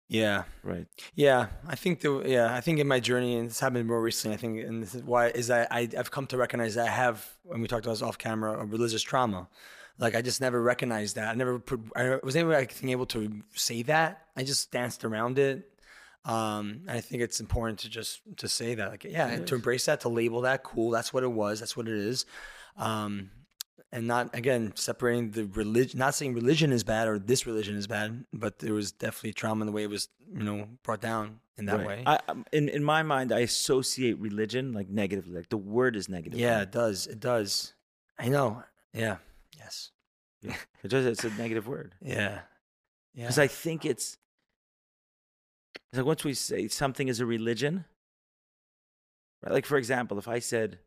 [0.08, 0.44] Yeah.
[0.62, 0.86] right.
[1.16, 4.34] Yeah, I think the yeah, I think in my journey, and this happened more recently.
[4.36, 6.90] I think, and this is why is that I I've come to recognize that I
[6.92, 9.48] have when we talked about this off camera a religious trauma.
[9.98, 11.28] Like I just never recognized that.
[11.28, 11.80] I never put.
[11.96, 14.28] I was never like able to say that.
[14.36, 15.68] I just danced around it.
[16.24, 20.00] Um, I think it's important to just to say that, like, yeah, to embrace that,
[20.00, 20.90] to label that, cool.
[20.90, 21.60] That's what it was.
[21.60, 22.26] That's what it is.
[22.76, 23.30] Um,
[23.90, 25.98] and not again separating the religion.
[25.98, 29.62] Not saying religion is bad or this religion is bad, but there was definitely trauma
[29.62, 31.86] in the way it was, you know, brought down in that Right.
[31.86, 32.02] way.
[32.06, 35.34] I, um, in in my mind, I associate religion like negatively.
[35.36, 36.38] Like the word is negative.
[36.38, 37.06] yeah, it does.
[37.06, 37.72] It does.
[38.18, 38.62] I know.
[38.92, 39.16] Yeah.
[39.56, 39.90] Yes.
[40.42, 40.56] yeah.
[40.82, 42.40] It just it's a negative word Yeah.
[43.14, 43.24] Yeah.
[43.24, 44.18] because I think it's
[45.74, 47.84] it's like once we say something is a religion,
[49.42, 49.52] right?
[49.52, 50.78] Like for example, if I said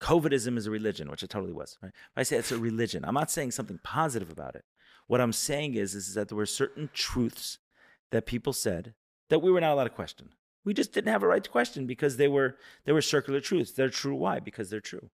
[0.00, 1.92] COVIDism is a religion, which it totally was, right?
[1.94, 4.64] If I say it's a religion, I'm not saying something positive about it.
[5.06, 7.58] What I'm saying is, is that there were certain truths
[8.10, 8.94] that people said
[9.30, 10.30] that we were not allowed to question.
[10.64, 13.72] We just didn't have a right to question because they were they were circular truths.
[13.72, 14.14] They're true.
[14.14, 14.38] Why?
[14.38, 15.10] Because they're true.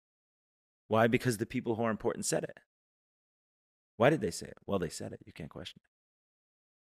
[0.87, 1.07] Why?
[1.07, 2.59] Because the people who are important said it.
[3.97, 4.57] Why did they say it?
[4.65, 5.19] Well, they said it.
[5.25, 5.94] You can't question it.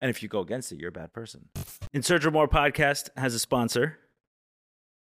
[0.00, 1.48] And if you go against it, you're a bad person.
[1.92, 3.98] In Search of More podcast has a sponsor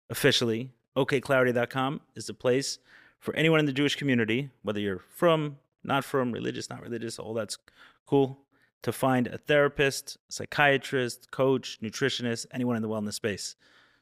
[0.10, 0.72] officially.
[0.95, 2.80] OKClarity.com is the place
[3.20, 7.34] for anyone in the Jewish community, whether you're from, not from, religious, not religious, all
[7.34, 7.57] that's
[8.06, 8.40] cool,
[8.84, 13.56] to find a therapist, psychiatrist, coach, nutritionist, anyone in the wellness space.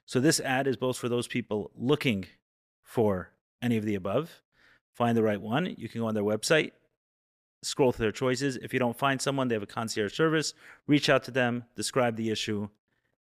[0.06, 2.26] So this ad is both for those people looking
[2.84, 3.30] for
[3.62, 4.42] any of the above,
[4.92, 5.74] find the right one.
[5.78, 6.72] You can go on their website,
[7.64, 8.58] scroll through their choices.
[8.58, 10.54] If you don't find someone, they have a concierge service.
[10.88, 12.70] Reach out to them, describe the issue,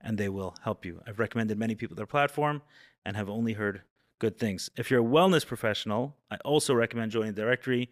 [0.00, 1.00] and they will help you.
[1.06, 2.62] I've recommended many people their platform
[3.04, 3.82] and have only heard
[4.18, 4.70] good things.
[4.76, 7.90] If you're a wellness professional, I also recommend joining the directory.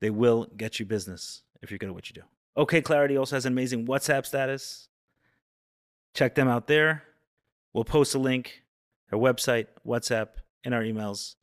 [0.00, 2.22] They will get you business if you're good at what you do.
[2.56, 4.88] OK Clarity also has an amazing WhatsApp status.
[6.14, 7.04] Check them out there.
[7.72, 8.62] We'll post a link,
[9.10, 10.28] their website, WhatsApp,
[10.64, 11.36] in our emails,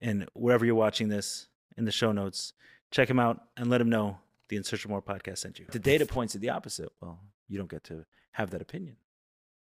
[0.00, 2.54] and wherever you're watching this in the show notes.
[2.90, 4.18] Check him out and let him know
[4.48, 5.66] the In Search of More podcast sent you.
[5.70, 6.90] The data points to the opposite.
[7.00, 8.96] Well, you don't get to have that opinion.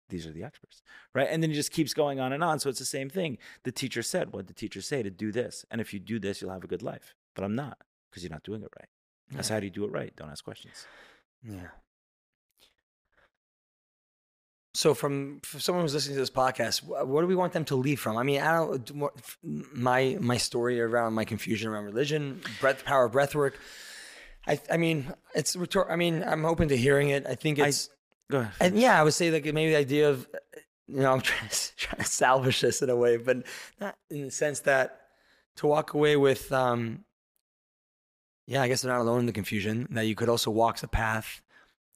[0.09, 0.81] These are the experts,
[1.13, 1.27] right?
[1.29, 2.59] And then it just keeps going on and on.
[2.59, 3.37] So it's the same thing.
[3.63, 5.03] The teacher said, what did the teacher say?
[5.03, 5.65] To do this.
[5.69, 7.13] And if you do this, you'll have a good life.
[7.35, 7.77] But I'm not
[8.09, 8.87] because you're not doing it right.
[9.31, 10.15] That's how do you do it right.
[10.15, 10.85] Don't ask questions.
[11.43, 11.67] Yeah.
[14.77, 17.65] So, from for someone who's listening to this podcast, wh- what do we want them
[17.65, 18.15] to leave from?
[18.15, 18.85] I mean, I don't.
[18.85, 19.09] do
[19.73, 23.57] My my story around my confusion around religion, breath, power of breath work.
[24.45, 27.25] I I mean, it's rhetor- I mean, I'm open to hearing it.
[27.25, 27.89] I think I- it's
[28.29, 28.53] Go ahead.
[28.61, 30.27] and yeah, I would say like maybe the idea of
[30.87, 33.37] you know I'm trying to, trying to salvage this in a way, but
[33.81, 34.99] not in the sense that
[35.55, 37.03] to walk away with um
[38.45, 39.87] yeah, I guess they're not alone in the confusion.
[39.89, 41.41] That you could also walk the path,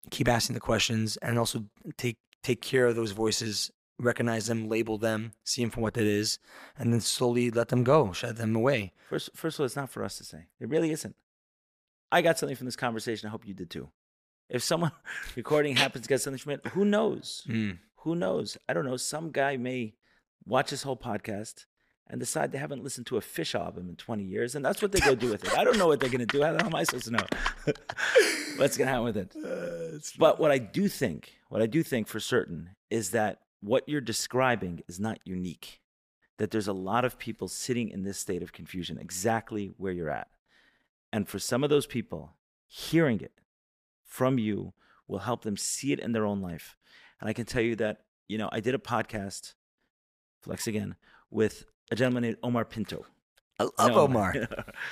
[0.10, 1.66] keep asking the questions, and also
[1.98, 6.08] take take care of those voices, recognize them, label them, see them for what it
[6.08, 6.40] is,
[6.78, 8.94] and then slowly let them go, shed them away.
[9.10, 10.48] First, first of all, it's not for us to say.
[10.60, 11.16] It really isn't.
[12.12, 13.28] I got something from this conversation.
[13.28, 13.90] I hope you did too.
[14.50, 14.92] If someone
[15.36, 17.44] recording happens to get something from it, who knows?
[17.46, 17.72] Hmm.
[17.98, 18.58] Who knows?
[18.68, 18.98] I don't know.
[18.98, 19.94] Some guy may
[20.46, 21.66] watch this whole podcast
[22.08, 24.92] and decide they haven't listened to a Phish album in 20 years, and that's what
[24.92, 25.58] they go do with it.
[25.58, 26.44] I don't know what they're going to do.
[26.44, 27.26] How the hell am I supposed to know
[28.58, 29.36] what's going to happen with it?
[29.36, 33.88] Uh, but what I do think, what I do think for certain is that what
[33.88, 35.80] you're describing is not unique.
[36.38, 40.10] That there's a lot of people sitting in this state of confusion, exactly where you're
[40.10, 40.28] at.
[41.14, 42.36] And for some of those people,
[42.68, 43.34] hearing it
[44.04, 44.74] from you
[45.08, 46.76] will help them see it in their own life.
[47.20, 49.54] And I can tell you that, you know, I did a podcast,
[50.42, 50.96] flex again,
[51.30, 53.06] with a gentleman named Omar Pinto.
[53.60, 54.34] I love know Omar.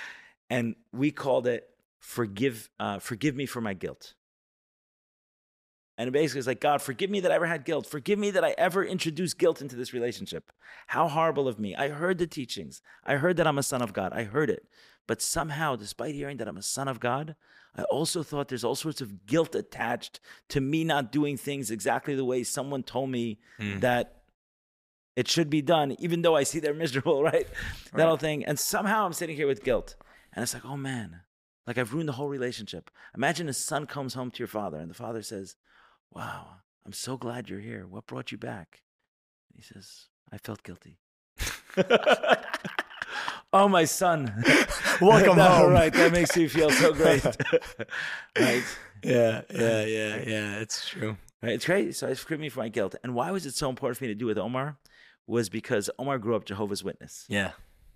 [0.49, 1.67] and we called it
[1.99, 4.13] "Forgive, uh, Forgive Me for My Guilt."
[5.97, 7.85] And it basically is like, God, forgive me that I ever had guilt.
[7.85, 10.49] Forgive me that I ever introduced guilt into this relationship.
[10.87, 11.75] How horrible of me.
[11.75, 12.81] I heard the teachings.
[13.03, 14.13] I heard that I'm a son of God.
[14.13, 14.65] I heard it.
[15.07, 17.35] But somehow, despite hearing that I'm a son of God,
[17.75, 22.15] I also thought there's all sorts of guilt attached to me not doing things exactly
[22.15, 23.39] the way someone told me
[23.79, 24.18] that
[25.19, 27.47] It should be done, even though I see they're miserable, right?
[27.91, 28.07] That Right.
[28.07, 28.45] whole thing.
[28.45, 29.95] And somehow I'm sitting here with guilt.
[30.33, 31.21] And it's like, oh man,
[31.67, 32.89] like I've ruined the whole relationship.
[33.15, 35.55] Imagine a son comes home to your father and the father says,
[36.11, 36.41] Wow,
[36.85, 37.85] I'm so glad you're here.
[37.85, 38.81] What brought you back?
[39.49, 40.99] And He says, I felt guilty.
[43.53, 44.33] oh, my son.
[45.01, 45.71] Welcome That- home.
[45.71, 45.93] Right.
[45.93, 47.23] That makes me feel so great.
[48.39, 48.63] right.
[49.03, 50.59] Yeah, yeah, yeah, yeah.
[50.59, 51.17] It's true.
[51.41, 51.53] Right.
[51.53, 51.91] It's crazy.
[51.93, 52.95] So it's forgive me for my guilt.
[53.03, 54.77] And why was it so important for me to do with Omar?
[55.29, 57.25] Was because Omar grew up Jehovah's Witness.
[57.29, 57.51] Yeah.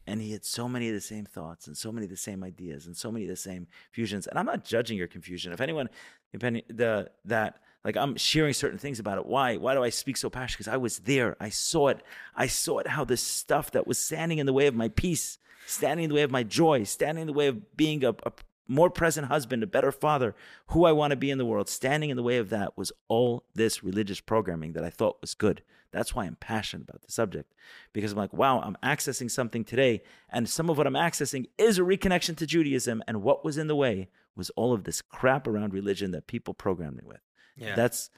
[0.06, 2.44] and he had so many of the same thoughts and so many of the same
[2.44, 4.28] ideas and so many of the same fusions.
[4.28, 5.52] And I'm not judging your confusion.
[5.54, 5.90] If anyone,
[6.32, 9.26] depending the that like I'm sharing certain things about it.
[9.26, 9.58] Why?
[9.58, 10.64] Why do I speak so passionately?
[10.64, 11.36] Because I was there.
[11.40, 12.02] I saw it.
[12.36, 12.88] I saw it.
[12.88, 16.16] How this stuff that was standing in the way of my peace, standing in the
[16.16, 18.32] way of my joy, standing in the way of being a, a
[18.68, 20.36] more present husband, a better father,
[20.68, 22.92] who I want to be in the world, standing in the way of that was
[23.08, 25.62] all this religious programming that I thought was good.
[25.92, 27.54] That's why I'm passionate about the subject
[27.94, 30.02] because I'm like, wow, I'm accessing something today.
[30.30, 33.04] And some of what I'm accessing is a reconnection to Judaism.
[33.08, 36.56] And what was in the way was all of this crap around religion that people
[36.56, 37.22] programmed me with.
[37.56, 37.76] Yeah.
[37.76, 38.10] That's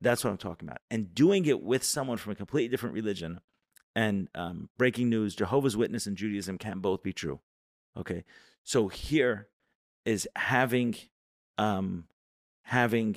[0.00, 0.80] that's what I'm talking about.
[0.90, 3.40] And doing it with someone from a completely different religion
[3.96, 7.40] and um, breaking news, Jehovah's Witness and Judaism can both be true.
[7.96, 8.24] Okay.
[8.62, 9.48] So here
[10.12, 10.94] is having
[11.58, 12.04] um
[12.62, 13.16] having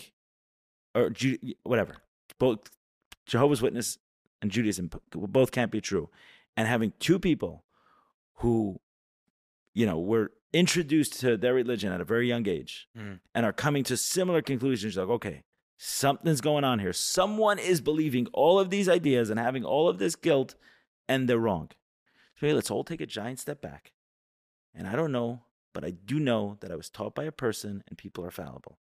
[0.96, 1.96] or Ju- whatever.
[2.40, 2.62] Both
[3.26, 3.98] Jehovah's Witness
[4.42, 6.10] and Judaism both can't be true.
[6.58, 7.64] And having two people
[8.42, 8.80] who,
[9.74, 13.20] you know, were introduced to their religion at a very young age Mm.
[13.34, 15.44] and are coming to similar conclusions like, okay,
[15.78, 16.94] something's going on here.
[16.94, 20.56] Someone is believing all of these ideas and having all of this guilt,
[21.08, 21.70] and they're wrong.
[22.38, 23.92] So hey, let's all take a giant step back.
[24.76, 25.44] And I don't know,
[25.74, 28.80] but I do know that I was taught by a person and people are fallible.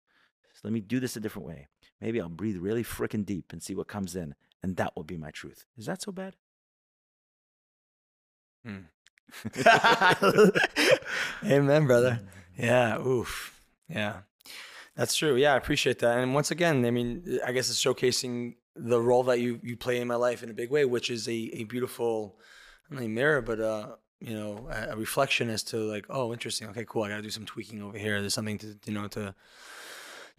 [0.54, 1.68] So let me do this a different way.
[2.00, 5.16] Maybe I'll breathe really freaking deep and see what comes in, and that will be
[5.16, 5.64] my truth.
[5.76, 6.36] Is that so bad?
[11.44, 12.20] Amen, brother.
[12.56, 12.98] Yeah.
[13.00, 13.60] Oof.
[13.88, 14.20] Yeah.
[14.96, 15.36] That's true.
[15.36, 16.18] Yeah, I appreciate that.
[16.18, 20.00] And once again, I mean, I guess it's showcasing the role that you you play
[20.00, 22.38] in my life in a big way, which is a, a beautiful,
[22.90, 26.68] not a mirror, but uh, you know, a, reflection as to like, oh, interesting.
[26.68, 27.04] Okay, cool.
[27.04, 28.20] I got to do some tweaking over here.
[28.20, 29.34] There's something to you know to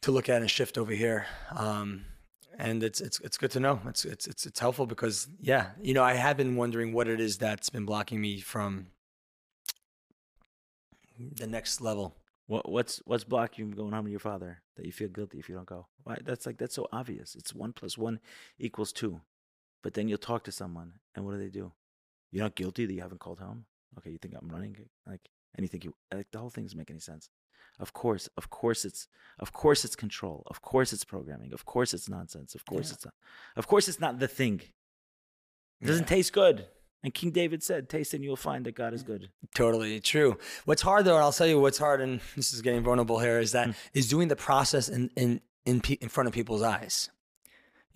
[0.02, 1.26] to look at and shift over here.
[1.56, 2.06] Um,
[2.58, 3.80] and it's it's it's good to know.
[3.86, 7.20] It's it's it's it's helpful because yeah, you know, I have been wondering what it
[7.20, 8.88] is that's been blocking me from
[11.20, 12.16] the next level.
[12.48, 15.38] What, what's what's blocking you from going home to your father that you feel guilty
[15.38, 15.88] if you don't go?
[16.04, 16.18] Why?
[16.24, 17.36] That's like that's so obvious.
[17.36, 18.20] It's one plus one
[18.58, 19.22] equals two,
[19.84, 21.74] but then you'll talk to someone, and what do they do?
[22.32, 23.66] You're not guilty that you haven't called home.
[23.98, 24.76] Okay, you think I'm running
[25.06, 25.22] like,
[25.56, 27.30] and you think you like the whole thing doesn't make any sense.
[27.80, 29.08] Of course, of course, it's
[29.40, 30.44] of course it's control.
[30.48, 31.54] Of course it's programming.
[31.54, 32.56] Of course it's nonsense.
[32.56, 32.94] Of course Yeah.
[32.96, 33.14] it's not.
[33.56, 34.62] Of course it's not the thing.
[35.82, 36.16] It doesn't Yeah.
[36.16, 36.68] taste good.
[37.04, 39.08] And King David said, "Taste and you'll find that God is mm.
[39.08, 40.38] good." Totally true.
[40.66, 43.40] What's hard though, and I'll tell you what's hard, and this is getting vulnerable here,
[43.40, 43.72] is that hmm.
[43.94, 47.10] is doing the process in in in, pe- in front of people's eyes.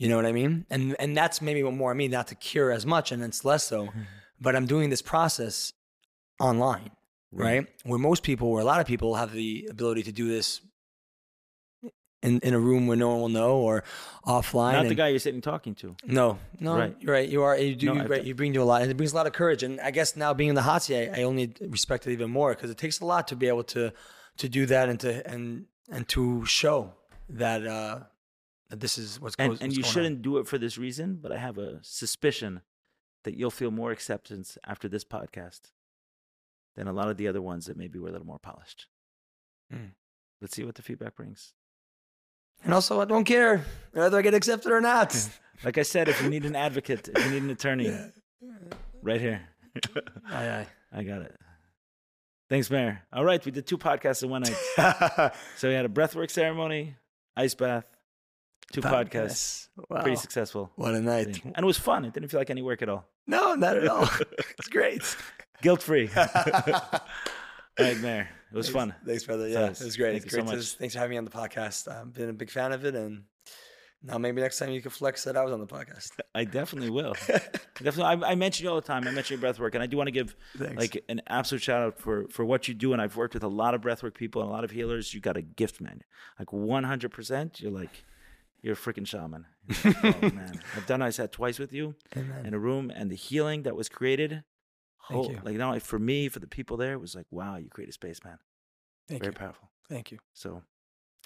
[0.02, 0.66] You know what I mean?
[0.72, 3.46] And and that's maybe what more I mean, not to cure as much, and it's
[3.46, 3.90] less so.
[4.42, 5.74] but I'm doing this process
[6.40, 6.90] online,
[7.32, 7.68] right?
[7.84, 10.62] Where most people, where a lot of people have the ability to do this
[12.24, 13.84] in in a room where no one will know or
[14.26, 14.74] offline.
[14.74, 15.96] Not the guy you're sitting talking to.
[16.06, 16.96] no, no, Right.
[17.00, 17.30] you're right.
[17.30, 17.56] You are.
[17.58, 17.86] You do.
[17.94, 19.62] No, you, right, you bring to a lot, and it brings a lot of courage.
[19.62, 22.30] And I guess now being in the hot seat, I, I only respect it even
[22.32, 23.92] more because it takes a lot to be able to
[24.38, 26.94] to do that and to and and to show
[27.30, 28.11] that uh that
[28.80, 31.32] this is what's and, goes, and what's you shouldn't do it for this reason but
[31.32, 32.62] i have a suspicion
[33.24, 35.72] that you'll feel more acceptance after this podcast
[36.76, 38.88] than a lot of the other ones that maybe were a little more polished.
[39.74, 39.92] Mm.
[40.42, 41.54] let's see what the feedback brings.
[42.64, 45.16] And also, I don't care whether I get accepted or not.
[45.64, 47.96] like i said if you need an advocate if you need an attorney
[49.02, 49.42] right here.
[50.30, 50.68] Aye, aye.
[50.92, 51.36] i got it.
[52.50, 53.04] Thanks Meir.
[53.14, 55.32] All right we did two podcasts in one night.
[55.58, 56.96] So we had a breathwork ceremony
[57.38, 57.86] ice bath
[58.72, 60.02] two podcasts Wow.
[60.02, 61.42] pretty successful What a night.
[61.44, 63.88] and it was fun it didn't feel like any work at all No, not at
[63.88, 64.08] all.
[64.60, 65.04] it's great.
[65.62, 66.26] guilt free all
[67.80, 69.48] right Meir it was fun Thanks, brother.
[69.48, 69.82] Yeah, Thanks.
[69.82, 70.12] it was great.
[70.12, 70.74] Thank It's you so great to- much.
[70.76, 71.88] thanks for having me on the podcast.
[71.88, 73.24] I've been a big fan of it, and
[74.04, 76.10] now maybe next time you can flex that I was on the podcast.
[76.36, 77.14] I definitely will.
[77.82, 79.08] definitely, I, I mention you all the time.
[79.08, 80.76] I mention your breathwork, and I do want to give Thanks.
[80.76, 82.92] like an absolute shout out for for what you do.
[82.92, 85.14] And I've worked with a lot of breathwork people and a lot of healers.
[85.14, 86.02] You got a gift, man.
[86.38, 87.62] Like one hundred percent.
[87.62, 88.04] You're like
[88.62, 89.46] you're a freaking shaman.
[89.84, 92.46] Like, oh, man, I've done I hat twice with you Amen.
[92.46, 94.44] in a room, and the healing that was created.
[95.10, 95.40] Thank oh, you.
[95.44, 98.24] Like not for me, for the people there, it was like, wow, you created space,
[98.24, 98.38] man.
[99.08, 99.32] Thank you.
[99.32, 99.40] Very you.
[99.40, 99.70] powerful.
[99.90, 100.20] Thank you.
[100.34, 100.64] So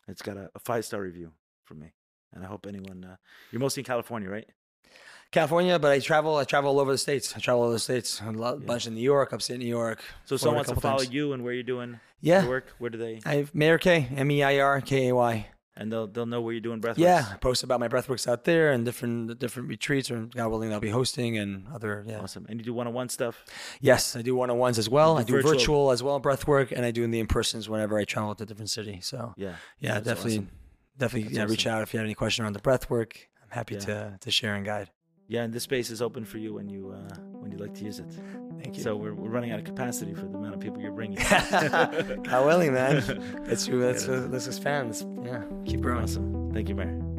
[0.08, 1.32] it's got a, a five star review
[1.64, 1.94] from me,
[2.34, 3.04] and I hope anyone.
[3.04, 3.16] Uh,
[3.52, 4.48] you're mostly in California, right?
[5.32, 6.38] California, but I travel.
[6.38, 7.34] I travel all over the states.
[7.36, 8.22] I travel all over the states.
[8.26, 10.00] A lot, bunch in New York, upstate New York.
[10.26, 11.14] So Florida someone wants to follow times.
[11.14, 12.42] you and where you're doing Yeah.
[12.42, 12.74] your work.
[12.78, 13.20] Where do they?
[13.26, 15.48] I have Meir Kay, M E I R K A Y.
[15.78, 16.98] And they'll they'll know where you're doing breath.
[16.98, 17.26] Yeah.
[17.34, 20.80] I post about my breathworks out there and different different retreats, or God willing, I'll
[20.80, 22.04] be hosting and other.
[22.08, 22.20] Yeah.
[22.22, 22.46] Awesome.
[22.48, 23.44] And you do one-on-one stuff.
[23.82, 25.18] Yes, I do one on ones as well.
[25.18, 25.52] I do virtual.
[25.52, 25.92] virtual.
[25.92, 28.70] as well, breathwork, and I do in the in persons whenever I travel to different
[28.70, 29.00] city.
[29.02, 29.56] So Yeah.
[29.80, 30.50] yeah, That's definitely, awesome.
[30.98, 31.46] definitely, That's yeah.
[31.54, 33.12] Reach out if you have any question around the breathwork.
[33.44, 33.80] I'm happy Yeah.
[33.82, 34.90] to to share and guide.
[35.28, 37.84] Yeah, and this space is open for you when you uh, when you like to
[37.84, 38.06] use it.
[38.64, 38.84] Thank you.
[38.84, 41.18] So we're, we're running out of capacity for the amount of people you're bringing.
[41.30, 43.04] God willing, man.
[43.48, 43.84] Let's do.
[43.84, 44.90] Let's let's expand.
[44.90, 46.04] Let's, yeah, keep growing.
[46.04, 46.52] awesome.
[46.54, 47.15] Thank you, Meir.